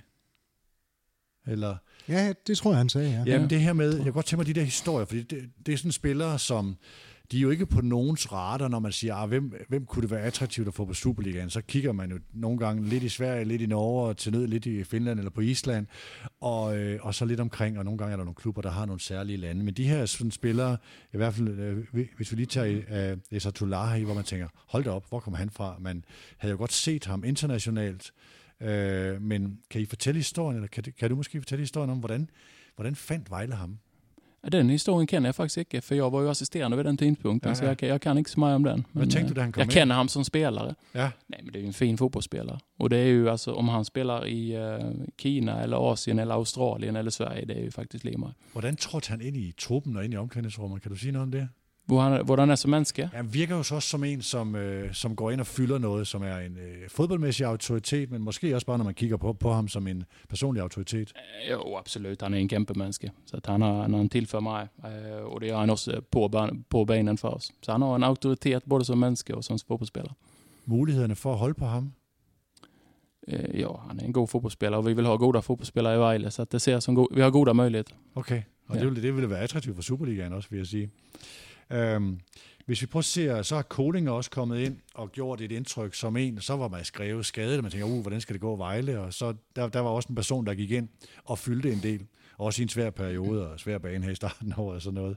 Eller, 1.46 1.76
Ja, 2.08 2.32
det 2.46 2.58
tror 2.58 2.70
jeg, 2.70 2.78
han 2.78 2.88
sagde, 2.88 3.10
ja. 3.10 3.16
Jamen 3.26 3.40
Ja. 3.42 3.46
det 3.46 3.60
her 3.60 3.72
med, 3.72 3.94
jeg 3.94 4.04
kan 4.04 4.12
godt 4.12 4.26
tænke 4.26 4.40
mig 4.40 4.46
de 4.46 4.60
der 4.60 4.64
historier, 4.64 5.04
fordi 5.06 5.22
det, 5.22 5.50
det 5.66 5.72
er 5.74 5.76
sådan 5.78 5.92
spillere, 5.92 6.38
som 6.38 6.76
de 7.32 7.36
er 7.38 7.40
jo 7.40 7.50
ikke 7.50 7.66
på 7.66 7.80
nogens 7.80 8.32
radar, 8.32 8.68
når 8.68 8.78
man 8.78 8.92
siger, 8.92 9.14
ah, 9.14 9.28
hvem, 9.28 9.52
hvem 9.68 9.86
kunne 9.86 10.02
det 10.02 10.10
være 10.10 10.20
attraktivt 10.20 10.68
at 10.68 10.74
få 10.74 10.84
på 10.84 10.94
Superligaen? 10.94 11.50
Så 11.50 11.60
kigger 11.62 11.92
man 11.92 12.10
jo 12.10 12.18
nogle 12.34 12.58
gange 12.58 12.88
lidt 12.88 13.02
i 13.02 13.08
Sverige, 13.08 13.44
lidt 13.44 13.62
i 13.62 13.66
Norge, 13.66 14.08
og 14.08 14.16
til 14.16 14.32
nød 14.32 14.46
lidt 14.46 14.66
i 14.66 14.84
Finland 14.84 15.18
eller 15.18 15.30
på 15.30 15.40
Island, 15.40 15.86
og, 16.40 16.76
øh, 16.78 16.98
og 17.02 17.14
så 17.14 17.24
lidt 17.24 17.40
omkring, 17.40 17.78
og 17.78 17.84
nogle 17.84 17.98
gange 17.98 18.12
er 18.12 18.16
der 18.16 18.24
nogle 18.24 18.34
klubber, 18.34 18.62
der 18.62 18.70
har 18.70 18.86
nogle 18.86 19.00
særlige 19.00 19.36
lande. 19.36 19.64
Men 19.64 19.74
de 19.74 19.84
her 19.88 20.06
sådan 20.06 20.30
spillere, 20.30 20.76
i 21.14 21.16
hvert 21.16 21.34
fald, 21.34 21.48
øh, 21.48 22.06
hvis 22.16 22.30
vi 22.32 22.36
lige 22.36 22.46
tager 22.46 23.10
øh, 23.12 23.16
Esatulahi, 23.30 24.02
hvor 24.02 24.14
man 24.14 24.24
tænker, 24.24 24.48
hold 24.68 24.84
da 24.84 24.90
op, 24.90 25.08
hvor 25.08 25.20
kommer 25.20 25.38
han 25.38 25.50
fra? 25.50 25.76
Man 25.80 26.04
havde 26.38 26.52
jo 26.52 26.58
godt 26.58 26.72
set 26.72 27.04
ham 27.06 27.24
internationalt, 27.24 28.12
øh, 28.16 28.37
men 29.20 29.58
kan 29.70 29.80
I 29.80 29.86
fortælle 29.86 30.18
historien, 30.18 30.56
eller 30.56 30.68
kan, 30.68 30.84
kan 30.98 31.10
du 31.10 31.16
måske 31.16 31.40
fortælle 31.40 31.62
historien 31.62 31.90
om, 31.90 31.98
hvordan, 31.98 32.30
hvordan 32.76 32.96
fandt 32.96 33.30
Vejle 33.30 33.54
ham? 33.54 33.78
Den 34.52 34.70
historien 34.70 35.06
känner 35.08 35.28
jag 35.28 35.34
faktiskt 35.34 35.56
inte, 35.56 35.80
för 35.80 35.94
jag 35.94 36.10
var 36.10 36.22
ju 36.22 36.28
assisterande 36.30 36.76
vid 36.76 36.86
den 36.86 36.96
tidpunkten, 36.96 37.48
Ja, 37.50 37.54
så 37.54 37.64
ja. 37.64 37.68
jag, 37.68 37.78
kan- 37.78 37.88
jag 37.88 38.00
kan 38.02 38.18
inte 38.18 38.30
så 38.30 38.40
mycket 38.40 38.54
om 38.56 38.62
den. 38.62 38.84
Vad 38.92 39.10
tänkte 39.10 39.20
eh, 39.20 39.28
du 39.28 39.34
när 39.34 39.42
han 39.42 39.52
kom 39.52 39.60
Jag 39.60 39.66
in? 39.66 39.70
känner 39.70 39.94
honom 39.94 40.08
som 40.08 40.24
spelare. 40.24 40.74
Ja, 40.92 41.10
Nej, 41.26 41.40
men 41.42 41.52
det 41.52 41.58
är 41.58 41.60
ju 41.60 41.66
en 41.66 41.72
fin 41.72 41.98
fotbollsspelare. 41.98 42.58
Och 42.76 42.90
det 42.90 42.96
är 42.96 43.06
ju 43.06 43.30
alltså, 43.30 43.52
om 43.52 43.68
han 43.68 43.84
spelar 43.84 44.26
i 44.26 44.54
eh, 44.54 44.90
Kina 45.18 45.62
eller 45.62 45.92
Asien 45.92 46.18
eller 46.18 46.34
Australien 46.34 46.96
eller 46.96 47.10
Sverige, 47.10 47.44
det 47.44 47.54
är 47.54 47.62
ju 47.62 47.70
faktiskt 47.70 48.04
lika 48.04 48.18
hvordan 48.52 48.76
trådte 48.76 49.10
han 49.10 49.20
ind 49.20 49.36
i 49.36 49.52
truppen 49.52 49.96
og 49.96 50.04
ind 50.04 50.14
i 50.14 50.16
omklædningsrummet? 50.16 50.82
Kan 50.82 50.92
du 50.92 50.98
sige 50.98 51.12
noget 51.12 51.22
om 51.22 51.30
det? 51.30 51.48
Hvor 51.88 52.00
han, 52.00 52.24
hvor 52.24 52.36
han 52.36 52.50
er 52.50 52.54
som 52.54 52.70
menneske. 52.70 53.06
Han 53.12 53.34
virker 53.34 53.56
jo 53.56 53.62
så 53.62 53.74
også 53.74 53.88
som 53.88 54.04
en, 54.04 54.22
som, 54.22 54.56
øh, 54.56 54.94
som 54.94 55.16
går 55.16 55.30
ind 55.30 55.40
og 55.40 55.46
fylder 55.46 55.78
noget, 55.78 56.06
som 56.06 56.22
er 56.22 56.36
en 56.38 56.56
øh, 56.58 56.88
fodboldmæssig 56.88 57.46
autoritet, 57.46 58.10
men 58.10 58.22
måske 58.22 58.54
også 58.54 58.66
bare, 58.66 58.78
når 58.78 58.84
man 58.84 58.94
kigger 58.94 59.16
på, 59.16 59.32
på 59.32 59.52
ham 59.52 59.68
som 59.68 59.86
en 59.86 60.04
personlig 60.28 60.62
autoritet. 60.62 61.12
Eh, 61.16 61.50
Jo, 61.52 61.76
absolut. 61.76 62.22
Han 62.22 62.34
är 62.34 62.38
en 62.38 62.48
kæmpemenneske. 62.48 63.10
Så 63.26 63.36
att 63.36 63.46
han, 63.46 63.62
har, 63.62 63.82
han 63.88 64.08
tillför 64.08 64.40
mig. 64.40 64.68
Eh, 64.84 65.22
och 65.22 65.40
det 65.40 65.46
gör 65.46 65.58
han 65.58 65.70
också 65.70 66.00
på, 66.10 66.28
ban- 66.28 66.62
på 66.68 66.84
benen 66.84 67.16
för 67.18 67.28
oss. 67.28 67.52
Så 67.62 67.72
han 67.72 67.82
har 67.82 67.94
en 67.96 68.04
auktoritet 68.04 68.64
både 68.64 68.84
som 68.84 68.98
menneske 69.00 69.32
och 69.34 69.44
som 69.44 69.58
fotbollsspelare. 69.58 70.14
Mulighederne 70.64 71.14
for 71.14 71.32
at 71.32 71.38
holde 71.38 71.54
på 71.54 71.64
ham. 71.64 71.92
Eh, 73.28 73.60
ja, 73.60 73.80
han 73.88 74.00
är 74.00 74.04
en 74.04 74.12
god 74.12 74.30
fotbollsspelare 74.30 74.78
och 74.78 74.88
vi 74.88 74.94
vill 74.94 75.06
ha 75.06 75.16
goda 75.16 75.40
fotbollsspelare 75.42 75.94
i 75.94 75.98
Vejle. 75.98 76.30
Så 76.30 76.44
det 76.44 76.60
ser 76.60 76.80
som 76.80 76.94
go- 76.94 77.08
vi 77.14 77.20
har 77.20 77.30
goda 77.30 77.52
möjligheter. 77.52 77.94
Okay, 78.14 78.42
og 78.68 78.74
ja. 78.76 78.80
Ja. 78.80 78.80
det, 78.80 78.86
ville, 78.90 79.02
det 79.02 79.14
ville 79.14 79.30
være 79.30 79.40
attraktivt 79.40 79.74
for 79.74 79.82
Superligaen 79.82 80.32
også, 80.32 80.48
vil 80.50 80.56
jeg 80.58 80.66
sige. 80.66 80.90
Øhm, 81.72 82.20
Hvis 82.66 82.82
vi 82.82 82.86
prøver 82.86 83.00
at 83.00 83.04
se, 83.04 83.44
så 83.44 83.54
har 83.54 83.62
Kolinger 83.62 84.12
også 84.12 84.30
kommet 84.30 84.60
ind 84.60 84.76
og 84.94 85.12
gjort 85.12 85.40
et 85.40 85.52
indtryk 85.52 85.94
som 85.94 86.16
en, 86.16 86.40
så 86.40 86.56
var 86.56 86.68
man 86.68 86.84
skrevet 86.84 87.26
skadet, 87.26 87.56
og 87.56 87.62
man 87.62 87.72
tænker, 87.72 87.86
uh, 87.86 88.00
hvordan 88.00 88.20
skal 88.20 88.32
det 88.34 88.40
gå 88.40 88.56
Vejle? 88.56 89.00
Og 89.00 89.14
så 89.14 89.34
der, 89.56 89.68
der 89.68 89.80
var 89.80 89.90
også 89.90 90.08
en 90.08 90.14
person, 90.14 90.46
der 90.46 90.54
gik 90.54 90.70
ind 90.70 90.88
og 91.24 91.38
fyldte 91.38 91.72
en 91.72 91.80
del, 91.82 92.06
også 92.38 92.62
i 92.62 92.64
en 92.64 92.68
svær 92.68 92.90
periode 92.90 93.50
og 93.50 93.60
svær 93.60 93.78
bane 93.78 94.04
her 94.04 94.12
i 94.12 94.14
starten 94.14 94.52
af 94.56 94.58
året 94.58 94.76
og 94.76 94.82
sådan 94.82 94.94
noget. 94.94 95.16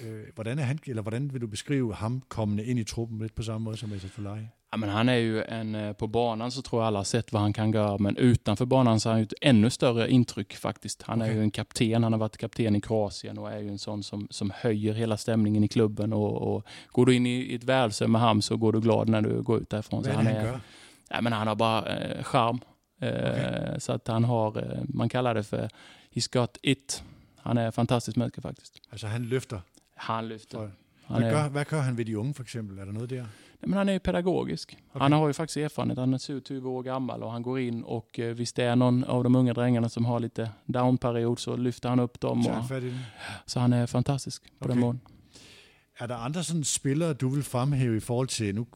Øh, 0.00 0.22
hvordan, 0.34 0.58
er 0.58 0.62
han, 0.62 0.78
eller 0.86 1.02
hvordan 1.02 1.32
vil 1.32 1.40
du 1.40 1.46
beskrive 1.46 1.94
ham 1.94 2.22
kommende 2.28 2.64
ind 2.64 2.78
i 2.78 2.84
truppen 2.84 3.18
lidt 3.18 3.34
på 3.34 3.42
samme 3.42 3.64
måde 3.64 3.76
som 3.76 3.92
Esa 3.92 4.06
Fulai? 4.06 4.40
Ja, 4.72 4.78
men 4.78 4.88
han 4.88 5.08
är 5.08 5.16
ju 5.16 5.42
en, 5.42 5.74
eh, 5.74 5.92
på 5.92 6.06
banan 6.06 6.50
så 6.50 6.62
tror 6.62 6.82
jag 6.82 6.86
alla 6.86 6.98
har 6.98 7.04
sett 7.04 7.32
vad 7.32 7.42
han 7.42 7.52
kan 7.52 7.72
göra, 7.72 7.98
men 7.98 8.16
utanför 8.16 8.64
banan 8.66 9.00
så 9.00 9.08
har 9.08 9.12
han 9.12 9.20
ju 9.20 9.24
ett 9.24 9.34
ännu 9.40 9.70
större 9.70 10.10
intryck 10.10 10.56
faktiskt. 10.56 11.02
Han 11.02 11.22
okay. 11.22 11.32
är 11.32 11.36
ju 11.36 11.42
en 11.42 11.50
kapten, 11.50 12.02
han 12.02 12.12
har 12.12 12.20
varit 12.20 12.36
kapten 12.36 12.76
i 12.76 12.80
Kroatien 12.80 13.38
och 13.38 13.52
är 13.52 13.58
ju 13.58 13.68
en 13.68 13.78
sån 13.78 14.02
som, 14.02 14.28
som 14.30 14.52
höjer 14.54 14.94
hela 14.94 15.16
stämningen 15.16 15.64
i 15.64 15.68
klubben. 15.68 16.12
Och, 16.12 16.54
och 16.54 16.66
går 16.88 17.06
du 17.06 17.14
in 17.14 17.26
i 17.26 17.54
ett 17.54 17.64
världsö 17.64 18.08
med 18.08 18.20
ham 18.20 18.42
så 18.42 18.56
går 18.56 18.72
du 18.72 18.80
glad 18.80 19.08
när 19.08 19.22
du 19.22 19.42
går 19.42 19.60
ut 19.60 19.70
därifrån. 19.70 20.02
Vad 20.02 20.10
är 20.10 20.14
han, 20.14 20.24
gör? 20.24 20.60
ja, 21.10 21.20
men 21.20 21.32
han 21.32 21.46
har 21.46 21.54
bara 21.54 21.86
eh, 21.86 22.22
charm. 22.22 22.60
Eh, 23.00 23.08
Okay. 23.08 23.80
Så 23.80 23.92
att 23.92 24.08
han 24.08 24.24
har, 24.24 24.58
eh, 24.58 24.82
man 24.88 25.08
kallar 25.08 25.34
det 25.34 25.42
för 25.42 25.68
he's 26.14 26.32
got 26.32 26.58
it. 26.62 27.02
Han 27.36 27.58
är 27.58 27.70
fantastisk 27.70 28.16
människa 28.16 28.40
faktiskt. 28.40 28.80
Altså 28.90 29.06
han 29.06 29.22
løfter. 29.22 29.60
Han 29.94 30.28
lyfter. 30.28 30.70
Han 31.04 31.22
Hvad 31.22 31.32
är, 31.32 31.42
gør, 31.42 31.48
hvad 31.48 31.64
gør 31.64 31.80
han 31.80 31.98
ved 31.98 32.04
de 32.04 32.16
unge 32.16 32.34
for 32.34 32.42
eksempel? 32.42 32.78
Er 32.78 32.84
der 32.84 32.92
noget 32.92 33.10
der? 33.10 33.26
Men 33.66 33.78
han 33.78 33.88
är 33.88 33.92
ju 33.92 33.98
pedagogisk. 33.98 34.76
Okej. 34.88 35.02
Han 35.02 35.12
har 35.12 35.26
ju 35.26 35.32
faktiskt 35.32 35.56
erfarenhet. 35.56 35.98
Han 35.98 36.14
är 36.14 36.40
20 36.40 36.70
år 36.70 36.82
gammal 36.82 37.22
och 37.22 37.32
han 37.32 37.42
går 37.42 37.60
in 37.60 37.82
och 37.84 38.18
eh, 38.18 38.34
visst 38.34 38.56
det 38.56 38.64
är 38.64 38.76
någon 38.76 39.04
av 39.04 39.24
de 39.24 39.36
unga 39.36 39.54
drängarna 39.54 39.88
som 39.88 40.04
har 40.04 40.20
lite 40.20 40.50
downperiod 40.66 41.38
så 41.38 41.56
lyfter 41.56 41.88
han 41.88 42.00
upp 42.00 42.20
dem. 42.20 42.46
Och, 42.46 42.68
den. 42.68 42.98
så 43.46 43.60
han 43.60 43.72
är 43.72 43.86
fantastisk 43.86 44.42
på 44.58 44.68
den 44.68 44.78
Okej. 44.78 44.80
måden. 44.80 45.00
Er 45.98 46.06
der 46.06 46.16
andre 46.16 46.44
sådan 46.44 46.64
spillere, 46.64 47.14
du 47.14 47.28
vil 47.28 47.42
fremhæve 47.42 47.96
i 47.96 48.00
forhold 48.00 48.28
til, 48.28 48.54
nu 48.54 48.66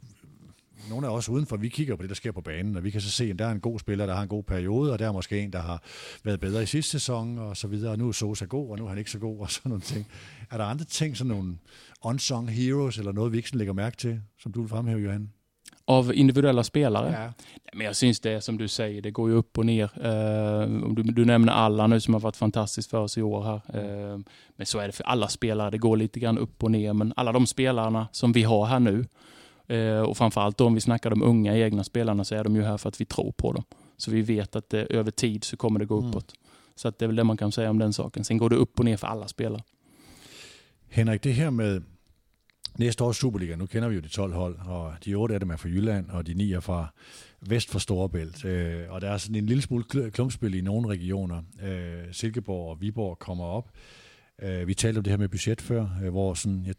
nogle 0.91 1.07
af 1.07 1.11
os 1.11 1.29
udenfor, 1.29 1.57
vi 1.57 1.69
kigger 1.69 1.97
på 1.97 2.03
det, 2.03 2.09
der 2.09 2.15
sker 2.15 2.33
på 2.33 2.41
banen, 2.41 2.77
og 2.77 2.85
vi 2.85 2.91
kan 2.91 3.01
så 3.01 3.11
se, 3.11 3.25
at 3.25 3.39
der 3.39 3.47
er 3.47 3.51
en 3.51 3.61
god 3.61 3.79
spiller, 3.79 4.07
der 4.07 4.15
har 4.15 4.23
en 4.23 4.29
god 4.29 4.43
periode, 4.43 4.93
og 4.93 4.99
der 4.99 5.09
er 5.09 5.13
måske 5.13 5.41
en, 5.41 5.53
der 5.53 5.61
har 5.61 5.83
været 6.25 6.41
bedre 6.41 6.63
i 6.63 6.67
sidste 6.67 6.91
sæson, 6.91 7.39
og 7.39 7.57
så 7.57 7.69
videre, 7.69 7.93
og 7.93 7.99
nu 7.99 8.09
er 8.09 8.13
Sosa 8.13 8.45
god, 8.45 8.71
og 8.71 8.79
nu 8.79 8.85
er 8.85 8.89
han 8.89 8.99
ikke 8.99 9.11
så 9.11 9.19
god, 9.19 9.41
og 9.41 9.51
sådan 9.51 9.71
nogle 9.71 9.83
ting. 9.83 10.07
Er 10.51 10.57
der 10.57 10.65
andre 10.65 10.85
ting, 10.85 11.17
sådan 11.17 11.29
nogle 11.29 11.59
unsung 12.03 12.51
heroes, 12.51 12.99
eller 12.99 13.13
noget, 13.13 13.33
vi 13.33 13.37
ikke 13.37 13.49
sådan 13.49 13.59
lægger 13.59 13.75
mærke 13.75 13.97
til, 13.97 14.21
som 14.39 14.53
du 14.53 14.61
vil 14.61 14.69
fremhæve, 14.69 15.01
Johan? 15.01 15.31
Av 15.89 16.13
individuella 16.15 16.63
spelare? 16.63 17.11
Ja. 17.11 17.33
Men 17.75 17.87
jag 17.87 17.97
syns 17.97 18.21
det 18.21 18.41
som 18.45 18.59
du 18.59 18.69
säger, 18.69 19.03
det 19.03 19.11
går 19.11 19.29
ju 19.29 19.35
upp 19.35 19.59
och 19.59 19.67
ner. 19.67 19.91
Om 20.85 20.95
du, 20.95 21.03
du 21.03 21.25
nämner 21.25 21.53
alla 21.53 21.87
nu 21.87 22.01
som 22.01 22.15
har 22.15 22.21
varit 22.21 22.37
fantastiskt 22.37 22.91
för 22.91 22.99
oss 22.99 23.19
i 23.19 23.23
år 23.23 23.43
här. 23.43 23.61
Eh, 23.75 24.19
men 24.57 24.67
så 24.67 24.79
är 24.79 24.87
det 24.87 24.93
för 24.93 25.05
alla 25.05 25.29
spelare, 25.29 25.71
det 25.71 25.79
går 25.79 25.97
lite 25.97 26.21
grann 26.21 26.39
upp 26.39 26.63
och 26.63 26.71
ner. 26.71 26.93
Men 26.93 27.13
alla 27.17 27.33
de 27.33 27.47
spelarna 27.47 28.09
som 28.13 28.33
vi 28.33 28.43
har 28.43 28.67
här 28.67 28.81
nu, 28.81 29.05
eh, 29.69 30.01
och 30.01 30.17
framförallt 30.17 30.61
om 30.61 30.75
vi 30.75 30.81
snackar 30.81 31.11
de 31.11 31.23
unga 31.23 31.57
egna 31.57 31.85
spelarna, 31.85 32.25
så 32.25 32.35
är 32.35 32.45
de 32.45 32.57
ju 32.57 32.63
här 32.63 32.77
för 32.77 32.89
att 32.89 33.01
vi 33.01 33.05
tror 33.05 33.33
på 33.33 33.53
dem. 33.53 33.65
Så 33.97 34.11
vi 34.11 34.23
vet 34.23 34.57
att 34.57 34.75
eh, 34.75 34.83
över 34.91 35.11
tid 35.11 35.45
så 35.45 35.57
kommer 35.57 35.79
det 35.81 35.87
gå 35.87 35.99
Mm. 35.99 36.09
uppåt. 36.11 36.33
Så 36.75 36.89
att 36.89 36.99
det 36.99 37.05
är 37.05 37.07
väl 37.07 37.17
det 37.17 37.25
man 37.25 37.37
kan 37.37 37.53
säga 37.53 37.71
om 37.71 37.79
den 37.79 37.93
saken. 37.93 38.25
Sen 38.25 38.39
går 38.39 38.51
det 38.51 38.57
upp 38.57 38.79
och 38.79 38.85
ner 38.85 38.97
för 38.97 39.07
alla 39.07 39.29
spelare. 39.29 39.63
Henrik, 40.89 41.23
det 41.23 41.33
her 41.33 41.51
med 41.51 41.83
næste 42.79 43.05
års 43.05 43.17
Superliga, 43.21 43.57
nu 43.57 43.67
kender 43.67 43.89
vi 43.89 43.95
jo 43.95 44.01
de 44.01 44.09
12 44.09 44.33
hold, 44.35 44.59
og 44.67 44.93
de 45.05 45.15
8 45.15 45.35
af 45.35 45.41
dem 45.41 45.51
er 45.51 45.57
fra 45.57 45.69
Jylland, 45.69 46.11
og 46.11 46.27
de 46.27 46.35
9 46.35 46.53
er 46.53 46.61
fra 46.61 46.87
vest 47.41 47.71
for 47.71 47.79
Storebælt. 47.79 48.45
Øh, 48.45 48.85
og 48.91 49.01
der 49.01 49.11
er 49.11 49.19
sådan 49.19 49.37
en 49.37 49.47
lille 49.47 49.63
smule 49.63 49.85
kl- 49.95 50.11
klumpspil 50.11 50.55
i 50.55 50.61
nogle 50.61 50.89
regioner. 50.89 51.43
Øh, 51.63 52.13
Silkeborg 52.13 52.71
og 52.71 52.81
Viborg 52.81 53.19
kommer 53.19 53.45
op. 53.45 53.71
Øh, 54.43 54.67
vi 54.69 54.75
talte 54.75 54.99
om 54.99 55.05
det 55.05 55.11
her 55.11 55.19
med 55.19 55.29
budget 55.29 55.61
før, 55.61 55.89
øh, 56.05 56.11
hvor 56.11 56.35
sådan, 56.35 56.67
jeg 56.67 56.75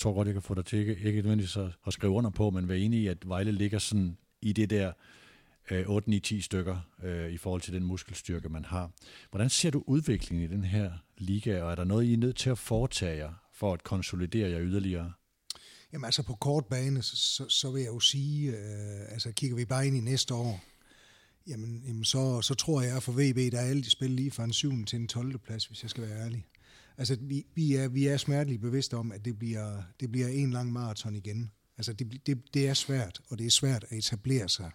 tror 0.00 0.12
godt, 0.12 0.26
jeg 0.26 0.34
kan 0.34 0.42
få 0.42 0.54
dig 0.54 0.64
til 0.64 0.78
ikke, 0.78 0.96
ikke 0.96 1.22
nødvendigvis 1.22 1.56
at, 1.56 1.70
at 1.86 1.92
skrive 1.92 2.12
under 2.12 2.30
på, 2.30 2.50
men 2.50 2.68
være 2.68 2.78
enig 2.78 3.00
i, 3.00 3.06
at 3.06 3.28
Vejle 3.28 3.52
ligger 3.52 3.78
sådan 3.78 4.16
i 4.42 4.52
det 4.52 4.70
der 4.70 4.92
øh, 5.70 5.86
8-9-10 5.86 6.42
stykker 6.42 6.78
øh, 7.02 7.32
i 7.32 7.36
forhold 7.36 7.60
til 7.60 7.72
den 7.72 7.84
muskelstyrke, 7.84 8.48
man 8.48 8.64
har. 8.64 8.90
Hvordan 9.30 9.50
ser 9.50 9.70
du 9.70 9.82
udviklingen 9.86 10.50
i 10.50 10.54
den 10.54 10.64
her 10.64 10.92
liga, 11.18 11.62
og 11.62 11.70
er 11.70 11.74
der 11.74 11.84
noget, 11.84 12.04
I 12.04 12.12
er 12.12 12.16
nødt 12.16 12.36
til 12.36 12.50
at 12.50 12.58
foretage 12.58 13.16
jer 13.16 13.32
for 13.54 13.72
at 13.72 13.84
konsolidere 13.84 14.50
jer 14.50 14.60
yderligere? 14.60 15.12
Jamen 15.92 16.04
altså 16.04 16.22
på 16.22 16.34
kort 16.34 16.66
bane, 16.66 17.02
så, 17.02 17.16
så, 17.16 17.48
så 17.48 17.70
vil 17.70 17.82
jeg 17.82 17.88
jo 17.88 18.00
sige, 18.00 18.50
øh, 18.50 19.12
altså 19.12 19.32
kigger 19.32 19.56
vi 19.56 19.64
bare 19.64 19.86
ind 19.86 19.96
i 19.96 20.00
næste 20.00 20.34
år, 20.34 20.60
jamen, 21.46 21.82
jamen 21.86 22.04
så, 22.04 22.42
så 22.42 22.54
tror 22.54 22.82
jeg 22.82 23.02
for 23.02 23.12
VB, 23.12 23.52
der 23.52 23.60
er 23.60 23.68
alle 23.68 23.82
de 23.82 23.90
spil 23.90 24.10
lige 24.10 24.30
fra 24.30 24.44
en 24.44 24.52
7. 24.52 24.84
til 24.84 24.98
en 24.98 25.08
12. 25.08 25.38
plads, 25.38 25.64
hvis 25.64 25.82
jeg 25.82 25.90
skal 25.90 26.02
være 26.02 26.24
ærlig. 26.24 26.46
Altså 27.00 27.16
vi, 27.20 27.46
vi, 27.54 27.74
er, 27.74 27.88
vi 27.88 28.06
er 28.06 28.16
smerteligt 28.16 28.60
bevidste 28.60 28.96
om, 28.96 29.12
at 29.12 29.24
det 29.24 29.38
bliver, 29.38 29.82
det 30.00 30.10
bliver 30.10 30.28
en 30.28 30.50
lang 30.50 30.72
maraton 30.72 31.16
igen. 31.16 31.50
Altså 31.78 31.92
det, 31.92 32.26
det, 32.26 32.38
det 32.54 32.68
er 32.68 32.74
svært, 32.74 33.20
og 33.28 33.38
det 33.38 33.46
er 33.46 33.50
svært 33.50 33.84
at 33.88 33.98
etablere 33.98 34.48
sig 34.48 34.70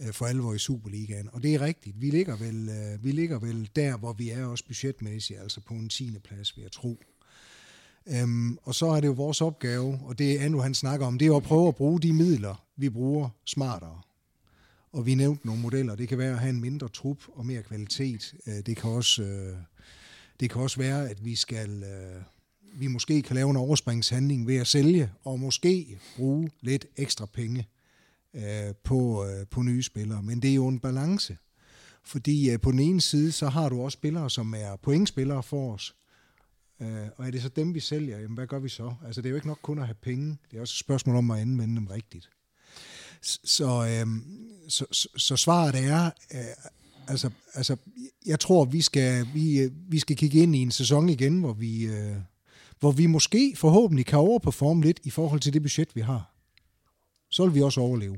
øh, 0.00 0.12
for 0.12 0.26
alvor 0.26 0.54
i 0.54 0.58
Superligaen. 0.58 1.28
Og 1.32 1.42
det 1.42 1.54
er 1.54 1.60
rigtigt. 1.60 2.00
Vi 2.00 2.10
ligger 2.10 2.36
vel, 2.36 2.68
øh, 2.68 3.04
vi 3.04 3.12
ligger 3.12 3.38
vel 3.38 3.70
der, 3.76 3.96
hvor 3.96 4.12
vi 4.12 4.30
er 4.30 4.44
også 4.44 4.64
budgetmæssigt, 4.66 5.40
altså 5.40 5.60
på 5.60 5.74
en 5.74 5.88
10. 5.88 6.18
plads, 6.24 6.56
vil 6.56 6.62
jeg 6.62 6.72
tro. 6.72 7.02
Øhm, 8.06 8.58
og 8.62 8.74
så 8.74 8.86
er 8.86 9.00
det 9.00 9.08
jo 9.08 9.12
vores 9.12 9.40
opgave, 9.40 10.00
og 10.04 10.18
det 10.18 10.38
Andrew 10.38 10.62
han 10.62 10.74
snakker 10.74 11.06
om, 11.06 11.18
det 11.18 11.24
er 11.24 11.30
jo 11.30 11.36
at 11.36 11.42
prøve 11.42 11.68
at 11.68 11.76
bruge 11.76 12.00
de 12.00 12.12
midler, 12.12 12.64
vi 12.76 12.90
bruger 12.90 13.28
smartere. 13.44 14.00
Og 14.92 15.06
vi 15.06 15.14
nævnte 15.14 15.46
nogle 15.46 15.62
modeller. 15.62 15.94
Det 15.94 16.08
kan 16.08 16.18
være 16.18 16.32
at 16.32 16.38
have 16.38 16.50
en 16.50 16.60
mindre 16.60 16.88
trup 16.88 17.18
og 17.28 17.46
mere 17.46 17.62
kvalitet. 17.62 18.34
Øh, 18.46 18.54
Det 18.66 18.76
kan 18.76 18.90
også, 18.90 19.22
øh, 19.22 19.56
det 20.42 20.50
kan 20.50 20.62
også 20.62 20.76
være, 20.76 21.10
at 21.10 21.24
vi 21.24 21.34
skal, 21.34 21.82
øh, 21.82 22.22
vi 22.80 22.86
måske 22.86 23.22
kan 23.22 23.36
lave 23.36 23.50
en 23.50 23.56
overspringshandling 23.56 24.46
ved 24.46 24.56
at 24.56 24.66
sælge, 24.66 25.10
og 25.24 25.40
måske 25.40 25.98
bruge 26.16 26.50
lidt 26.60 26.86
ekstra 26.96 27.26
penge 27.26 27.68
øh, 28.34 28.74
på, 28.84 29.26
øh, 29.26 29.46
på 29.46 29.62
nye 29.62 29.82
spillere. 29.82 30.22
Men 30.22 30.42
det 30.42 30.50
er 30.50 30.54
jo 30.54 30.68
en 30.68 30.80
balance. 30.80 31.36
Fordi 32.04 32.50
øh, 32.50 32.60
på 32.60 32.70
den 32.70 32.78
ene 32.78 33.00
side, 33.00 33.32
så 33.32 33.48
har 33.48 33.68
du 33.68 33.82
også 33.82 33.96
spillere, 33.96 34.30
som 34.30 34.54
er 34.54 34.76
pointspillere 34.76 35.42
for 35.42 35.74
os, 35.74 35.94
Øh, 36.80 37.08
og 37.16 37.26
er 37.26 37.30
det 37.30 37.42
så 37.42 37.48
dem, 37.48 37.74
vi 37.74 37.80
sælger, 37.80 38.18
jamen 38.18 38.34
hvad 38.34 38.46
gør 38.46 38.58
vi 38.58 38.68
så? 38.68 38.94
Altså 39.06 39.22
det 39.22 39.26
er 39.26 39.30
jo 39.30 39.36
ikke 39.36 39.48
nok 39.48 39.58
kun 39.62 39.78
at 39.78 39.86
have 39.86 39.94
penge, 39.94 40.38
det 40.50 40.56
er 40.56 40.60
også 40.60 40.72
et 40.72 40.78
spørgsmål 40.78 41.16
om 41.16 41.30
at 41.30 41.40
anvende 41.40 41.76
dem 41.76 41.86
rigtigt. 41.86 42.30
Så, 43.22 43.64
øh, 43.64 44.06
så, 44.68 44.86
så, 44.92 45.08
så 45.16 45.36
svaret 45.36 45.74
er, 45.74 46.10
øh, 46.34 46.40
altså, 47.08 47.30
altså 47.54 47.76
jeg 48.26 48.40
tror, 48.40 48.64
vi 48.64 48.80
skal, 48.80 49.26
vi, 49.34 49.60
øh, 49.60 49.70
vi 49.88 49.98
skal 49.98 50.16
kigge 50.16 50.38
ind 50.38 50.56
i 50.56 50.58
en 50.58 50.70
sæson 50.70 51.08
igen, 51.08 51.40
hvor 51.40 51.52
vi, 51.52 51.86
øh, 51.86 52.16
hvor 52.80 52.92
vi 52.92 53.06
måske 53.06 53.54
forhåbentlig 53.56 54.06
kan 54.06 54.18
overperforme 54.18 54.82
lidt 54.82 55.00
i 55.04 55.10
forhold 55.10 55.40
til 55.40 55.52
det 55.52 55.62
budget, 55.62 55.96
vi 55.96 56.00
har. 56.00 56.34
Så 57.30 57.44
vil 57.44 57.54
vi 57.54 57.62
også 57.62 57.80
overleve. 57.80 58.16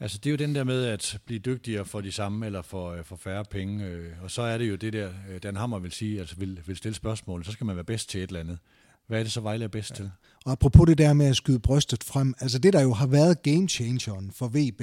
Altså 0.00 0.18
det 0.18 0.26
er 0.26 0.30
jo 0.30 0.36
den 0.36 0.54
der 0.54 0.64
med 0.64 0.84
at 0.84 1.18
blive 1.26 1.38
dygtigere 1.38 1.84
for 1.84 2.00
de 2.00 2.12
samme 2.12 2.46
eller 2.46 2.62
for, 2.62 2.90
øh, 2.90 3.04
for 3.04 3.16
færre 3.16 3.44
penge. 3.44 4.04
Og 4.22 4.30
så 4.30 4.42
er 4.42 4.58
det 4.58 4.68
jo 4.68 4.76
det 4.76 4.92
der, 4.92 5.10
Dan 5.42 5.56
Hammer 5.56 5.78
vil 5.78 5.92
sige, 5.92 6.20
altså 6.20 6.36
vil, 6.36 6.60
vil 6.66 6.76
stille 6.76 6.94
spørgsmål, 6.94 7.44
så 7.44 7.52
skal 7.52 7.66
man 7.66 7.76
være 7.76 7.84
bedst 7.84 8.10
til 8.10 8.22
et 8.22 8.28
eller 8.28 8.40
andet. 8.40 8.58
Hvad 9.06 9.18
er 9.18 9.22
det 9.22 9.32
så 9.32 9.40
Vejle 9.40 9.64
er 9.64 9.68
bedst 9.68 9.90
ja. 9.90 9.94
til? 9.94 10.10
Og 10.44 10.52
apropos 10.52 10.86
det 10.86 10.98
der 10.98 11.12
med 11.12 11.26
at 11.26 11.36
skyde 11.36 11.58
brystet 11.58 12.04
frem, 12.04 12.34
altså 12.40 12.58
det 12.58 12.72
der 12.72 12.82
jo 12.82 12.92
har 12.92 13.06
været 13.06 13.42
game 13.42 13.68
changeren 13.68 14.32
for 14.32 14.48
VB 14.48 14.82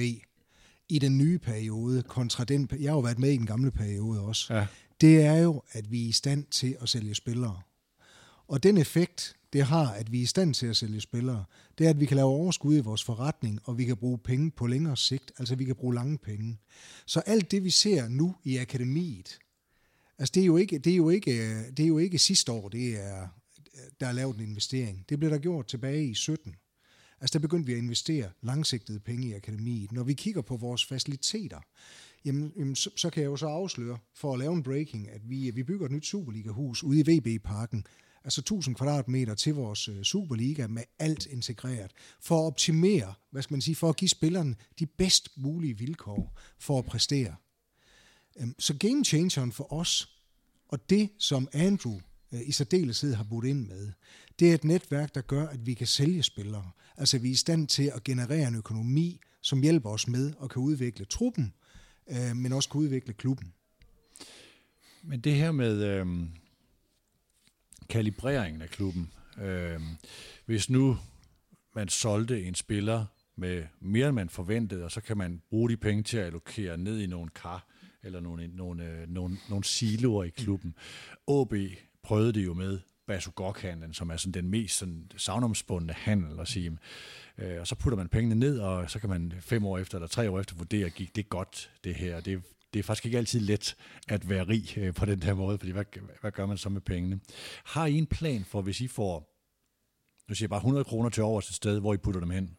i 0.90 1.00
den 1.00 1.18
nye 1.18 1.38
periode, 1.40 2.04
kontra 2.04 2.44
den, 2.44 2.70
jeg 2.80 2.92
har 2.92 2.96
jo 2.98 3.00
været 3.00 3.20
med 3.20 3.32
i 3.32 3.38
den 3.38 3.46
gamle 3.46 3.72
periode 3.72 4.22
også, 4.22 4.54
Ja. 4.54 4.68
det 5.02 5.22
er 5.22 5.36
jo, 5.38 5.64
at 5.72 5.92
vi 5.92 6.04
er 6.04 6.08
i 6.08 6.12
stand 6.12 6.46
til 6.52 6.78
at 6.82 6.90
sælge 6.90 7.16
spillere. 7.16 7.62
Og 8.48 8.64
den 8.64 8.78
effekt, 8.78 9.36
det 9.54 9.64
har, 9.64 9.92
at 9.92 10.12
vi 10.12 10.18
er 10.18 10.24
i 10.24 10.26
stand 10.26 10.54
til 10.54 10.68
at 10.68 10.78
sælge 10.78 11.02
spillere, 11.02 11.44
det 11.78 11.86
er, 11.86 11.90
at 11.90 12.00
vi 12.00 12.06
kan 12.06 12.16
lave 12.18 12.28
overskud 12.30 12.76
i 12.78 12.80
vores 12.80 13.04
forretning, 13.04 13.60
og 13.64 13.78
vi 13.78 13.86
kan 13.86 13.98
bruge 13.98 14.18
penge 14.18 14.52
på 14.52 14.68
længere 14.68 14.98
sigt, 14.98 15.32
altså 15.40 15.56
vi 15.56 15.66
kan 15.66 15.76
bruge 15.76 15.96
lange 15.96 16.18
penge. 16.18 16.58
Så 17.06 17.20
alt 17.20 17.52
det, 17.52 17.64
vi 17.64 17.70
ser 17.70 18.08
nu 18.08 18.36
i 18.44 18.58
akademiet, 18.58 19.40
altså 20.20 20.32
det 20.36 20.42
er 20.42 20.46
jo 20.46 20.58
ikke, 20.58 20.78
det 20.80 20.92
er 20.94 20.98
jo 20.98 21.10
ikke, 21.10 21.64
det 21.72 21.84
er 21.84 21.88
jo 21.88 21.98
ikke 21.98 22.20
sidste 22.20 22.52
år, 22.52 22.70
det 22.70 23.04
er, 23.06 23.28
der 24.00 24.08
er 24.08 24.12
lavet 24.12 24.36
en 24.38 24.44
investering. 24.44 25.06
Det 25.10 25.20
blev 25.20 25.32
der 25.32 25.38
gjort 25.38 25.68
tilbage 25.68 26.06
i 26.08 26.14
17. 26.14 26.56
Altså 27.22 27.34
der 27.34 27.40
begyndte 27.40 27.68
vi 27.68 27.74
at 27.74 27.78
investere 27.78 28.30
langsigtede 28.42 29.00
penge 29.00 29.28
i 29.28 29.34
akademiet. 29.34 29.92
Når 29.92 30.04
vi 30.04 30.14
kigger 30.14 30.42
på 30.42 30.58
vores 30.58 30.86
faciliteter, 30.86 31.60
jamen, 32.26 32.54
jamen 32.58 32.76
så, 32.76 32.90
så 32.96 33.10
kan 33.10 33.24
jeg 33.24 33.28
jo 33.28 33.36
så 33.36 33.48
afsløre, 33.48 33.98
for 34.14 34.34
at 34.34 34.40
lave 34.40 34.54
en 34.54 34.64
breaking, 34.64 35.10
at 35.10 35.30
vi, 35.30 35.52
vi 35.52 35.64
bygger 35.64 35.86
et 35.86 35.92
nyt 35.92 36.06
Superliga-hus 36.06 36.84
ude 36.84 37.00
i 37.00 37.18
VB-parken, 37.18 37.86
altså 38.24 38.42
1000 38.42 38.76
kvadratmeter 38.76 39.36
til 39.36 39.54
vores 39.54 39.88
øh, 39.88 40.04
Superliga 40.04 40.68
med 40.68 40.84
alt 41.00 41.26
integreret, 41.26 41.92
for 42.22 42.40
at 42.42 42.46
optimere, 42.46 43.14
hvad 43.32 43.42
skal 43.42 43.54
man 43.54 43.62
sige, 43.62 43.76
for 43.76 43.90
at 43.90 43.96
give 43.96 44.10
spillerne 44.10 44.56
de 44.80 44.86
bedst 44.86 45.30
mulige 45.38 45.78
vilkår 45.78 46.40
for 46.60 46.80
at 46.80 46.86
præstere. 46.86 47.36
Øhm, 48.40 48.56
så 48.60 48.78
game 48.78 49.06
changeren 49.06 49.52
for 49.52 49.74
os, 49.74 50.10
og 50.68 50.90
det 50.90 51.10
som 51.18 51.48
Andrew 51.54 52.00
Øh, 52.34 52.42
i 52.46 52.52
særdeleshed 52.52 53.14
har 53.14 53.24
budt 53.24 53.46
ind 53.46 53.68
med, 53.68 53.92
det 54.40 54.50
er 54.50 54.54
et 54.54 54.64
netværk, 54.64 55.16
der 55.16 55.22
gør, 55.22 55.48
at 55.48 55.66
vi 55.66 55.74
kan 55.74 55.88
sælge 55.88 56.24
spillere. 56.24 56.72
Altså 56.98 57.18
vi 57.20 57.28
er 57.28 57.32
i 57.32 57.36
stand 57.36 57.68
til 57.68 57.92
at 57.96 58.04
generere 58.04 58.48
en 58.48 58.56
økonomi, 58.56 59.20
som 59.42 59.62
hjælper 59.62 59.90
os 59.90 60.08
med 60.08 60.34
at 60.44 60.50
kan 60.50 60.62
udvikle 60.62 61.06
truppen, 61.06 61.54
øh, 62.10 62.36
men 62.36 62.54
også 62.54 62.70
kan 62.70 62.82
udvikle 62.82 63.14
klubben. 63.14 63.54
Men 65.04 65.20
det 65.20 65.36
her 65.36 65.52
med 65.52 65.84
øh, 65.84 66.08
kalibreringen 67.90 68.62
af 68.62 68.70
klubben, 68.70 69.12
Øh, 69.42 69.82
hvis 70.46 70.70
nu 70.70 70.98
man 71.76 71.90
solgte 71.90 72.44
en 72.44 72.56
spiller 72.56 73.06
med 73.36 73.64
mere 73.80 74.08
end 74.08 74.16
man 74.16 74.30
forventede, 74.30 74.84
og 74.84 74.92
så 74.92 75.02
kan 75.02 75.18
man 75.18 75.42
bruge 75.50 75.70
de 75.70 75.78
penge 75.78 76.04
til 76.04 76.18
at 76.18 76.26
allokere 76.26 76.78
ned 76.78 77.00
i 77.00 77.08
nogle 77.08 77.30
kar, 77.30 77.68
eller 78.04 78.20
nogle, 78.20 78.48
nogle, 78.48 78.86
øh, 78.86 79.10
nogle, 79.10 79.38
nogle 79.50 79.64
siloer 79.64 80.24
i 80.24 80.30
klubben. 80.30 80.76
OB 81.28 81.54
prøvede 82.10 82.34
det 82.34 82.46
jo 82.46 82.54
med 82.54 82.80
Basugok-handlen, 83.08 83.94
som 83.94 84.10
er 84.10 84.18
sådan 84.18 84.44
den 84.44 84.50
mest 84.50 84.78
sådan, 84.78 85.12
savnomspundne 85.18 85.94
handel 85.94 86.40
at 86.40 86.48
sige. 86.48 86.78
Øh, 87.38 87.60
og 87.60 87.68
så 87.68 87.76
putter 87.76 87.98
man 87.98 88.08
pengene 88.08 88.36
ned, 88.36 88.60
og 88.60 88.92
så 88.92 89.00
kan 89.00 89.10
man 89.10 89.34
fem 89.40 89.66
år 89.66 89.78
efter 89.78 89.98
eller 89.98 90.08
tre 90.08 90.30
år 90.30 90.40
efter 90.40 90.56
vurdere, 90.56 90.90
gik 90.90 91.16
det 91.16 91.30
godt 91.30 91.72
det 91.84 91.96
her. 91.96 92.20
Det, 92.20 92.42
det 92.74 92.80
er 92.80 92.84
faktisk 92.84 93.06
ikke 93.06 93.18
altid 93.18 93.40
let 93.40 93.76
at 94.08 94.30
være 94.30 94.48
rig 94.48 94.78
øh, 94.78 94.94
på 94.94 95.06
den 95.06 95.22
der 95.22 95.34
måde, 95.34 95.58
fordi 95.58 95.72
hvad, 95.72 95.86
hvad 96.22 96.32
gør 96.32 96.46
man 96.46 96.58
så 96.58 96.70
med 96.70 96.82
pengene? 96.82 97.20
Har 97.64 97.86
I 97.86 97.98
en 97.98 98.08
plan 98.08 98.46
for, 98.46 98.62
hvis 98.62 98.82
I 98.82 98.88
får, 98.88 99.36
nu 100.30 100.36
siger 100.36 100.46
jeg 100.46 100.50
bare 100.50 100.58
100 100.58 100.84
kroner 100.84 101.10
til 101.10 101.24
over 101.24 101.42
til 101.42 101.52
et 101.52 101.56
sted, 101.56 101.80
hvor 101.80 101.94
I 101.94 101.98
putter 101.98 102.20
dem 102.20 102.30
hen? 102.30 102.58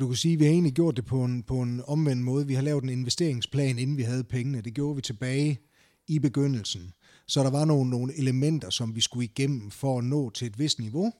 Du 0.00 0.06
kan 0.06 0.16
sige, 0.16 0.34
at 0.34 0.38
vi 0.38 0.44
har 0.44 0.52
egentlig 0.52 0.74
gjort 0.74 0.96
det 0.96 1.04
på 1.04 1.24
en, 1.24 1.42
på 1.42 1.62
en 1.62 1.82
omvendt 1.86 2.22
måde. 2.22 2.46
Vi 2.46 2.54
har 2.54 2.62
lavet 2.62 2.82
en 2.82 2.88
investeringsplan, 2.88 3.78
inden 3.78 3.96
vi 3.96 4.02
havde 4.02 4.24
pengene. 4.24 4.60
Det 4.60 4.74
gjorde 4.74 4.96
vi 4.96 5.02
tilbage 5.02 5.60
i 6.08 6.18
begyndelsen. 6.18 6.92
Så 7.26 7.42
der 7.42 7.50
var 7.50 7.64
nogle, 7.64 7.90
nogle 7.90 8.18
elementer, 8.18 8.70
som 8.70 8.94
vi 8.94 9.00
skulle 9.00 9.24
igennem 9.24 9.70
for 9.70 9.98
at 9.98 10.04
nå 10.04 10.30
til 10.30 10.46
et 10.46 10.58
vist 10.58 10.78
niveau, 10.78 11.12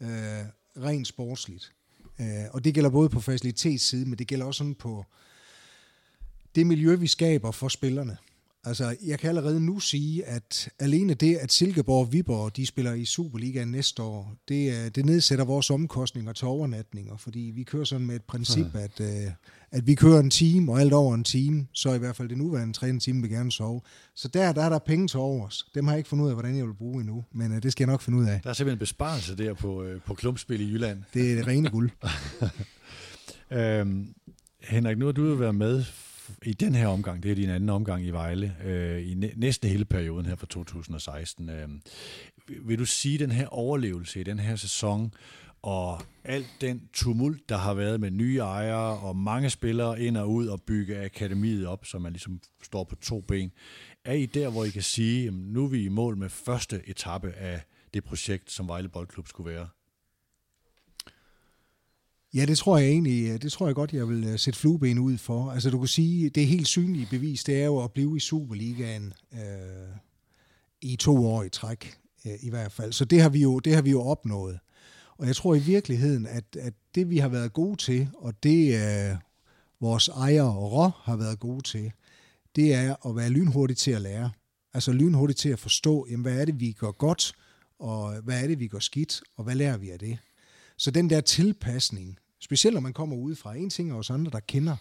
øh, 0.00 0.44
rent 0.76 1.06
sportsligt. 1.06 1.72
Øh, 2.20 2.44
og 2.52 2.64
det 2.64 2.74
gælder 2.74 2.90
både 2.90 3.08
på 3.08 3.20
facilitetssiden, 3.20 4.10
men 4.10 4.18
det 4.18 4.26
gælder 4.26 4.46
også 4.46 4.58
sådan 4.58 4.74
på 4.74 5.04
det 6.54 6.66
miljø, 6.66 6.96
vi 6.96 7.06
skaber 7.06 7.50
for 7.50 7.68
spillerne. 7.68 8.16
Altså, 8.66 8.96
jeg 9.06 9.18
kan 9.18 9.28
allerede 9.28 9.60
nu 9.60 9.80
sige, 9.80 10.24
at 10.24 10.68
alene 10.78 11.14
det, 11.14 11.36
at 11.36 11.52
Silkeborg 11.52 12.06
og 12.06 12.12
Viborg, 12.12 12.56
de 12.56 12.66
spiller 12.66 12.92
i 12.92 13.04
Superligaen 13.04 13.68
næste 13.68 14.02
år, 14.02 14.34
det, 14.48 14.94
det 14.94 15.04
nedsætter 15.04 15.44
vores 15.44 15.70
omkostninger 15.70 16.32
til 16.32 16.46
overnatninger, 16.46 17.16
fordi 17.16 17.52
vi 17.54 17.62
kører 17.62 17.84
sådan 17.84 18.06
med 18.06 18.16
et 18.16 18.22
princip, 18.22 18.66
ja. 18.74 18.80
at, 18.80 19.00
øh, 19.00 19.30
at 19.70 19.86
vi 19.86 19.94
kører 19.94 20.20
en 20.20 20.30
time, 20.30 20.72
og 20.72 20.80
alt 20.80 20.92
over 20.92 21.14
en 21.14 21.24
time, 21.24 21.66
så 21.72 21.94
i 21.94 21.98
hvert 21.98 22.16
fald 22.16 22.28
det 22.28 22.38
nuværende 22.38 22.72
træne 22.72 23.00
time 23.00 23.22
vil 23.22 23.30
gerne 23.30 23.52
sove. 23.52 23.80
Så 24.14 24.28
der, 24.28 24.52
der 24.52 24.62
er 24.62 24.68
der 24.68 24.78
penge 24.78 25.08
til 25.08 25.20
overs. 25.20 25.66
Dem 25.74 25.84
har 25.84 25.92
jeg 25.92 25.98
ikke 25.98 26.08
fundet 26.08 26.24
ud 26.24 26.28
af, 26.28 26.34
hvordan 26.34 26.56
jeg 26.56 26.66
vil 26.66 26.74
bruge 26.74 27.00
endnu, 27.00 27.24
men 27.32 27.52
uh, 27.52 27.62
det 27.62 27.72
skal 27.72 27.84
jeg 27.84 27.92
nok 27.92 28.00
finde 28.00 28.18
ud 28.18 28.26
af. 28.26 28.40
Der 28.42 28.50
er 28.50 28.54
simpelthen 28.54 28.76
en 28.76 28.78
besparelse 28.78 29.36
der 29.36 29.54
på, 29.54 29.82
uh, 29.82 30.00
på 30.06 30.14
klumpspil 30.14 30.60
i 30.60 30.72
Jylland. 30.72 31.02
Det 31.14 31.32
er 31.32 31.36
det 31.36 31.46
rene 31.46 31.70
guld. 31.70 31.90
øhm, 33.58 34.14
Henrik, 34.60 34.98
nu 34.98 35.04
har 35.04 35.12
du 35.12 35.28
jo 35.28 35.34
været 35.34 35.54
med 35.54 35.84
i 36.42 36.52
den 36.52 36.74
her 36.74 36.86
omgang, 36.86 37.22
det 37.22 37.30
er 37.30 37.34
din 37.34 37.50
anden 37.50 37.70
omgang 37.70 38.04
i 38.04 38.10
Vejle, 38.10 38.56
øh, 38.64 39.10
i 39.10 39.14
næsten 39.36 39.70
hele 39.70 39.84
perioden 39.84 40.26
her 40.26 40.36
fra 40.36 40.46
2016. 40.46 41.50
Øh, 41.50 41.68
vil 42.48 42.78
du 42.78 42.84
sige, 42.84 43.18
den 43.18 43.30
her 43.30 43.46
overlevelse 43.46 44.20
i 44.20 44.22
den 44.22 44.38
her 44.38 44.56
sæson, 44.56 45.14
og 45.62 46.02
alt 46.24 46.56
den 46.60 46.88
tumult, 46.92 47.48
der 47.48 47.56
har 47.56 47.74
været 47.74 48.00
med 48.00 48.10
nye 48.10 48.38
ejere 48.38 48.98
og 48.98 49.16
mange 49.16 49.50
spillere 49.50 50.00
ind 50.00 50.16
og 50.16 50.30
ud 50.30 50.46
og 50.46 50.62
bygge 50.62 51.04
akademiet 51.04 51.66
op, 51.66 51.86
så 51.86 51.98
man 51.98 52.12
ligesom 52.12 52.40
står 52.62 52.84
på 52.84 52.96
to 52.96 53.20
ben, 53.20 53.52
er 54.04 54.12
I 54.12 54.26
der, 54.26 54.50
hvor 54.50 54.64
I 54.64 54.70
kan 54.70 54.82
sige, 54.82 55.26
at 55.26 55.34
nu 55.34 55.64
er 55.64 55.68
vi 55.68 55.84
i 55.84 55.88
mål 55.88 56.16
med 56.16 56.28
første 56.28 56.82
etape 56.84 57.32
af 57.32 57.60
det 57.94 58.04
projekt, 58.04 58.52
som 58.52 58.68
Vejle 58.68 58.88
Boldklub 58.88 59.28
skulle 59.28 59.54
være? 59.54 59.68
Ja, 62.36 62.44
det 62.44 62.58
tror 62.58 62.78
jeg 62.78 62.88
egentlig, 62.88 63.28
øh, 63.28 63.42
det 63.42 63.52
tror 63.52 63.66
jeg 63.66 63.74
godt, 63.74 63.92
jeg 63.92 64.08
vil 64.08 64.24
øh, 64.24 64.38
sætte 64.38 64.58
flueben 64.58 64.98
ud 64.98 65.18
for. 65.18 65.50
Altså 65.50 65.70
du 65.70 65.78
kan 65.78 65.88
sige, 65.88 66.30
det 66.30 66.42
er 66.42 66.46
helt 66.46 66.68
synlige 66.68 67.06
bevis, 67.10 67.44
det 67.44 67.60
er 67.60 67.64
jo 67.64 67.84
at 67.84 67.92
blive 67.92 68.16
i 68.16 68.20
Superligaen 68.20 69.12
øh, 69.32 69.40
i 70.80 70.96
to 70.96 71.26
år 71.26 71.42
i 71.42 71.48
træk, 71.48 71.94
øh, 72.26 72.32
i 72.40 72.50
hvert 72.50 72.72
fald. 72.72 72.92
Så 72.92 73.04
det 73.04 73.22
har 73.22 73.28
vi 73.28 73.42
jo, 73.42 73.58
det 73.58 73.74
har 73.74 73.82
vi 73.82 73.90
jo 73.90 74.02
opnået. 74.02 74.58
Og 75.18 75.26
jeg 75.26 75.36
tror 75.36 75.54
i 75.54 75.58
virkeligheden, 75.58 76.26
at, 76.26 76.44
at 76.60 76.74
det 76.94 77.10
vi 77.10 77.18
har 77.18 77.28
været 77.28 77.52
gode 77.52 77.76
til, 77.76 78.08
og 78.14 78.42
det 78.42 78.74
øh, 78.74 79.16
vores 79.80 80.08
ejer 80.08 80.42
og 80.42 80.72
rå 80.72 80.90
har 81.02 81.16
været 81.16 81.40
gode 81.40 81.62
til, 81.62 81.92
det 82.56 82.74
er 82.74 83.06
at 83.08 83.16
være 83.16 83.30
lynhurtigt 83.30 83.78
til 83.78 83.90
at 83.90 84.02
lære. 84.02 84.30
Altså 84.74 84.92
lynhurtigt 84.92 85.38
til 85.38 85.48
at 85.48 85.58
forstå, 85.58 86.06
jamen, 86.10 86.22
hvad 86.22 86.40
er 86.40 86.44
det, 86.44 86.60
vi 86.60 86.72
gør 86.72 86.90
godt, 86.90 87.32
og 87.78 88.22
hvad 88.22 88.42
er 88.42 88.46
det, 88.46 88.58
vi 88.58 88.68
gør 88.68 88.78
skidt, 88.78 89.20
og 89.36 89.44
hvad 89.44 89.54
lærer 89.54 89.76
vi 89.76 89.90
af 89.90 89.98
det. 89.98 90.18
Så 90.76 90.90
den 90.90 91.10
der 91.10 91.20
tilpasning, 91.20 92.18
specielt 92.40 92.74
når 92.74 92.80
man 92.80 92.92
kommer 92.92 93.16
udefra, 93.16 93.54
en 93.54 93.70
ting 93.70 93.90
er 93.90 93.94
os 93.94 94.10
andre, 94.10 94.30
der 94.30 94.40
kender, 94.40 94.76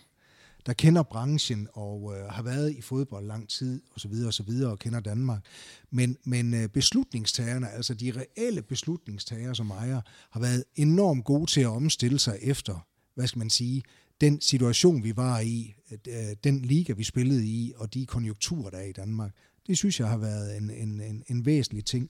der 0.66 0.74
kender 0.74 1.04
branchen 1.04 1.68
og 1.74 2.14
øh, 2.18 2.26
har 2.26 2.44
været 2.44 2.72
i 2.72 2.82
fodbold 2.82 3.26
lang 3.26 3.50
tid 3.50 3.82
osv. 3.96 4.12
Og, 4.26 4.34
så 4.34 4.44
videre, 4.44 4.72
og 4.72 4.80
kender 4.80 5.00
Danmark. 5.00 5.46
Men, 5.92 6.18
men 6.24 6.54
øh, 6.54 6.70
beslutningstagerne, 6.70 7.70
altså 7.70 7.94
de 7.94 8.12
reelle 8.12 8.62
beslutningstagere 8.62 9.56
som 9.56 9.72
ejer, 9.72 10.02
har 10.32 10.40
været 10.40 10.64
enormt 10.76 11.26
gode 11.26 11.52
til 11.52 11.62
at 11.62 11.68
omstille 11.68 12.20
sig 12.20 12.38
efter, 12.42 12.88
hvad 13.16 13.28
skal 13.28 13.40
man 13.40 13.50
sige, 13.50 13.84
den 14.22 14.42
situation, 14.42 15.04
vi 15.04 15.16
var 15.16 15.40
i, 15.40 15.76
øh, 15.92 15.98
øh, 16.08 16.36
den 16.44 16.60
liga, 16.60 16.94
vi 16.94 17.04
spillede 17.04 17.46
i, 17.46 17.74
og 17.76 17.94
de 17.94 18.06
konjunkturer, 18.06 18.70
der 18.70 18.78
er 18.78 18.86
i 18.86 18.92
Danmark. 18.92 19.32
Det 19.68 19.78
synes 19.78 20.00
jeg 20.00 20.10
har 20.10 20.18
været 20.18 20.58
en, 20.58 20.70
en, 20.70 21.02
en, 21.02 21.24
en 21.28 21.46
væsentlig 21.46 21.86
ting 21.86 22.10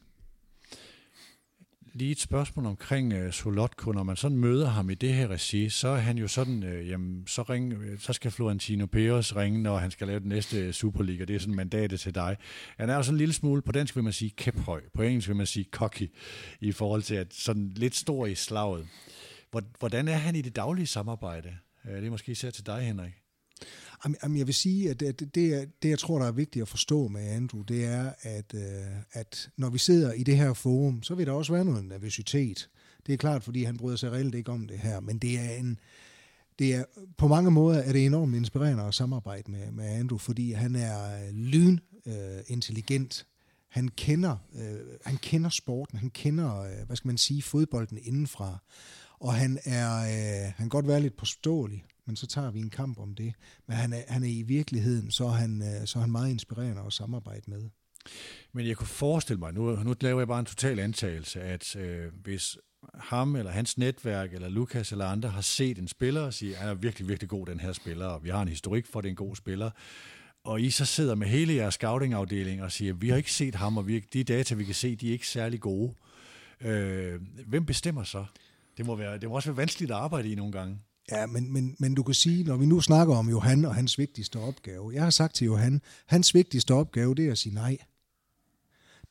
lige 1.96 2.12
et 2.12 2.20
spørgsmål 2.20 2.66
omkring 2.66 3.14
øh, 3.14 3.34
Solotko. 3.34 3.92
Når 3.92 4.04
man 4.04 4.16
sådan 4.16 4.38
møder 4.38 4.68
ham 4.68 4.90
i 4.90 4.94
det 4.94 5.14
her 5.14 5.28
regi, 5.28 5.70
så 5.70 5.88
er 5.88 5.98
han 5.98 6.18
jo 6.18 6.28
sådan, 6.28 6.64
øh, 6.64 6.90
jamen, 6.90 7.28
så, 7.28 7.42
ring, 7.42 7.74
så 8.00 8.14
skal 8.14 8.32
Florentino 8.32 8.86
Perez 8.86 9.36
ringe, 9.36 9.64
når 9.64 9.78
han 9.78 9.92
skal 9.92 10.08
lave 10.08 10.20
den 10.20 10.30
næste 10.30 10.58
øh, 10.58 10.74
Superliga. 10.74 11.26
Det 11.26 11.36
er 11.36 11.40
sådan 11.40 11.56
mandatet 11.56 12.00
til 12.00 12.16
dig. 12.16 12.38
Han 12.78 12.90
er 12.90 12.96
jo 12.96 13.04
sådan 13.04 13.14
en 13.14 13.18
lille 13.18 13.34
smule, 13.34 13.62
på 13.62 13.72
dansk 13.72 13.96
vil 13.96 14.04
man 14.04 14.14
sige 14.14 14.30
kæphøj, 14.30 14.82
på 14.94 15.02
engelsk 15.02 15.28
vil 15.28 15.36
man 15.36 15.46
sige 15.46 15.66
cocky, 15.72 16.12
i 16.62 16.72
forhold 16.72 17.02
til 17.02 17.16
at 17.16 17.34
sådan 17.34 17.72
lidt 17.76 17.96
stor 17.96 18.26
i 18.26 18.36
slaget. 18.36 18.88
Hvordan 19.80 20.08
er 20.08 20.18
han 20.18 20.36
i 20.36 20.42
det 20.42 20.56
daglige 20.56 20.88
samarbejde? 20.88 21.56
Øh, 21.86 21.96
det 21.98 22.06
er 22.06 22.12
måske 22.12 22.32
især 22.32 22.50
til 22.50 22.66
dig, 22.66 22.82
Henrik. 22.82 23.25
Jamen, 24.24 24.38
jeg 24.38 24.48
vil 24.48 24.56
sige, 24.56 24.90
at 24.90 25.00
det, 25.00 25.20
det, 25.20 25.36
det, 25.84 25.90
jeg 25.90 26.00
tror, 26.00 26.20
der 26.20 26.26
er 26.26 26.32
vigtigt 26.32 26.62
at 26.62 26.68
forstå 26.68 27.08
med 27.08 27.22
Andrew, 27.22 27.62
det 27.62 27.86
er, 27.86 28.12
at, 28.22 28.54
øh, 28.54 28.62
at 29.12 29.50
når 29.58 29.70
vi 29.70 29.78
sidder 29.78 30.14
i 30.14 30.24
det 30.24 30.38
her 30.38 30.54
forum, 30.54 31.04
så 31.04 31.16
vil 31.16 31.28
der 31.28 31.32
også 31.32 31.54
være 31.54 31.66
noget 31.66 31.86
nervøsitet. 31.86 32.70
Det 33.08 33.14
er 33.14 33.18
klart, 33.18 33.44
fordi 33.44 33.64
han 33.64 33.78
bryder 33.78 33.98
sig 33.98 34.12
reelt 34.12 34.36
ikke 34.36 34.52
om 34.52 34.68
det 34.68 34.80
her, 34.80 35.00
men 35.00 35.18
det 35.18 35.40
er 35.40 35.50
en, 35.50 35.80
det 36.60 36.76
er, 36.76 36.84
på 37.18 37.28
mange 37.28 37.52
måder 37.52 37.80
er 37.80 37.92
det 37.92 38.06
enormt 38.06 38.36
inspirerende 38.36 38.84
at 38.84 38.94
samarbejde 38.94 39.52
med, 39.52 39.72
med 39.72 39.86
Andrew, 39.86 40.18
fordi 40.18 40.52
han 40.52 40.76
er 40.76 41.28
øh, 41.28 41.34
lyn 41.34 41.78
øh, 42.06 42.40
intelligent. 42.48 43.28
Han 43.68 43.88
kender, 43.88 44.38
øh, 44.56 44.80
han 45.06 45.18
kender 45.18 45.50
sporten, 45.50 45.98
han 45.98 46.10
kender, 46.10 46.62
øh, 46.62 46.86
hvad 46.86 46.96
skal 46.96 47.08
man 47.08 47.18
sige, 47.18 47.42
fodbolden 47.42 47.98
indenfra. 48.02 48.58
Og 49.20 49.34
han 49.34 49.60
er, 49.64 49.98
øh, 49.98 50.54
han 50.56 50.56
kan 50.58 50.70
godt 50.70 50.88
være 50.88 51.02
lidt 51.02 51.18
påståelig, 51.18 51.84
men 52.08 52.16
så 52.16 52.28
tager 52.28 52.52
vi 52.52 52.60
en 52.60 52.70
kamp 52.70 53.00
om 53.00 53.16
det. 53.16 53.34
Men 53.68 53.78
han 53.78 53.94
er, 53.94 54.02
han 54.08 54.24
er 54.24 54.28
i 54.28 54.42
virkeligheden, 54.42 55.12
så 55.12 55.26
er 55.26 55.32
han, 55.32 55.62
øh, 55.62 55.88
så 55.88 56.00
er 56.00 56.02
han 56.02 56.12
meget 56.12 56.30
inspirerende 56.30 56.82
at 56.88 56.94
samarbejde 56.94 57.42
med. 57.48 57.70
Men 58.54 58.68
jeg 58.68 58.78
kunne 58.78 58.88
forestille 58.88 59.40
mig, 59.40 59.54
nu, 59.54 59.76
nu 59.76 59.96
laver 60.02 60.20
jeg 60.20 60.28
bare 60.28 60.40
en 60.40 60.46
total 60.46 60.80
antagelse, 60.80 61.42
at 61.42 61.76
øh, 61.76 62.12
hvis 62.24 62.58
ham 62.94 63.36
eller 63.36 63.52
hans 63.52 63.78
netværk, 63.78 64.34
eller 64.34 64.50
Lukas 64.50 64.92
eller 64.92 65.06
andre, 65.06 65.30
har 65.30 65.42
set 65.42 65.78
en 65.78 65.88
spiller 65.88 66.22
og 66.22 66.34
siger, 66.34 66.58
han 66.58 66.70
er 66.70 66.74
virkelig, 66.74 67.08
virkelig 67.08 67.30
god, 67.30 67.46
den 67.46 67.60
her 67.60 67.74
spiller, 67.74 68.06
og 68.06 68.24
vi 68.24 68.30
har 68.30 68.42
en 68.42 68.48
historik 68.48 68.86
for, 68.86 69.00
at 69.00 69.04
det 69.04 69.10
er 69.10 69.12
en 69.12 69.16
god 69.16 69.36
spiller, 69.36 69.72
og 70.44 70.62
I 70.62 70.70
så 70.70 70.86
sidder 70.86 71.16
med 71.16 71.28
hele 71.28 71.54
jeres 71.54 71.74
scouting-afdeling 71.74 72.64
og 72.64 72.72
siger, 72.72 72.94
vi 72.94 73.10
har 73.10 73.18
ikke 73.18 73.34
set 73.34 73.56
ham, 73.56 73.78
og 73.78 73.88
vi, 73.88 74.00
de 74.00 74.24
data, 74.24 74.56
vi 74.56 74.64
kan 74.64 74.76
se, 74.76 74.96
de 74.96 75.08
er 75.08 75.12
ikke 75.12 75.28
særlig 75.28 75.60
gode. 75.60 75.94
Øh, 76.62 77.22
hvem 77.48 77.66
bestemmer 77.66 78.04
så? 78.04 78.26
Det 78.78 78.86
må, 78.86 78.96
være, 78.96 79.18
det 79.18 79.30
må 79.30 79.36
også 79.36 79.50
være 79.50 79.58
vanskeligt 79.58 79.92
at 79.92 79.98
arbejde 79.98 80.32
i 80.32 80.36
nogle 80.36 80.52
gange. 80.52 80.80
Ja, 81.12 81.26
men, 81.26 81.54
men, 81.54 81.76
men 81.80 81.96
du 81.96 82.04
kan 82.04 82.14
sige, 82.14 82.44
når 82.44 82.58
vi 82.58 82.66
nu 82.66 82.82
snakker 82.82 83.16
om 83.16 83.30
Johan 83.30 83.66
og 83.66 83.76
hans 83.76 83.98
vigtigste 83.98 84.40
opgave, 84.40 84.94
jeg 84.94 85.04
har 85.04 85.10
sagt 85.10 85.36
til 85.36 85.46
Johan, 85.46 85.82
hans 86.06 86.34
vigtigste 86.34 86.74
opgave, 86.74 87.16
det 87.16 87.28
er 87.28 87.32
at 87.32 87.38
sige 87.38 87.56
nej. 87.56 87.78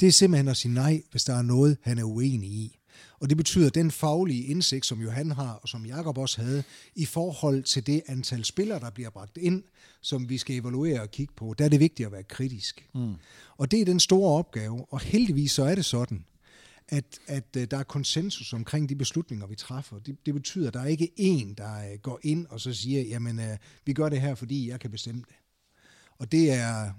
Det 0.01 0.09
er 0.09 0.13
simpelthen 0.13 0.49
at 0.49 0.57
sige 0.57 0.75
nej, 0.75 1.03
hvis 1.11 1.25
der 1.25 1.35
er 1.35 1.43
noget, 1.43 1.77
han 1.83 1.99
er 1.99 2.05
uenig 2.05 2.51
i. 2.51 2.79
Og 3.21 3.29
det 3.29 3.37
betyder, 3.37 3.67
at 3.67 3.75
den 3.75 3.91
faglige 3.91 4.45
indsigt, 4.45 4.87
som 4.87 5.01
Johan 5.01 5.31
har, 5.31 5.53
og 5.53 5.69
som 5.69 5.87
Jakob 5.87 6.19
også 6.19 6.43
havde, 6.43 6.63
i 6.95 7.05
forhold 7.05 7.63
til 7.63 7.87
det 7.87 8.03
antal 8.07 8.45
spillere, 8.45 8.81
der 8.81 8.91
bliver 8.91 9.11
bragt 9.11 9.37
ind, 9.37 9.63
som 10.01 10.29
vi 10.29 10.39
skal 10.39 10.57
evaluere 10.57 11.01
og 11.01 11.11
kigge 11.11 11.35
på, 11.37 11.55
der 11.59 11.65
er 11.65 11.69
det 11.69 11.81
vigtigt 11.81 12.07
at 12.07 12.13
være 12.13 12.23
kritisk. 12.23 12.89
Mm. 12.95 13.15
Og 13.57 13.71
det 13.71 13.81
er 13.81 13.85
den 13.85 14.01
store 14.01 14.39
opgave, 14.39 14.85
og 14.91 15.01
heldigvis 15.01 15.53
så 15.53 15.65
er 15.65 15.75
det 15.75 15.85
sådan, 15.85 16.25
at, 16.89 17.19
at 17.27 17.57
øh, 17.57 17.67
der 17.71 17.77
er 17.77 17.83
konsensus 17.83 18.53
omkring 18.53 18.89
de 18.89 18.97
beslutninger, 18.97 19.47
vi 19.47 19.55
træffer. 19.55 19.99
Det, 19.99 20.27
det 20.27 20.35
betyder, 20.35 20.69
at 20.69 20.75
der 20.75 20.81
er 20.81 20.87
ikke 20.87 21.11
én, 21.21 21.55
der 21.55 21.93
øh, 21.93 21.99
går 21.99 22.21
ind 22.23 22.47
og 22.47 22.61
så 22.61 22.75
siger, 22.75 23.03
jamen, 23.03 23.39
øh, 23.41 23.57
vi 23.85 23.93
gør 23.93 24.09
det 24.09 24.21
her, 24.21 24.35
fordi 24.35 24.69
jeg 24.69 24.81
kan 24.81 24.91
bestemme 24.91 25.23
det. 25.29 25.37
Og 26.19 26.33
det 26.33 26.53
er, 26.53 26.93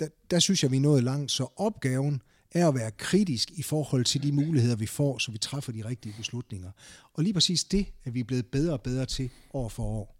der, 0.00 0.08
der 0.30 0.38
synes 0.38 0.62
jeg, 0.62 0.70
vi 0.70 0.76
er 0.76 0.80
nået 0.80 1.04
langt. 1.04 1.30
Så 1.30 1.46
opgaven 1.56 2.22
er 2.50 2.68
at 2.68 2.74
være 2.74 2.90
kritisk 2.90 3.50
i 3.50 3.62
forhold 3.62 4.04
til 4.04 4.22
de 4.22 4.32
muligheder, 4.32 4.76
vi 4.76 4.86
får, 4.86 5.18
så 5.18 5.32
vi 5.32 5.38
træffer 5.38 5.72
de 5.72 5.84
rigtige 5.84 6.14
beslutninger. 6.16 6.70
Og 7.12 7.22
lige 7.22 7.34
præcis 7.34 7.64
det 7.64 7.86
er 8.04 8.10
vi 8.10 8.22
blevet 8.22 8.46
bedre 8.46 8.72
og 8.72 8.82
bedre 8.82 9.06
til 9.06 9.30
år 9.52 9.68
for 9.68 9.82
år. 9.82 10.16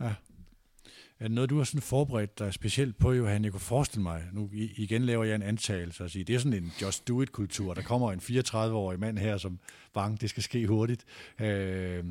Ja. 0.00 0.14
Er 1.20 1.24
det 1.24 1.34
noget, 1.34 1.50
du 1.50 1.56
har 1.56 1.64
sådan 1.64 1.80
forberedt 1.80 2.38
dig 2.38 2.54
specielt 2.54 2.98
på, 2.98 3.12
Johan? 3.12 3.44
Jeg 3.44 3.52
kunne 3.52 3.60
forestille 3.60 4.02
mig, 4.02 4.24
nu 4.32 4.50
igen 4.52 5.02
laver 5.02 5.24
jeg 5.24 5.34
en 5.34 5.42
antagelse 5.42 6.04
og 6.04 6.10
siger, 6.10 6.24
det 6.24 6.34
er 6.34 6.38
sådan 6.38 6.62
en 6.62 6.72
just 6.82 7.08
do 7.08 7.22
it-kultur. 7.22 7.74
Der 7.74 7.82
kommer 7.82 8.12
en 8.12 8.20
34-årig 8.20 9.00
mand 9.00 9.18
her, 9.18 9.36
som 9.36 9.58
bang, 9.94 10.20
det 10.20 10.30
skal 10.30 10.42
ske 10.42 10.66
hurtigt. 10.66 11.04
Øh, 11.40 12.04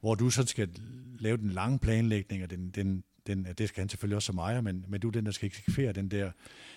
hvor 0.00 0.14
du 0.14 0.30
så 0.30 0.46
skal 0.46 0.68
lave 1.18 1.36
den 1.36 1.50
lange 1.50 1.78
planlægning, 1.78 2.42
og 2.42 2.50
den, 2.50 2.70
den, 2.70 3.04
den, 3.26 3.46
det 3.58 3.68
skal 3.68 3.80
han 3.80 3.88
selvfølgelig 3.88 4.16
også 4.16 4.26
som 4.26 4.38
ejer, 4.38 4.60
men, 4.60 4.84
men 4.88 5.00
du 5.00 5.08
er 5.08 5.12
den, 5.12 5.26
der 5.26 5.32
skal 5.32 5.46
eksekvere 5.46 5.92
den 5.92 6.08
der 6.08 6.30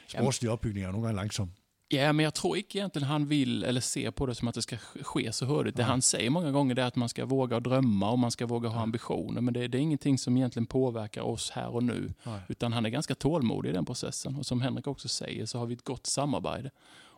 sportslige 0.08 0.52
opbygning, 0.52 0.86
og 0.86 0.92
nogle 0.92 1.08
gange 1.08 1.16
langsom. 1.16 1.52
Ja, 1.96 2.14
men 2.14 2.24
jag 2.24 2.34
tror 2.34 2.58
inte 2.58 2.78
egentligen 2.78 3.08
han 3.08 3.26
vill 3.26 3.64
eller 3.64 3.82
ser 3.82 4.12
på 4.12 4.26
det 4.26 4.36
som 4.36 4.48
att 4.48 4.56
det 4.56 4.62
ska 4.62 4.78
ske 4.78 5.32
så 5.32 5.46
hurtigt. 5.46 5.78
Det 5.78 5.84
han 5.84 6.02
säger 6.02 6.30
många 6.30 6.52
gånger 6.52 6.80
är 6.80 6.84
att 6.84 6.96
man 6.96 7.10
ska 7.10 7.26
våga 7.26 7.60
drömma 7.60 8.12
och 8.12 8.20
man 8.20 8.32
ska 8.32 8.46
våga 8.46 8.70
ha 8.70 8.82
ambitioner. 8.82 9.42
Men 9.42 9.54
det, 9.54 9.68
det 9.68 9.78
är 9.78 9.82
ingenting 9.82 10.18
som 10.18 10.38
egentligen 10.38 10.66
påverkar 10.66 11.22
oss 11.22 11.52
här 11.52 11.70
och 11.70 11.84
nu. 11.84 12.14
Nej. 12.24 12.42
Utan 12.48 12.74
han 12.74 12.86
är 12.86 12.90
ganska 12.90 13.16
tålmodig 13.16 13.70
i 13.70 13.74
den 13.74 13.86
processen. 13.86 14.36
Och 14.36 14.46
som 14.46 14.62
Henrik 14.62 14.88
också 14.88 15.08
säger 15.08 15.46
så 15.46 15.60
har 15.60 15.66
vi 15.66 15.74
ett 15.74 15.84
gott 15.84 16.06
samarbete. 16.06 16.72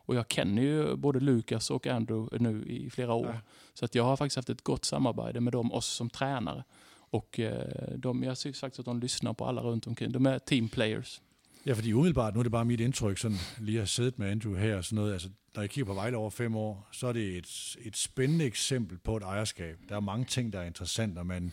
Och 0.07 0.15
jag 0.15 0.32
känner 0.32 0.61
ju 0.61 0.95
både 0.95 1.19
Lukas 1.19 1.71
och 1.71 1.88
Andrew 1.88 2.49
nu 2.49 2.65
i 2.65 2.89
flera 2.89 3.13
år. 3.13 3.30
Nej. 3.32 3.39
Så 3.73 3.86
att 3.86 3.95
jag 3.95 4.03
har 4.03 4.17
faktiskt 4.17 4.36
haft 4.36 4.49
ett 4.49 4.63
gott 4.63 4.86
samarbete 4.86 5.39
med 5.39 5.53
dem, 5.53 5.71
oss 5.71 5.86
som 5.88 6.09
tränare. 6.09 6.63
Och 7.09 7.39
eh, 7.39 7.97
de, 7.97 8.23
jag 8.23 8.38
ser 8.38 8.53
faktiskt 8.53 8.80
att 8.80 8.86
de 8.86 8.99
lyssnar 8.99 9.34
på 9.34 9.45
alla 9.45 9.61
runt 9.61 9.88
omkring. 9.88 10.11
De 10.11 10.25
är 10.25 10.39
team 10.39 10.69
players. 10.69 11.21
Ja, 11.68 11.74
fordi 11.74 11.93
umiddelbart, 11.93 12.34
nu 12.34 12.39
er 12.39 12.43
det 12.43 12.51
bare 12.51 12.65
mit 12.65 12.80
indtryk, 12.80 13.18
sådan 13.18 13.38
lige 13.59 13.82
at 13.82 13.89
siddet 13.89 14.20
med 14.20 14.28
Andrew 14.28 14.55
her, 14.55 14.76
og 14.76 14.86
sådan 14.86 14.95
noget, 14.95 15.13
altså, 15.13 15.30
når 15.55 15.61
jeg 15.61 15.70
kigger 15.70 15.86
på 15.86 15.93
Vejle 15.93 16.18
over 16.18 16.30
fem 16.30 16.55
år, 16.55 16.89
så 16.91 17.07
er 17.07 17.13
det 17.13 17.38
et, 17.38 17.78
et 17.82 17.97
spændende 17.97 18.45
eksempel 18.45 18.97
på 18.97 19.18
et 19.18 19.24
ejerskab. 19.24 19.78
Der 19.89 19.95
er 19.95 19.99
mange 19.99 20.26
ting, 20.26 20.53
der 20.53 20.59
er 20.59 20.63
interessant, 20.63 21.18
og 21.18 21.26
man 21.26 21.51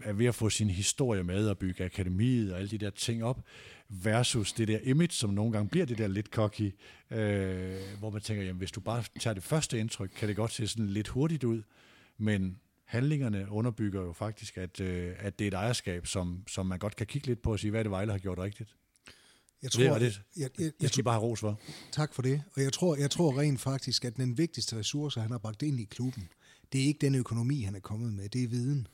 er 0.00 0.12
ved 0.12 0.26
at 0.26 0.34
få 0.34 0.50
sin 0.50 0.70
historie 0.70 1.22
med 1.22 1.48
og 1.48 1.58
bygge 1.58 1.84
akademiet 1.84 2.52
og 2.52 2.58
alle 2.58 2.70
de 2.70 2.78
der 2.78 2.90
ting 2.90 3.24
op, 3.24 3.40
versus 3.88 4.52
det 4.52 4.68
der 4.68 4.78
image, 4.82 5.12
som 5.12 5.30
nogle 5.30 5.52
gange 5.52 5.68
bliver 5.68 5.86
det 5.86 5.98
der 5.98 6.08
lidt 6.08 6.26
cocky, 6.26 6.74
øh, 7.10 7.76
hvor 7.98 8.10
man 8.10 8.20
tænker, 8.20 8.44
jamen 8.44 8.58
hvis 8.58 8.72
du 8.72 8.80
bare 8.80 9.04
tager 9.20 9.34
det 9.34 9.42
første 9.42 9.78
indtryk, 9.78 10.10
kan 10.16 10.28
det 10.28 10.36
godt 10.36 10.52
se 10.52 10.68
sådan 10.68 10.86
lidt 10.86 11.08
hurtigt 11.08 11.44
ud, 11.44 11.62
men 12.18 12.58
handlingerne 12.84 13.46
underbygger 13.50 14.02
jo 14.02 14.12
faktisk, 14.12 14.58
at, 14.58 14.80
øh, 14.80 15.12
at 15.18 15.38
det 15.38 15.44
er 15.44 15.48
et 15.48 15.54
ejerskab, 15.54 16.06
som, 16.06 16.44
som 16.48 16.66
man 16.66 16.78
godt 16.78 16.96
kan 16.96 17.06
kigge 17.06 17.26
lidt 17.26 17.42
på 17.42 17.52
og 17.52 17.58
sige, 17.58 17.70
hvad 17.70 17.80
er 17.80 17.84
det 17.84 17.90
Vejle 17.90 18.12
har 18.12 18.18
gjort 18.18 18.38
rigtigt. 18.38 18.76
Jeg 19.62 19.72
tror, 19.72 19.82
det, 19.82 20.00
det, 20.00 20.22
jeg, 20.36 20.50
jeg, 20.58 20.72
jeg, 20.80 20.90
skal 20.90 21.04
bare 21.04 21.14
have 21.14 21.22
ros 21.22 21.40
for. 21.40 21.60
Tak 21.92 22.14
for 22.14 22.22
det. 22.22 22.42
Og 22.56 22.62
jeg 22.62 22.72
tror, 22.72 22.96
jeg 22.96 23.10
tror 23.10 23.40
rent 23.40 23.60
faktisk, 23.60 24.04
at 24.04 24.16
den 24.16 24.38
vigtigste 24.38 24.76
ressource, 24.76 25.20
han 25.20 25.30
har 25.30 25.38
bragt 25.38 25.62
ind 25.62 25.80
i 25.80 25.84
klubben, 25.84 26.28
det 26.72 26.80
er 26.80 26.84
ikke 26.84 26.98
den 27.00 27.14
økonomi, 27.14 27.62
han 27.62 27.74
er 27.74 27.80
kommet 27.80 28.12
med, 28.12 28.28
det 28.28 28.42
er 28.42 28.48
viden. 28.48 28.86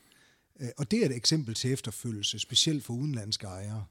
Øh, 0.60 0.68
og 0.76 0.90
det 0.90 1.02
er 1.02 1.06
et 1.06 1.16
eksempel 1.16 1.54
til 1.54 1.72
efterfølgelse, 1.72 2.38
specielt 2.38 2.84
for 2.84 2.94
udenlandske 2.94 3.46
ejere, 3.46 3.84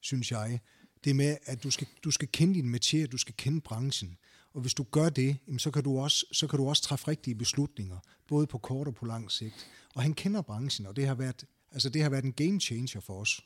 synes 0.00 0.32
jeg. 0.32 0.60
Det 1.04 1.16
med, 1.16 1.36
at 1.44 1.62
du 1.62 1.70
skal, 1.70 1.86
du 2.04 2.10
skal 2.10 2.28
kende 2.28 2.54
din 2.54 2.70
metier, 2.70 3.06
du 3.06 3.18
skal 3.18 3.34
kende 3.36 3.60
branchen. 3.60 4.16
Og 4.54 4.60
hvis 4.60 4.74
du 4.74 4.82
gør 4.82 5.08
det, 5.08 5.36
så 5.58 5.70
kan 5.70 5.84
du 5.84 5.98
også, 5.98 6.26
så 6.32 6.46
kan 6.46 6.58
du 6.58 6.68
også 6.68 6.82
træffe 6.82 7.08
rigtige 7.08 7.34
beslutninger, 7.34 7.98
både 8.28 8.46
på 8.46 8.58
kort 8.58 8.88
og 8.88 8.94
på 8.94 9.06
lang 9.06 9.30
sigt. 9.30 9.66
Og 9.94 10.02
han 10.02 10.14
kender 10.14 10.42
branchen, 10.42 10.86
og 10.86 10.96
det 10.96 11.06
har 11.06 11.14
været, 11.14 11.44
altså 11.72 11.88
det 11.88 12.02
har 12.02 12.10
været 12.10 12.24
en 12.24 12.32
game 12.32 12.60
changer 12.60 13.00
for 13.00 13.20
os. 13.20 13.40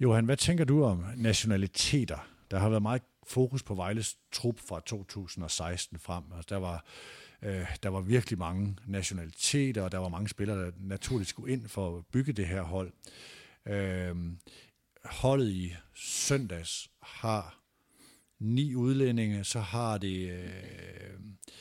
Johan, 0.00 0.24
hvad 0.24 0.36
tænker 0.36 0.64
du 0.64 0.84
om 0.84 1.04
nationaliteter? 1.16 2.28
Der 2.50 2.58
har 2.58 2.68
været 2.68 2.82
meget 2.82 3.02
fokus 3.26 3.62
på 3.62 3.74
Vejles 3.74 4.16
trup 4.32 4.58
fra 4.58 4.80
2016 4.86 5.98
frem. 5.98 6.24
Altså, 6.36 6.46
der, 6.48 6.56
var, 6.56 6.84
øh, 7.42 7.76
der 7.82 7.88
var 7.88 8.00
virkelig 8.00 8.38
mange 8.38 8.76
nationaliteter, 8.86 9.82
og 9.82 9.92
der 9.92 9.98
var 9.98 10.08
mange 10.08 10.28
spillere, 10.28 10.58
der 10.58 10.70
naturligt 10.78 11.28
skulle 11.28 11.52
ind 11.52 11.68
for 11.68 11.98
at 11.98 12.04
bygge 12.12 12.32
det 12.32 12.46
her 12.46 12.62
hold. 12.62 12.92
Øh, 13.66 14.16
holdet 15.04 15.50
i 15.50 15.74
søndags 15.94 16.90
har 17.02 17.60
ni 18.38 18.74
udlændinge, 18.74 19.44
så 19.44 19.60
har 19.60 19.98
det 19.98 20.30
øh, 20.30 21.20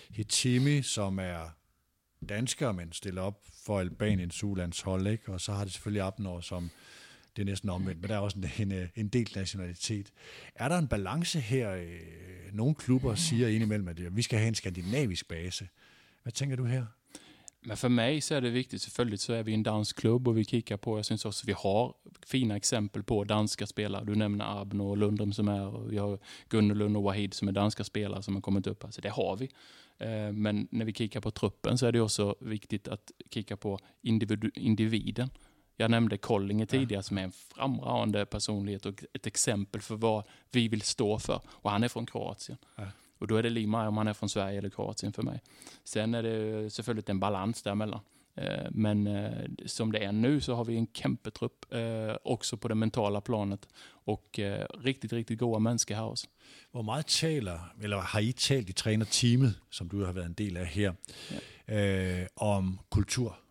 Hitimi, 0.09 0.81
som 0.81 1.19
er 1.19 1.49
dansker, 2.29 2.71
men 2.71 2.91
stiller 2.91 3.21
op 3.21 3.47
for 3.65 3.79
Albaniens 3.79 4.43
ulandshold, 4.43 5.07
ikke? 5.07 5.31
og 5.31 5.41
så 5.41 5.53
har 5.53 5.63
det 5.63 5.73
selvfølgelig 5.73 6.03
Abner, 6.03 6.41
som 6.41 6.69
det 7.39 7.45
er 7.45 7.51
næsten 7.51 7.69
omvendt, 7.69 8.01
men 8.01 8.09
der 8.09 8.15
er 8.15 8.19
også 8.19 8.37
en, 8.59 8.71
en, 8.71 8.89
en 8.95 9.07
del 9.07 9.31
nationalitet. 9.35 10.11
Er 10.55 10.67
der 10.67 10.77
en 10.77 10.87
balance 10.87 11.39
her? 11.39 11.71
Øh, 11.71 11.99
nogle 12.53 12.75
klubber 12.75 13.15
siger 13.15 13.47
indimellem, 13.47 13.87
at 13.87 13.99
øh, 13.99 14.17
vi 14.17 14.21
skal 14.21 14.39
have 14.39 14.47
en 14.47 14.55
skandinavisk 14.55 15.27
base. 15.27 15.67
Hvad 16.23 16.33
tænker 16.33 16.55
du 16.55 16.65
her? 16.65 16.85
Men 17.61 17.77
för 17.77 17.87
mig 17.87 18.23
så 18.23 18.35
är 18.35 18.39
det 18.39 18.53
viktigt, 18.53 18.81
selvfølgelig 18.81 19.19
så 19.19 19.33
är 19.33 19.43
vi 19.43 19.53
en 19.53 19.63
dansk 19.63 19.95
klubb 19.95 20.27
och 20.27 20.37
vi 20.37 20.43
kikar 20.43 20.75
på, 20.75 20.97
jag 20.97 21.05
syns 21.05 21.25
också 21.25 21.45
vi 21.45 21.53
har 21.57 21.95
fina 22.27 22.55
exempel 22.55 23.03
på 23.03 23.23
danska 23.23 23.65
spelare. 23.65 24.05
Du 24.05 24.15
nämner 24.15 24.61
Abno 24.61 24.89
och 24.89 24.97
Lundrum 24.97 25.33
som 25.33 25.47
är, 25.47 25.61
och 25.61 25.91
vi 25.91 25.97
har 25.97 26.19
Gunnelund 26.49 26.97
och 26.97 27.03
Wahid 27.03 27.33
som 27.33 27.47
är 27.47 27.51
danska 27.51 27.83
spelare 27.83 28.23
som 28.23 28.35
har 28.35 28.41
kommit 28.41 28.67
upp. 28.67 28.83
Alltså 28.83 29.01
det 29.01 29.09
har 29.09 29.37
vi. 29.37 29.49
Eh, 29.97 30.31
men 30.33 30.67
när 30.71 30.85
vi 30.85 30.93
kikar 30.93 31.21
på 31.21 31.31
truppen 31.31 31.77
så 31.77 31.85
är 31.85 31.91
det 31.91 32.01
också 32.01 32.35
viktigt 32.39 32.87
att 32.87 33.11
kika 33.29 33.57
på 33.57 33.79
individu 34.01 34.51
individen. 34.55 35.29
Jag 35.81 35.91
nämnde 35.91 36.17
Kollinge 36.17 36.65
tidigare 36.65 37.03
som 37.03 37.17
är 37.17 37.23
en 37.23 37.31
framragande 37.31 38.25
personlighet 38.25 38.85
och 38.85 39.03
ett 39.13 39.27
exempel 39.27 39.81
för 39.81 39.95
vad 39.95 40.23
vi 40.51 40.67
vill 40.67 40.81
stå 40.81 41.19
för. 41.19 41.41
Och 41.47 41.71
han 41.71 41.83
är 41.83 41.87
från 41.87 42.05
Kroatien. 42.05 42.57
Och 43.19 43.27
då 43.27 43.35
är 43.35 43.43
det 43.43 43.49
lika 43.49 43.87
om 43.87 43.97
han 43.97 44.07
är 44.07 44.13
från 44.13 44.29
Sverige 44.29 44.57
eller 44.57 44.69
Kroatien 44.69 45.13
för 45.13 45.23
mig. 45.23 45.41
Sen 45.83 46.13
är 46.13 46.23
det 46.23 46.69
selvfølgelig 46.69 47.09
en 47.09 47.19
balans 47.19 47.63
däremellan. 47.63 47.99
Eh, 48.35 48.67
men 48.71 49.07
eh, 49.07 49.47
som 49.65 49.91
det 49.91 49.99
är 49.99 50.11
nu 50.11 50.41
så 50.41 50.55
har 50.55 50.65
vi 50.65 50.77
en 50.77 50.87
kæmpetrupp 50.87 51.73
eh, 51.73 52.15
också 52.23 52.57
på 52.57 52.67
det 52.67 52.75
mentala 52.75 53.21
planet 53.21 53.67
och 54.05 54.39
riktigt, 54.83 55.13
riktigt 55.13 55.39
goda 55.39 55.59
människor 55.59 55.95
här 55.95 56.05
också. 56.05 56.27
Hvor 56.71 56.81
meget 56.81 57.07
taler, 57.07 57.59
eller 57.81 57.97
har 57.97 58.21
I 58.21 58.31
talt 58.31 58.69
i 58.69 58.73
trænerteamet, 58.73 59.55
som 59.69 59.89
du 59.89 60.05
har 60.05 60.13
været 60.13 60.25
en 60.25 60.33
del 60.33 60.57
af 60.57 60.67
her, 60.67 60.93
ja. 61.67 61.75
øh, 61.75 62.27
om 62.35 62.79
kultur? 62.89 63.48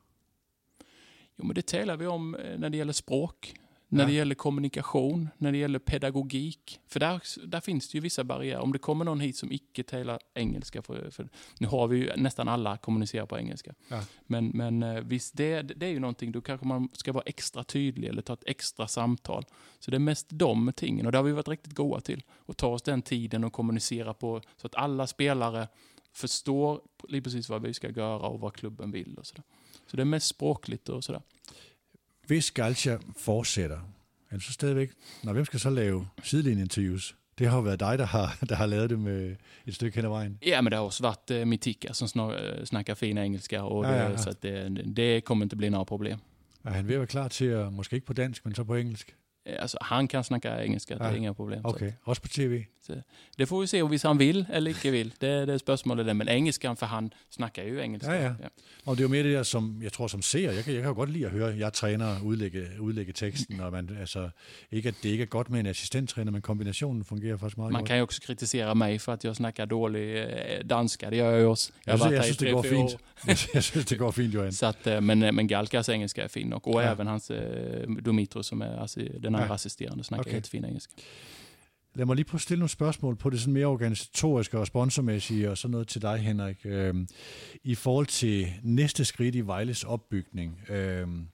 Jo, 1.38 1.44
men 1.44 1.54
det 1.54 1.66
talar 1.66 1.96
vi 1.96 2.06
om 2.06 2.34
eh, 2.34 2.58
när 2.58 2.70
det 2.70 2.76
gäller 2.76 2.92
språk, 2.92 3.54
när 3.90 4.00
ja. 4.00 4.06
det 4.06 4.12
gäller 4.12 4.34
kommunikation, 4.34 5.28
när 5.38 5.52
det 5.52 5.58
gäller 5.58 5.78
pedagogik. 5.78 6.80
För 6.86 7.00
där, 7.00 7.22
där 7.46 7.60
finns 7.60 7.88
det 7.88 7.96
ju 7.96 8.00
vissa 8.02 8.24
barriärer. 8.24 8.60
Om 8.60 8.72
det 8.72 8.78
kommer 8.78 9.04
någon 9.04 9.20
hit 9.20 9.36
som 9.36 9.52
icke 9.52 9.82
talar 9.82 10.18
engelska, 10.34 10.82
för, 10.82 11.10
för 11.10 11.28
nu 11.58 11.66
har 11.66 11.88
vi 11.88 11.98
ju 11.98 12.16
nästan 12.16 12.48
alla 12.48 12.76
kommunicerar 12.76 13.26
på 13.26 13.38
engelska. 13.38 13.74
Ja. 13.88 14.02
Men, 14.26 14.48
men 14.48 14.82
eh, 14.82 15.00
visst, 15.00 15.36
det, 15.36 15.62
det 15.62 15.86
är 15.86 15.90
ju 15.90 16.00
någonting, 16.00 16.32
då 16.32 16.40
kanske 16.40 16.66
man 16.66 16.88
ska 16.92 17.12
vara 17.12 17.24
extra 17.26 17.64
tydlig 17.64 18.08
eller 18.08 18.22
ta 18.22 18.32
ett 18.32 18.44
extra 18.46 18.88
samtal. 18.88 19.44
Så 19.78 19.90
det 19.90 19.96
är 19.96 19.98
mest 19.98 20.26
de 20.30 20.72
tingen 20.76 21.06
och 21.06 21.12
det 21.12 21.18
har 21.18 21.22
vi 21.24 21.32
varit 21.32 21.48
riktigt 21.48 21.74
goda 21.74 22.00
till. 22.00 22.22
Och 22.36 22.56
ta 22.56 22.68
oss 22.68 22.82
den 22.82 23.02
tiden 23.02 23.44
och 23.44 23.52
kommunicera 23.52 24.14
på 24.14 24.40
så 24.56 24.66
att 24.66 24.74
alla 24.74 25.06
spelare 25.06 25.68
förstår 26.12 26.80
precis 27.22 27.48
vad 27.48 27.62
vi 27.62 27.74
ska 27.74 27.90
göra 27.90 28.26
och 28.26 28.40
vad 28.40 28.54
klubben 28.54 28.90
vill 28.90 29.18
och 29.18 29.26
sådär. 29.26 29.44
Så 29.88 29.96
det 29.96 30.00
er 30.00 30.04
mest 30.04 30.28
språkligt 30.28 30.88
og 30.88 31.02
sådan. 31.02 31.20
Hvis 32.26 32.50
Galcia 32.50 32.98
fortsætter, 33.16 33.78
er 34.30 34.34
det 34.36 34.42
så 34.42 34.52
stadigvæk, 34.52 34.90
når 35.22 35.32
hvem 35.32 35.44
skal 35.44 35.60
så 35.60 35.70
lave 35.70 36.08
sidelinjeinterviews? 36.22 37.16
Det 37.38 37.48
har 37.48 37.56
jo 37.56 37.62
været 37.62 37.80
dig, 37.80 37.98
der 37.98 38.06
har, 38.06 38.38
der 38.48 38.54
har 38.54 38.66
lavet 38.66 38.90
det 38.90 38.98
med 38.98 39.36
et 39.66 39.74
stykke 39.74 39.96
hen 39.96 40.04
ad 40.04 40.10
vejen. 40.10 40.38
Ja, 40.46 40.60
men 40.60 40.70
det 40.70 40.76
har 40.78 40.84
også 40.84 41.02
varit 41.02 41.42
uh, 41.42 41.48
Mitika 41.48 41.92
som 41.92 42.08
snar, 42.08 42.28
uh, 42.28 42.64
snackar 42.64 42.94
fina 42.94 43.24
engelska, 43.24 43.62
och 43.62 43.84
det, 43.84 43.90
ja, 43.90 43.96
ja, 43.96 44.10
ja. 44.10 44.16
så 44.16 44.34
det, 44.42 44.96
det 44.96 45.24
kommer 45.24 45.44
inte 45.44 45.56
bli 45.56 45.68
några 45.68 45.84
problem. 45.84 46.18
Er 46.64 46.70
han 46.70 46.88
ved 46.88 46.94
at 46.94 47.00
være 47.00 47.06
klar 47.06 47.28
til 47.28 47.44
at, 47.44 47.72
måske 47.72 47.94
ikke 47.94 48.06
på 48.06 48.12
dansk, 48.12 48.44
men 48.44 48.54
så 48.54 48.64
på 48.64 48.74
engelsk? 48.74 49.16
Alltså, 49.46 49.78
han 49.80 50.08
kan 50.08 50.24
snacka 50.24 50.64
engelska, 50.64 50.94
ja. 50.94 51.04
det 51.04 51.10
är 51.10 51.16
inga 51.16 51.34
problem. 51.34 51.60
Okay. 51.64 51.92
också 52.04 52.22
på 52.22 52.28
tv? 52.28 52.64
Så, 52.88 53.02
det 53.38 53.46
får 53.46 53.60
vi 53.60 53.66
se 53.66 53.82
om 53.82 53.98
han 54.02 54.18
vill 54.18 54.46
eller 54.52 54.70
inte 54.70 54.90
vill. 54.90 55.14
Det, 55.20 55.46
det 55.46 55.54
är 55.54 55.58
spørgsmålet 55.58 56.06
där. 56.06 56.14
Men 56.14 56.28
engelskan, 56.28 56.76
för 56.76 56.86
han 56.86 57.10
snackar 57.30 57.64
ju 57.64 57.80
engelska. 57.80 58.14
Ja, 58.14 58.22
ja. 58.22 58.34
ja. 58.42 58.48
Og 58.84 58.96
det 58.96 59.00
er 59.00 59.04
jo 59.04 59.08
mere 59.08 59.22
det 59.22 59.32
der, 59.32 59.42
som 59.42 59.82
jeg 59.82 59.92
tror 59.92 60.06
som 60.06 60.22
ser. 60.22 60.52
Jeg 60.52 60.64
kan, 60.64 60.74
jeg 60.74 60.82
kan 60.82 60.88
jo 60.88 60.94
godt 60.94 61.10
lide 61.10 61.26
at 61.26 61.30
høre, 61.30 61.58
jeg 61.58 61.72
træner 61.72 62.22
udlægge, 62.22 62.66
udlægge 62.80 63.12
teksten, 63.12 63.60
og 63.60 63.72
man, 63.72 63.96
altså, 64.00 64.30
ikke 64.72 64.88
at 64.88 64.94
det 65.02 65.08
ikke 65.08 65.22
er 65.22 65.26
godt 65.26 65.50
med 65.50 65.60
en 65.60 65.66
assistenttræner, 65.66 66.32
men 66.32 66.42
kombinationen 66.42 67.04
fungerer 67.04 67.36
faktisk 67.36 67.58
meget 67.58 67.72
Man 67.72 67.80
godt. 67.80 67.88
kan 67.88 67.96
ju 67.96 68.02
också 68.02 68.20
kritisera 68.20 68.74
mig 68.74 69.00
för 69.00 69.12
att 69.12 69.24
jag 69.24 69.36
snackar 69.36 69.66
dålig 69.66 70.18
eh, 70.18 70.64
danska, 70.64 71.10
det 71.10 71.16
gör 71.16 71.30
jag 71.30 71.40
ju 71.40 71.46
också. 71.46 71.72
Jag, 71.86 71.92
jag, 71.92 72.00
synes, 72.00 72.12
jeg 72.12 72.24
synes, 72.24 72.36
det 72.36 72.52
går 72.52 72.62
fint. 72.62 72.90
Jeg, 73.26 73.36
jeg 73.54 73.62
synes, 73.62 73.86
det 73.86 73.98
går 73.98 74.10
fint, 74.10 74.34
Johan. 74.34 74.52
Så 74.52 74.66
att, 74.66 74.86
eh, 74.86 75.00
men, 75.00 75.34
men 75.34 75.46
Galkas 75.46 75.88
engelska 75.88 76.24
är 76.24 76.28
fin, 76.28 76.52
och, 76.52 76.68
och 76.68 76.82
ja. 76.82 76.86
även 76.86 77.06
hans 77.06 77.30
eh, 77.30 77.88
Dumitru 77.88 78.42
som 78.42 78.62
är 78.62 78.76
alltså, 78.76 79.00
den 79.00 79.34
andra 79.34 79.48
ja. 79.48 79.54
assisterande 79.54 80.04
snackar 80.04 80.22
okay. 80.22 80.32
helt 80.32 80.48
fin 80.48 80.64
engelska. 80.64 80.92
Lad 81.98 82.06
mig 82.06 82.16
lige 82.16 82.24
prøve 82.24 82.38
at 82.38 82.42
stille 82.42 82.58
nogle 82.58 82.70
spørgsmål 82.70 83.16
på 83.16 83.30
det 83.30 83.40
sådan 83.40 83.54
mere 83.54 83.66
organisatoriske 83.66 84.58
og 84.58 84.66
sponsormæssige, 84.66 85.50
og 85.50 85.58
sådan 85.58 85.72
noget 85.72 85.88
til 85.88 86.02
dig, 86.02 86.18
Henrik. 86.18 86.56
Øhm, 86.64 87.08
I 87.64 87.74
forhold 87.74 88.06
til 88.06 88.52
næste 88.62 89.04
skridt 89.04 89.34
i 89.34 89.40
Vejles 89.40 89.84
opbygning, 89.84 90.60
øhm, 90.68 91.28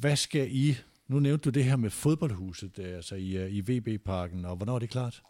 hvad 0.00 0.16
skal 0.16 0.48
I... 0.50 0.76
Nu 1.08 1.18
nævnte 1.18 1.44
du 1.44 1.50
det 1.50 1.64
her 1.64 1.76
med 1.76 1.90
fodboldhuset, 1.90 2.78
øh, 2.78 2.96
altså 2.96 3.14
i, 3.14 3.36
øh, 3.36 3.52
i 3.52 3.60
VB-parken, 3.60 4.44
og 4.44 4.56
hvornår 4.56 4.74
er 4.74 4.78
det 4.78 4.90
klart? 4.90 5.22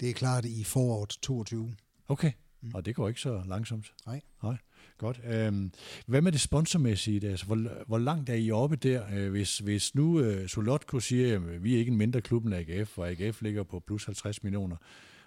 Det 0.00 0.10
er 0.10 0.14
klart 0.14 0.44
i 0.44 0.64
foråret 0.64 1.18
22. 1.22 1.74
Okay, 2.08 2.32
mm. 2.60 2.70
og 2.74 2.86
det 2.86 2.94
går 2.94 3.08
ikke 3.08 3.20
så 3.20 3.42
langsomt? 3.46 3.92
Nej. 4.06 4.20
Nej. 4.42 4.56
Godt. 4.98 5.20
Øhm, 5.24 5.72
hvad 6.06 6.22
med 6.22 6.32
det 6.32 6.40
sponsormæssige? 6.40 7.28
Altså, 7.28 7.46
hvor, 7.46 7.84
hvor 7.86 7.98
langt 7.98 8.30
er 8.30 8.34
I 8.34 8.50
oppe 8.50 8.76
der? 8.76 9.02
Øh, 9.14 9.30
hvis, 9.30 9.58
hvis 9.58 9.94
nu 9.94 10.20
øh, 10.20 10.48
Solotko 10.48 11.00
siger, 11.00 11.36
at 11.36 11.64
vi 11.64 11.74
er 11.74 11.78
ikke 11.78 11.90
en 11.90 11.98
mindre 11.98 12.20
klub 12.20 12.44
end 12.44 12.54
AGF, 12.54 12.98
og 12.98 13.10
AGF 13.10 13.42
ligger 13.42 13.62
på 13.62 13.80
plus 13.86 14.04
50 14.04 14.42
millioner, 14.42 14.76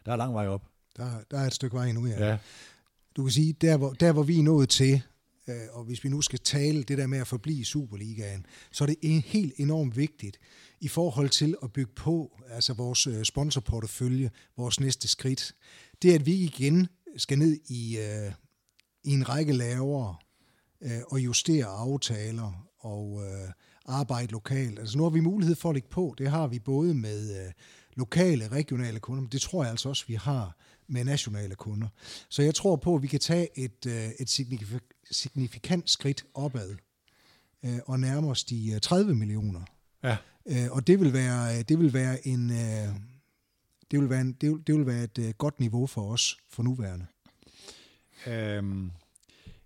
der 0.06 0.12
er 0.12 0.16
lang 0.16 0.34
vej 0.34 0.48
op. 0.48 0.66
Der, 0.98 1.10
der 1.32 1.40
er 1.40 1.48
et 1.48 1.54
stykke 1.54 1.76
vej 1.76 1.92
nu, 1.92 2.08
ja. 2.08 2.30
Ja, 2.30 2.38
Du 3.16 3.24
kan 3.24 3.32
sige, 3.32 3.54
der 3.54 3.78
hvor, 3.78 3.94
der 3.94 4.12
hvor 4.12 4.24
vi 4.24 4.40
er 4.40 4.44
nået 4.44 4.70
til, 4.70 5.02
øh, 5.48 5.56
og 5.72 5.84
hvis 5.84 6.04
vi 6.04 6.10
nu 6.10 6.22
skal 6.22 6.40
tale 6.40 6.84
det 6.84 6.98
der 6.98 7.08
med 7.08 7.20
at 7.20 7.28
forblive 7.28 7.60
i 7.60 7.64
Superligaen, 7.64 8.46
så 8.72 8.84
er 8.84 8.86
det 8.86 8.96
en, 9.02 9.22
helt 9.22 9.54
enormt 9.58 9.98
vigtigt 9.98 10.40
i 10.82 10.88
forhold 10.88 11.30
til 11.30 11.56
at 11.64 11.74
bygge 11.74 11.92
på 11.96 12.40
altså 12.50 12.74
vores 12.74 13.08
øh, 13.08 13.24
sponsorportefølje, 13.24 14.32
vores 14.58 14.80
næste 14.80 15.08
skridt. 15.08 15.56
Det 16.02 16.12
er, 16.12 16.16
at 16.16 16.26
vi 16.26 16.34
igen 16.34 16.88
skal 17.18 17.40
ned 17.40 17.60
i, 17.70 17.98
øh, 17.98 18.32
i 19.04 19.12
en 19.12 19.30
række 19.30 19.54
lavere 19.54 20.16
øh, 20.82 21.02
og 21.08 21.20
justere 21.20 21.66
aftaler 21.66 22.66
og 22.80 23.22
øh, 23.24 23.52
arbejde 23.86 24.32
lokalt. 24.32 24.80
Altså 24.80 24.98
nu 24.98 25.04
har 25.04 25.10
vi 25.10 25.20
mulighed 25.20 25.56
for 25.56 25.70
at 25.70 25.76
lægge 25.76 25.90
på. 25.90 26.16
Det 26.18 26.30
har 26.30 26.48
vi 26.48 26.60
både 26.60 26.94
med 26.94 27.46
øh, 27.46 27.52
lokale, 27.96 28.48
regionale 28.48 29.00
kunder, 29.00 29.22
men 29.22 29.32
det 29.32 29.42
tror 29.42 29.64
jeg 29.64 29.72
altså 29.72 29.90
også, 29.90 30.04
vi 30.08 30.14
har 30.14 30.56
med 30.88 31.04
nationale 31.04 31.56
kunder. 31.56 31.88
Så 32.30 32.42
jeg 32.42 32.56
tror 32.56 32.76
på, 32.76 32.96
at 32.96 33.02
vi 33.02 33.08
kan 33.08 33.20
tage 33.20 33.60
et, 33.60 33.86
øh, 33.88 34.10
et 34.20 34.30
signifik- 34.30 35.06
signifikant 35.12 35.90
skridt 35.90 36.26
opad 36.34 36.76
øh, 37.66 37.80
og 37.86 38.00
nærme 38.00 38.30
os 38.30 38.44
de 38.44 38.72
øh, 38.72 38.80
30 38.80 39.16
millioner. 39.16 39.62
ja. 40.04 40.18
Øh, 40.46 40.72
og 40.72 40.88
det 40.88 41.00
vil 41.00 41.14
være, 41.14 41.62
det 41.62 41.80
vil 41.80 41.94
være 41.94 42.28
en... 42.28 42.52
Øh, 42.52 42.96
det 43.92 44.00
vil 44.00 44.10
være, 44.10 44.22
en, 44.22 44.32
det 44.42 44.50
vil, 44.52 44.60
det 44.68 44.76
vil 44.76 44.86
være 44.86 45.04
et 45.04 45.18
øh, 45.20 45.34
godt 45.38 45.60
niveau 45.60 45.88
for 45.88 46.12
os 46.12 46.38
for 46.50 46.64
nuværende. 46.64 47.06
Øhm, 48.28 48.92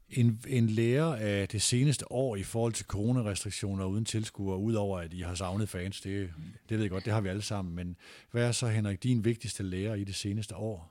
en, 0.09 0.39
en 0.47 0.69
lærer 0.69 1.15
af 1.15 1.47
det 1.47 1.61
seneste 1.61 2.11
år 2.11 2.35
i 2.35 2.43
forhold 2.43 2.73
til 2.73 2.85
coronarestriktioner 2.85 3.85
uden 3.85 4.05
tilskuere, 4.05 4.57
udover 4.57 4.99
at 4.99 5.13
I 5.13 5.21
har 5.21 5.35
savnet 5.35 5.69
fans, 5.69 6.01
det, 6.01 6.29
det 6.69 6.77
ved 6.77 6.81
jeg 6.81 6.89
godt, 6.89 7.05
det 7.05 7.13
har 7.13 7.21
vi 7.21 7.29
alle 7.29 7.41
sammen, 7.41 7.75
men 7.75 7.95
hvad 8.31 8.47
er 8.47 8.51
så, 8.51 8.67
Henrik, 8.67 9.03
din 9.03 9.25
vigtigste 9.25 9.63
lærer 9.63 9.95
i 9.95 10.03
det 10.03 10.15
seneste 10.15 10.55
år? 10.55 10.89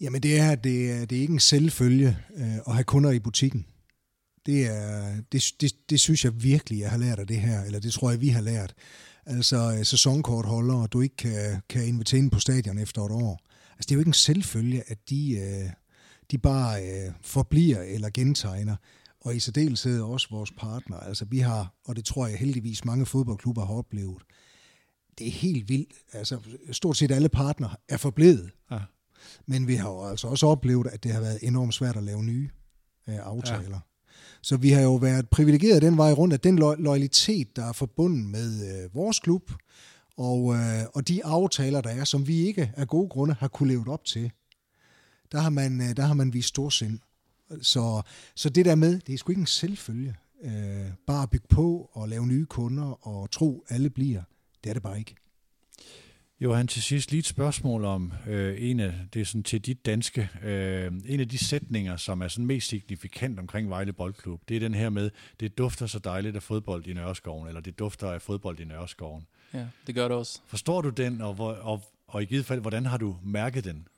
Jamen 0.00 0.22
det 0.22 0.38
er, 0.38 0.54
det 0.54 0.90
er, 0.90 1.04
det 1.04 1.16
er 1.16 1.20
ikke 1.20 1.32
en 1.32 1.40
selvfølge 1.40 2.18
øh, 2.36 2.56
at 2.66 2.74
have 2.74 2.84
kunder 2.84 3.10
i 3.10 3.18
butikken. 3.18 3.66
Det, 4.46 4.66
er, 4.66 5.16
det, 5.32 5.54
det, 5.60 5.90
det 5.90 6.00
synes 6.00 6.24
jeg 6.24 6.42
virkelig, 6.42 6.80
jeg 6.80 6.90
har 6.90 6.98
lært 6.98 7.18
af 7.18 7.26
det 7.26 7.40
her, 7.40 7.62
eller 7.62 7.80
det 7.80 7.92
tror 7.92 8.10
jeg, 8.10 8.20
vi 8.20 8.28
har 8.28 8.40
lært. 8.40 8.74
Altså 9.26 9.74
øh, 9.78 9.84
sæsonkortholdere, 9.84 10.86
du 10.86 11.00
ikke 11.00 11.16
kan, 11.16 11.62
kan 11.68 11.86
invitere 11.86 12.18
ind 12.18 12.30
på 12.30 12.40
stadion 12.40 12.78
efter 12.78 13.02
et 13.02 13.12
år. 13.12 13.49
Altså 13.80 13.86
det 13.88 13.94
er 13.94 13.96
jo 13.96 14.00
ikke 14.00 14.08
en 14.08 14.14
selvfølge, 14.14 14.82
at 14.86 15.10
de, 15.10 15.32
øh, 15.32 15.70
de 16.30 16.38
bare 16.38 16.84
øh, 16.84 17.12
forbliver 17.22 17.82
eller 17.82 18.10
gentegner. 18.14 18.76
Og 19.20 19.36
i 19.36 19.38
særdeleshed 19.38 20.00
også 20.00 20.26
vores 20.30 20.52
partner. 20.58 20.96
Altså 20.96 21.24
vi 21.24 21.38
har, 21.38 21.74
og 21.84 21.96
det 21.96 22.04
tror 22.04 22.26
jeg 22.26 22.38
heldigvis 22.38 22.84
mange 22.84 23.06
fodboldklubber 23.06 23.66
har 23.66 23.74
oplevet, 23.74 24.22
det 25.18 25.26
er 25.26 25.30
helt 25.30 25.68
vildt. 25.68 25.92
Altså 26.12 26.38
stort 26.72 26.96
set 26.96 27.10
alle 27.10 27.28
partner 27.28 27.76
er 27.88 27.96
forblevet. 27.96 28.50
Ja. 28.70 28.78
Men 29.46 29.68
vi 29.68 29.74
har 29.74 29.90
jo 29.90 30.04
altså 30.04 30.28
også 30.28 30.46
oplevet, 30.46 30.86
at 30.86 31.04
det 31.04 31.12
har 31.12 31.20
været 31.20 31.38
enormt 31.42 31.74
svært 31.74 31.96
at 31.96 32.02
lave 32.02 32.24
nye 32.24 32.50
øh, 33.08 33.16
aftaler. 33.22 33.70
Ja. 33.70 34.14
Så 34.42 34.56
vi 34.56 34.70
har 34.70 34.80
jo 34.80 34.94
været 34.94 35.28
privilegeret 35.28 35.82
den 35.82 35.96
vej 35.96 36.12
rundt, 36.12 36.34
at 36.34 36.44
den 36.44 36.58
lo- 36.58 36.74
loyalitet, 36.74 37.56
der 37.56 37.64
er 37.64 37.72
forbundet 37.72 38.26
med 38.26 38.82
øh, 38.84 38.94
vores 38.94 39.18
klub, 39.18 39.52
og, 40.20 40.54
øh, 40.54 40.86
og 40.94 41.08
de 41.08 41.24
aftaler, 41.24 41.80
der 41.80 41.90
er, 41.90 42.04
som 42.04 42.26
vi 42.26 42.36
ikke 42.36 42.72
af 42.76 42.88
gode 42.88 43.08
grunde 43.08 43.34
har 43.34 43.48
kunne 43.48 43.68
leve 43.68 43.88
op 43.88 44.04
til, 44.04 44.30
der 45.32 45.40
har 45.40 45.50
man, 45.50 45.80
øh, 45.80 45.96
der 45.96 46.02
har 46.02 46.14
man 46.14 46.32
vist 46.32 46.48
storsind. 46.48 46.98
Så, 47.62 48.02
så 48.34 48.48
det 48.48 48.64
der 48.64 48.74
med, 48.74 49.00
det 49.00 49.12
er 49.12 49.18
sgu 49.18 49.32
ikke 49.32 49.40
en 49.40 49.46
selvfølge. 49.46 50.14
Øh, 50.42 50.90
bare 51.06 51.22
at 51.22 51.30
bygge 51.30 51.46
på 51.48 51.90
og 51.92 52.08
lave 52.08 52.26
nye 52.26 52.46
kunder 52.46 53.06
og 53.06 53.30
tro, 53.30 53.64
alle 53.68 53.90
bliver. 53.90 54.22
Det 54.64 54.70
er 54.70 54.74
det 54.74 54.82
bare 54.82 54.98
ikke. 54.98 55.14
Johan, 56.40 56.66
til 56.66 56.82
sidst 56.82 57.10
lige 57.10 57.18
et 57.18 57.26
spørgsmål 57.26 57.84
om 57.84 58.12
øh, 58.26 58.56
en 58.58 58.80
af, 58.80 58.94
det 59.14 59.20
er 59.20 59.24
sådan 59.24 59.42
til 59.42 59.60
dit 59.60 59.86
danske, 59.86 60.28
øh, 60.42 60.92
en 61.06 61.20
af 61.20 61.28
de 61.28 61.38
sætninger, 61.38 61.96
som 61.96 62.20
er 62.20 62.28
sådan 62.28 62.46
mest 62.46 62.68
signifikant 62.68 63.38
omkring 63.38 63.70
Vejle 63.70 63.92
Boldklub, 63.92 64.40
det 64.48 64.56
er 64.56 64.60
den 64.60 64.74
her 64.74 64.90
med, 64.90 65.10
det 65.40 65.58
dufter 65.58 65.86
så 65.86 65.98
dejligt 65.98 66.36
af 66.36 66.42
fodbold 66.42 66.86
i 66.86 66.92
Nørreskoven, 66.92 67.48
eller 67.48 67.60
det 67.60 67.78
dufter 67.78 68.10
af 68.10 68.22
fodbold 68.22 68.60
i 68.60 68.64
Nørreskoven. 68.64 69.26
Ja, 69.52 69.66
det 69.86 69.92
gør 69.94 70.08
det 70.08 70.16
også. 70.16 70.40
Forstår 70.46 70.82
du 70.82 70.90
den, 70.90 71.20
og, 71.20 71.34
hvor, 71.34 71.52
og, 71.54 71.80
og 72.06 72.22
i 72.22 72.26
givet 72.26 72.46
fald, 72.46 72.60
hvordan 72.60 72.86
har 72.86 72.98
du 72.98 73.16
mærket 73.22 73.64
den? 73.64 73.88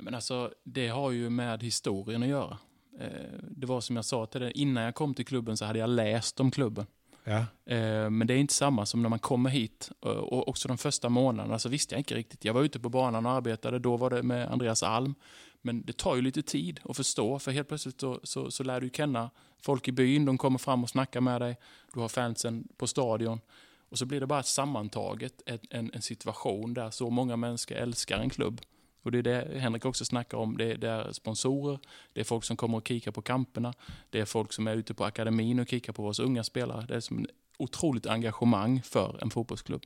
Men 0.00 0.14
alltså, 0.14 0.50
det 0.64 0.88
har 0.88 1.10
ju 1.10 1.30
med 1.30 1.62
historien 1.62 2.22
att 2.22 2.28
göra. 2.28 2.58
Eh, 3.00 3.38
Det 3.56 3.66
var 3.66 3.80
som 3.80 3.96
jag 3.96 4.04
sa 4.04 4.26
till 4.26 4.40
dig, 4.40 4.52
innan 4.54 4.82
jag 4.84 4.94
kom 4.94 5.14
till 5.14 5.24
klubben 5.26 5.56
så 5.56 5.64
hade 5.64 5.78
jag 5.78 5.88
läst 5.90 6.40
om 6.40 6.50
klubben. 6.50 6.86
Ja, 7.24 7.44
Eh, 7.64 8.10
Men 8.10 8.26
det 8.26 8.34
är 8.34 8.38
inte 8.38 8.54
samma 8.54 8.86
som 8.86 9.02
när 9.02 9.08
man 9.08 9.18
kommer 9.18 9.50
hit. 9.50 9.90
Eh, 10.04 10.10
Och 10.10 10.48
också 10.48 10.68
de 10.68 10.78
första 10.78 11.08
månaderna 11.08 11.58
så 11.58 11.68
visste 11.68 11.94
jag 11.94 12.00
inte 12.00 12.14
riktigt. 12.14 12.44
Jag 12.44 12.54
var 12.54 12.62
ute 12.62 12.78
på 12.80 12.88
banan 12.88 13.26
och 13.26 13.32
arbetade, 13.32 13.78
då 13.78 13.96
var 13.96 14.10
det 14.10 14.22
med 14.22 14.52
Andreas 14.52 14.82
Alm. 14.82 15.14
Men 15.62 15.82
det 15.82 15.96
tar 15.96 16.16
ju 16.16 16.22
lite 16.22 16.42
tid 16.42 16.80
att 16.84 16.96
förstå, 16.96 17.38
för 17.38 17.52
helt 17.52 17.68
plötsligt 17.68 18.00
så, 18.00 18.20
så, 18.22 18.50
så 18.50 18.64
lär 18.64 18.80
du 18.80 18.90
känna 18.90 19.30
folk 19.62 19.88
i 19.88 19.92
byn, 19.92 20.24
de 20.24 20.38
kommer 20.38 20.58
fram 20.58 20.82
och 20.82 20.90
snackar 20.90 21.20
med 21.20 21.40
dig. 21.40 21.56
Du 21.94 22.00
har 22.00 22.08
fansen 22.08 22.68
på 22.76 22.86
stadion. 22.86 23.40
Och 23.88 23.98
så 23.98 24.06
blir 24.06 24.20
det 24.20 24.26
bara 24.26 24.40
ett 24.40 24.46
sammantaget, 24.46 25.42
en, 25.46 25.58
en, 25.70 25.90
en 25.94 26.02
situation 26.02 26.74
där 26.74 26.90
så 26.90 27.10
många 27.10 27.36
människor 27.36 27.76
älskar 27.76 28.18
en 28.18 28.30
klubb. 28.30 28.60
Och 29.02 29.12
det 29.12 29.18
är 29.18 29.22
det 29.22 29.58
Henrik 29.60 29.84
också 29.84 30.04
snackar 30.04 30.38
om. 30.38 30.56
Det 30.56 30.72
är, 30.72 30.76
det 30.76 30.88
är 30.88 31.12
sponsorer, 31.12 31.78
det 32.12 32.20
är 32.20 32.24
folk 32.24 32.44
som 32.44 32.56
kommer 32.56 32.78
och 32.78 32.88
kikar 32.88 33.10
på 33.12 33.22
kamperna, 33.22 33.74
det 34.10 34.20
är 34.20 34.24
folk 34.24 34.52
som 34.52 34.66
är 34.66 34.76
ute 34.76 34.94
på 34.94 35.04
akademin 35.04 35.58
och 35.58 35.68
kikar 35.68 35.92
på 35.92 36.02
våra 36.02 36.24
unga 36.24 36.44
spelare. 36.44 36.84
Det 36.88 36.94
är 36.94 37.00
som 37.00 37.18
en 37.18 37.26
otroligt 37.58 38.06
engagemang 38.06 38.82
för 38.82 39.18
en 39.22 39.30
fotbollsklubb. 39.30 39.82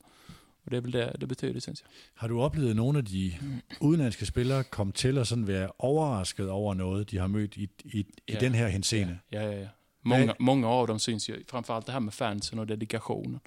Och 0.65 0.71
det 0.71 0.77
är 0.77 0.81
väl 0.81 0.91
det 0.91 1.17
det 1.21 1.27
betyder, 1.27 1.61
syns 1.61 1.83
jag. 1.83 1.91
har 2.15 2.29
du 2.29 2.35
oplevet 2.35 2.77
nogle 2.77 2.99
af 2.99 3.05
de 3.05 3.33
udenlandske 3.81 4.27
spillere 4.27 4.65
komme 4.65 4.93
til 4.93 5.19
at 5.19 5.27
sådan 5.27 5.47
være 5.47 5.69
overrasket 5.79 6.51
over 6.51 6.75
noget, 6.75 7.11
de 7.11 7.17
har 7.19 7.27
mødt 7.27 7.57
i, 7.57 7.69
i, 7.85 7.99
i 8.01 8.05
Ja. 8.29 8.39
den 8.41 8.55
her 8.55 8.69
henseende? 8.69 9.19
Ja, 9.33 9.43
ja, 9.43 9.61
ja. 9.61 9.69
Många, 10.03 10.35
många 10.39 10.69
av 10.69 10.87
dem 10.87 10.99
syns 10.99 11.29
ju, 11.29 11.45
framförallt 11.49 11.87
det 11.87 11.93
här 11.93 12.01
med 12.01 12.15
fansen 12.15 12.59
och 12.59 12.67
dedikationen. 12.67 13.41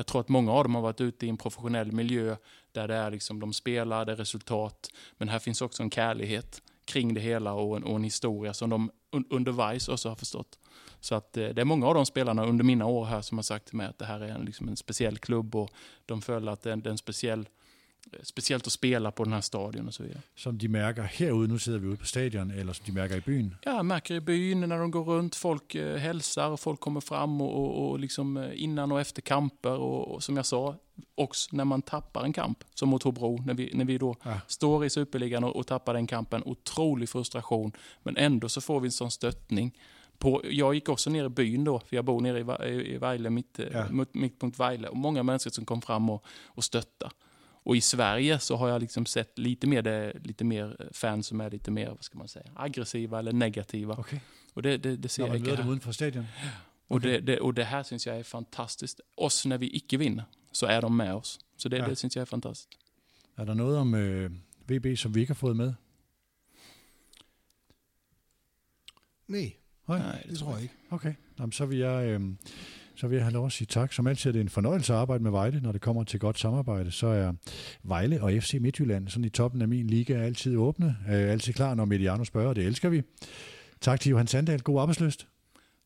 Jag 0.00 0.06
tror 0.06 0.20
att 0.20 0.28
många 0.28 0.52
av 0.52 0.64
dem 0.64 0.74
har 0.74 0.82
varit 0.82 1.00
ute 1.00 1.26
i 1.26 1.28
en 1.28 1.36
professionell 1.36 1.92
miljö 1.92 2.36
där 2.72 2.88
det 2.88 2.94
är 2.94 3.10
liksom, 3.10 3.40
de 3.40 3.52
spelar, 3.52 4.04
det 4.04 4.12
är 4.12 4.16
resultat. 4.16 4.90
Men 5.18 5.28
här 5.28 5.38
finns 5.38 5.62
också 5.62 5.82
en 5.82 5.90
kärlighet 5.90 6.62
kring 6.84 7.14
det 7.14 7.20
hela 7.20 7.52
och 7.52 7.76
en, 7.76 7.84
och 7.84 7.96
en 7.96 8.04
historia 8.04 8.54
som 8.54 8.70
de 8.70 8.90
un, 9.12 9.24
under 9.30 9.72
Vice 9.72 9.92
också 9.92 10.08
har 10.08 10.16
förstått. 10.16 10.58
Så 11.00 11.14
att 11.14 11.36
eh, 11.36 11.48
det 11.48 11.60
är 11.60 11.64
många 11.64 11.86
av 11.86 11.94
de 11.94 12.06
spelarna 12.06 12.46
under 12.46 12.64
mina 12.64 12.86
år 12.86 13.04
här 13.04 13.22
som 13.22 13.38
har 13.38 13.42
sagt 13.42 13.66
till 13.66 13.76
mig 13.76 13.86
att 13.86 13.98
det 13.98 14.04
här 14.04 14.20
är 14.20 14.28
en, 14.28 14.44
liksom 14.44 14.68
en 14.68 14.76
speciell 14.76 15.18
klubb 15.18 15.56
och 15.56 15.70
de 16.06 16.22
följer 16.22 16.52
att 16.52 16.62
det 16.62 16.70
är 16.70 16.72
en, 16.72 16.80
det 16.80 16.88
är 16.88 16.92
en 16.92 16.98
speciell, 16.98 17.48
eh, 18.12 18.18
speciellt 18.22 18.66
att 18.66 18.72
spela 18.72 19.10
på 19.10 19.24
den 19.24 19.32
här 19.32 19.40
stadion 19.40 19.86
och 19.86 19.94
så 19.94 20.02
vidare. 20.02 20.20
Som 20.36 20.58
de 20.58 20.68
mærker 20.68 21.02
herude, 21.02 21.52
nu 21.52 21.58
sidder 21.58 21.78
vi 21.78 21.86
ude 21.86 21.96
på 21.96 22.06
stadion, 22.06 22.50
eller 22.50 22.72
som 22.72 22.86
de 22.86 22.92
märker 22.92 23.16
i 23.16 23.20
byn? 23.20 23.56
Ja, 23.62 23.82
märker 23.82 24.14
i 24.14 24.20
byn 24.20 24.60
när 24.60 24.78
de 24.78 24.90
går 24.90 25.04
runt, 25.04 25.34
folk 25.36 25.74
eh, 25.74 25.96
hälsar 25.96 26.48
och 26.50 26.60
folk 26.60 26.80
kommer 26.80 27.00
fram 27.00 27.40
och, 27.40 27.54
och, 27.64 27.90
och 27.90 27.98
liksom 28.00 28.36
eh, 28.36 28.62
innan 28.62 28.92
och 28.92 29.00
efter 29.00 29.22
kamper 29.22 29.76
och, 29.76 30.14
och 30.14 30.22
som 30.22 30.36
jag 30.36 30.46
sa, 30.46 30.74
också 31.14 31.56
när 31.56 31.64
man 31.64 31.82
tappar 31.82 32.24
en 32.24 32.32
kamp, 32.32 32.64
som 32.74 32.88
mot 32.88 33.02
Hobro, 33.02 33.42
när 33.46 33.54
vi, 33.54 33.70
när 33.74 33.84
vi 33.84 33.98
då 33.98 34.16
Ja. 34.24 34.40
står 34.46 34.84
i 34.84 34.90
Superligan 34.90 35.44
och, 35.44 35.56
och 35.56 35.66
tappar 35.66 35.94
den 35.94 36.06
kampen, 36.06 36.42
otrolig 36.44 37.08
frustration, 37.08 37.72
men 38.02 38.16
ändå 38.16 38.48
så 38.48 38.60
får 38.60 38.80
vi 38.80 38.86
en 38.88 38.92
sån 38.92 39.10
stöttning. 39.10 39.78
På, 40.18 40.42
jag 40.44 40.74
gick 40.74 40.88
också 40.88 41.10
ner 41.10 41.24
i 41.24 41.28
byn 41.28 41.64
då, 41.64 41.80
för 41.80 41.96
jag 41.96 42.04
bor 42.04 42.20
nere 42.20 42.66
i, 42.68 42.72
i 42.74 42.94
i 42.94 42.98
Vejle, 42.98 43.30
mitt, 43.30 43.58
eh, 43.58 43.66
Ja. 43.72 44.04
mittpunkt 44.12 44.60
Vejle, 44.60 44.88
och 44.88 44.96
många 44.96 45.22
människor 45.22 45.50
som 45.50 45.64
kom 45.64 45.82
fram 45.82 46.10
och, 46.10 46.24
och 46.46 46.64
stöttade. 46.64 47.12
Och 47.62 47.76
i 47.76 47.80
Sverige 47.80 48.38
så 48.38 48.56
har 48.56 48.68
jag 48.68 48.80
liksom 48.80 49.06
sett 49.06 49.38
lite 49.38 49.66
mer, 49.66 49.82
det, 49.82 50.12
lite 50.24 50.44
mer 50.44 50.76
eh, 50.80 50.86
fans 50.92 51.26
som 51.26 51.40
är 51.40 51.50
lite 51.50 51.70
mer, 51.70 51.88
vad 51.88 52.04
ska 52.04 52.18
man 52.18 52.28
säga, 52.28 52.50
aggressiva 52.54 53.18
eller 53.18 53.32
negativa. 53.32 53.96
Okay. 53.96 54.18
Och 54.54 54.62
det, 54.62 54.76
det, 54.78 54.96
det 54.96 55.08
ser 55.08 55.26
jag 55.26 55.36
inte 55.36 55.56
här. 55.56 55.66
uden 55.66 55.80
for 55.80 55.92
stadion? 55.92 56.26
Och, 56.88 57.00
det, 57.00 57.20
det, 57.20 57.40
och 57.40 57.54
det 57.54 57.64
här 57.64 57.82
syns 57.82 58.06
jag 58.06 58.18
är 58.18 58.22
fantastiskt. 58.22 59.00
Oss 59.16 59.46
när 59.46 59.58
vi 59.58 59.76
icke 59.76 59.96
vinner, 59.96 60.24
så 60.52 60.66
är 60.66 60.82
de 60.82 60.96
med 60.96 61.14
oss. 61.14 61.38
Så 61.56 61.68
det, 61.68 61.76
Ja. 61.76 61.88
det 61.88 61.96
syns 61.96 62.16
jag 62.16 62.22
är 62.22 62.26
fantastiskt. 62.26 62.68
Er 63.36 63.44
der 63.44 63.54
noget 63.54 63.78
om 63.78 63.94
øh, 63.94 64.30
VB, 64.68 64.98
som 64.98 65.14
vi 65.14 65.20
ikke 65.20 65.30
har 65.30 65.34
fået 65.38 65.56
med? 65.56 65.74
Nej, 69.26 69.52
Nej, 69.88 69.98
Nej, 69.98 70.22
det 70.30 70.38
tror 70.38 70.52
jeg 70.52 70.62
ikke. 70.62 70.74
Okay, 70.90 71.14
Jamen, 71.38 71.52
så 71.52 71.66
vil 71.66 71.78
jeg... 71.78 72.06
Øh, 72.08 72.20
så 72.94 73.08
vil 73.08 73.16
jeg 73.16 73.24
have 73.24 73.32
lov 73.32 73.46
at 73.46 73.52
sige 73.52 73.66
tak. 73.66 73.92
Som 73.92 74.06
altid 74.06 74.30
er 74.30 74.32
det 74.32 74.40
en 74.40 74.48
fornøjelse 74.48 74.92
at 74.92 74.98
arbejde 74.98 75.22
med 75.22 75.30
Vejle, 75.30 75.60
når 75.60 75.72
det 75.72 75.80
kommer 75.80 76.04
til 76.04 76.20
godt 76.20 76.38
samarbejde. 76.38 76.90
Så 76.90 77.06
er 77.06 77.32
Vejle 77.82 78.22
og 78.22 78.32
FC 78.32 78.58
Midtjylland 78.60 79.08
sådan 79.08 79.24
i 79.24 79.28
toppen 79.28 79.62
af 79.62 79.68
min 79.68 79.86
liga 79.86 80.14
er 80.14 80.22
altid 80.22 80.56
åbne. 80.56 80.96
Øh, 81.08 81.30
altid 81.30 81.52
klar, 81.52 81.74
når 81.74 81.84
Mediano 81.84 82.24
spørger, 82.24 82.54
det 82.54 82.64
elsker 82.66 82.88
vi. 82.88 83.02
Tak 83.80 84.00
til 84.00 84.10
Johan 84.10 84.26
Sandal. 84.26 84.60
God 84.60 84.80
arbejdsløst. 84.80 85.26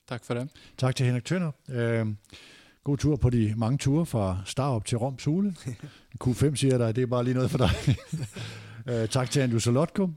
Tack 0.09 0.25
för 0.25 0.35
det. 0.35 0.49
Tak 0.79 0.97
til 0.97 1.07
Henrik 1.07 1.25
Tønder. 1.25 1.51
Øh, 1.69 2.07
god 2.85 2.99
tur 2.99 3.17
på 3.17 3.31
de 3.31 3.55
mange 3.57 3.79
ture 3.79 4.07
fra 4.07 4.39
Starup 4.45 4.85
til 4.85 4.99
Rom 4.99 5.19
Sule. 5.19 5.55
Q5 6.25 6.57
siger 6.57 6.79
dig, 6.79 6.97
det 6.97 7.03
er 7.03 7.07
bare 7.07 7.25
lige 7.25 7.35
noget 7.35 7.51
for 7.51 7.59
dig. 7.59 7.71
Øh, 8.89 9.09
tak 9.09 9.31
til 9.31 9.41
Andrew 9.41 9.59
Solotko. 9.59 10.09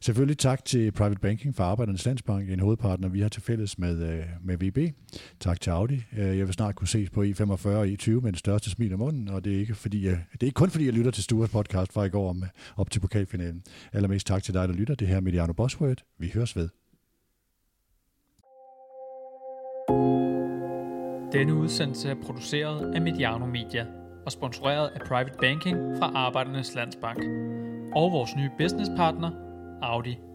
Selvfølgelig 0.00 0.38
tak 0.38 0.64
til 0.64 0.92
Private 0.92 1.20
Banking 1.20 1.54
for 1.54 1.64
Arbejdernes 1.64 2.04
Landsbank, 2.06 2.50
en 2.50 2.60
hovedpartner, 2.60 3.08
vi 3.08 3.20
har 3.20 3.28
til 3.28 3.42
fælles 3.42 3.78
med, 3.78 4.02
øh, 4.02 4.24
med 4.42 4.56
VB. 4.58 4.94
Tak 5.40 5.60
til 5.60 5.70
Audi. 5.70 6.02
Øh, 6.18 6.38
jeg 6.38 6.46
vil 6.46 6.52
snart 6.52 6.74
kunne 6.74 6.88
ses 6.88 7.10
på 7.10 7.22
E45 7.22 7.68
og 7.68 7.86
E20 7.86 8.10
med 8.10 8.22
den 8.22 8.34
største 8.34 8.70
smil 8.70 8.92
om 8.92 8.98
munden, 8.98 9.28
og 9.28 9.44
det 9.44 9.54
er 9.54 9.58
ikke, 9.58 9.74
fordi, 9.74 10.06
jeg, 10.06 10.18
det 10.32 10.42
er 10.42 10.46
ikke 10.46 10.54
kun 10.54 10.70
fordi, 10.70 10.84
jeg 10.84 10.92
lytter 10.92 11.10
til 11.10 11.24
Stures 11.24 11.50
podcast 11.50 11.92
fra 11.92 12.04
i 12.04 12.08
går 12.08 12.30
om, 12.30 12.44
op 12.76 12.90
til 12.90 13.00
pokalfinalen. 13.00 13.62
Allermest 13.92 14.26
tak 14.26 14.42
til 14.42 14.54
dig, 14.54 14.68
der 14.68 14.74
lytter. 14.74 14.94
Det 14.94 15.08
her 15.08 15.16
er 15.16 15.20
Mediano 15.20 15.52
Bosworth. 15.52 16.02
Vi 16.18 16.30
høres 16.34 16.56
ved. 16.56 16.68
Denne 21.32 21.54
udsendelse 21.54 22.08
er 22.08 22.14
produceret 22.22 22.94
af 22.94 23.00
Mediano 23.00 23.46
Media 23.46 23.86
og 24.26 24.32
sponsoreret 24.32 24.88
af 24.88 25.00
Private 25.00 25.36
Banking 25.40 25.76
fra 25.98 26.12
Arbejdernes 26.14 26.74
Landsbank 26.74 27.45
og 27.96 28.12
vores 28.12 28.36
nye 28.36 28.50
businesspartner, 28.58 29.30
Audi. 29.82 30.25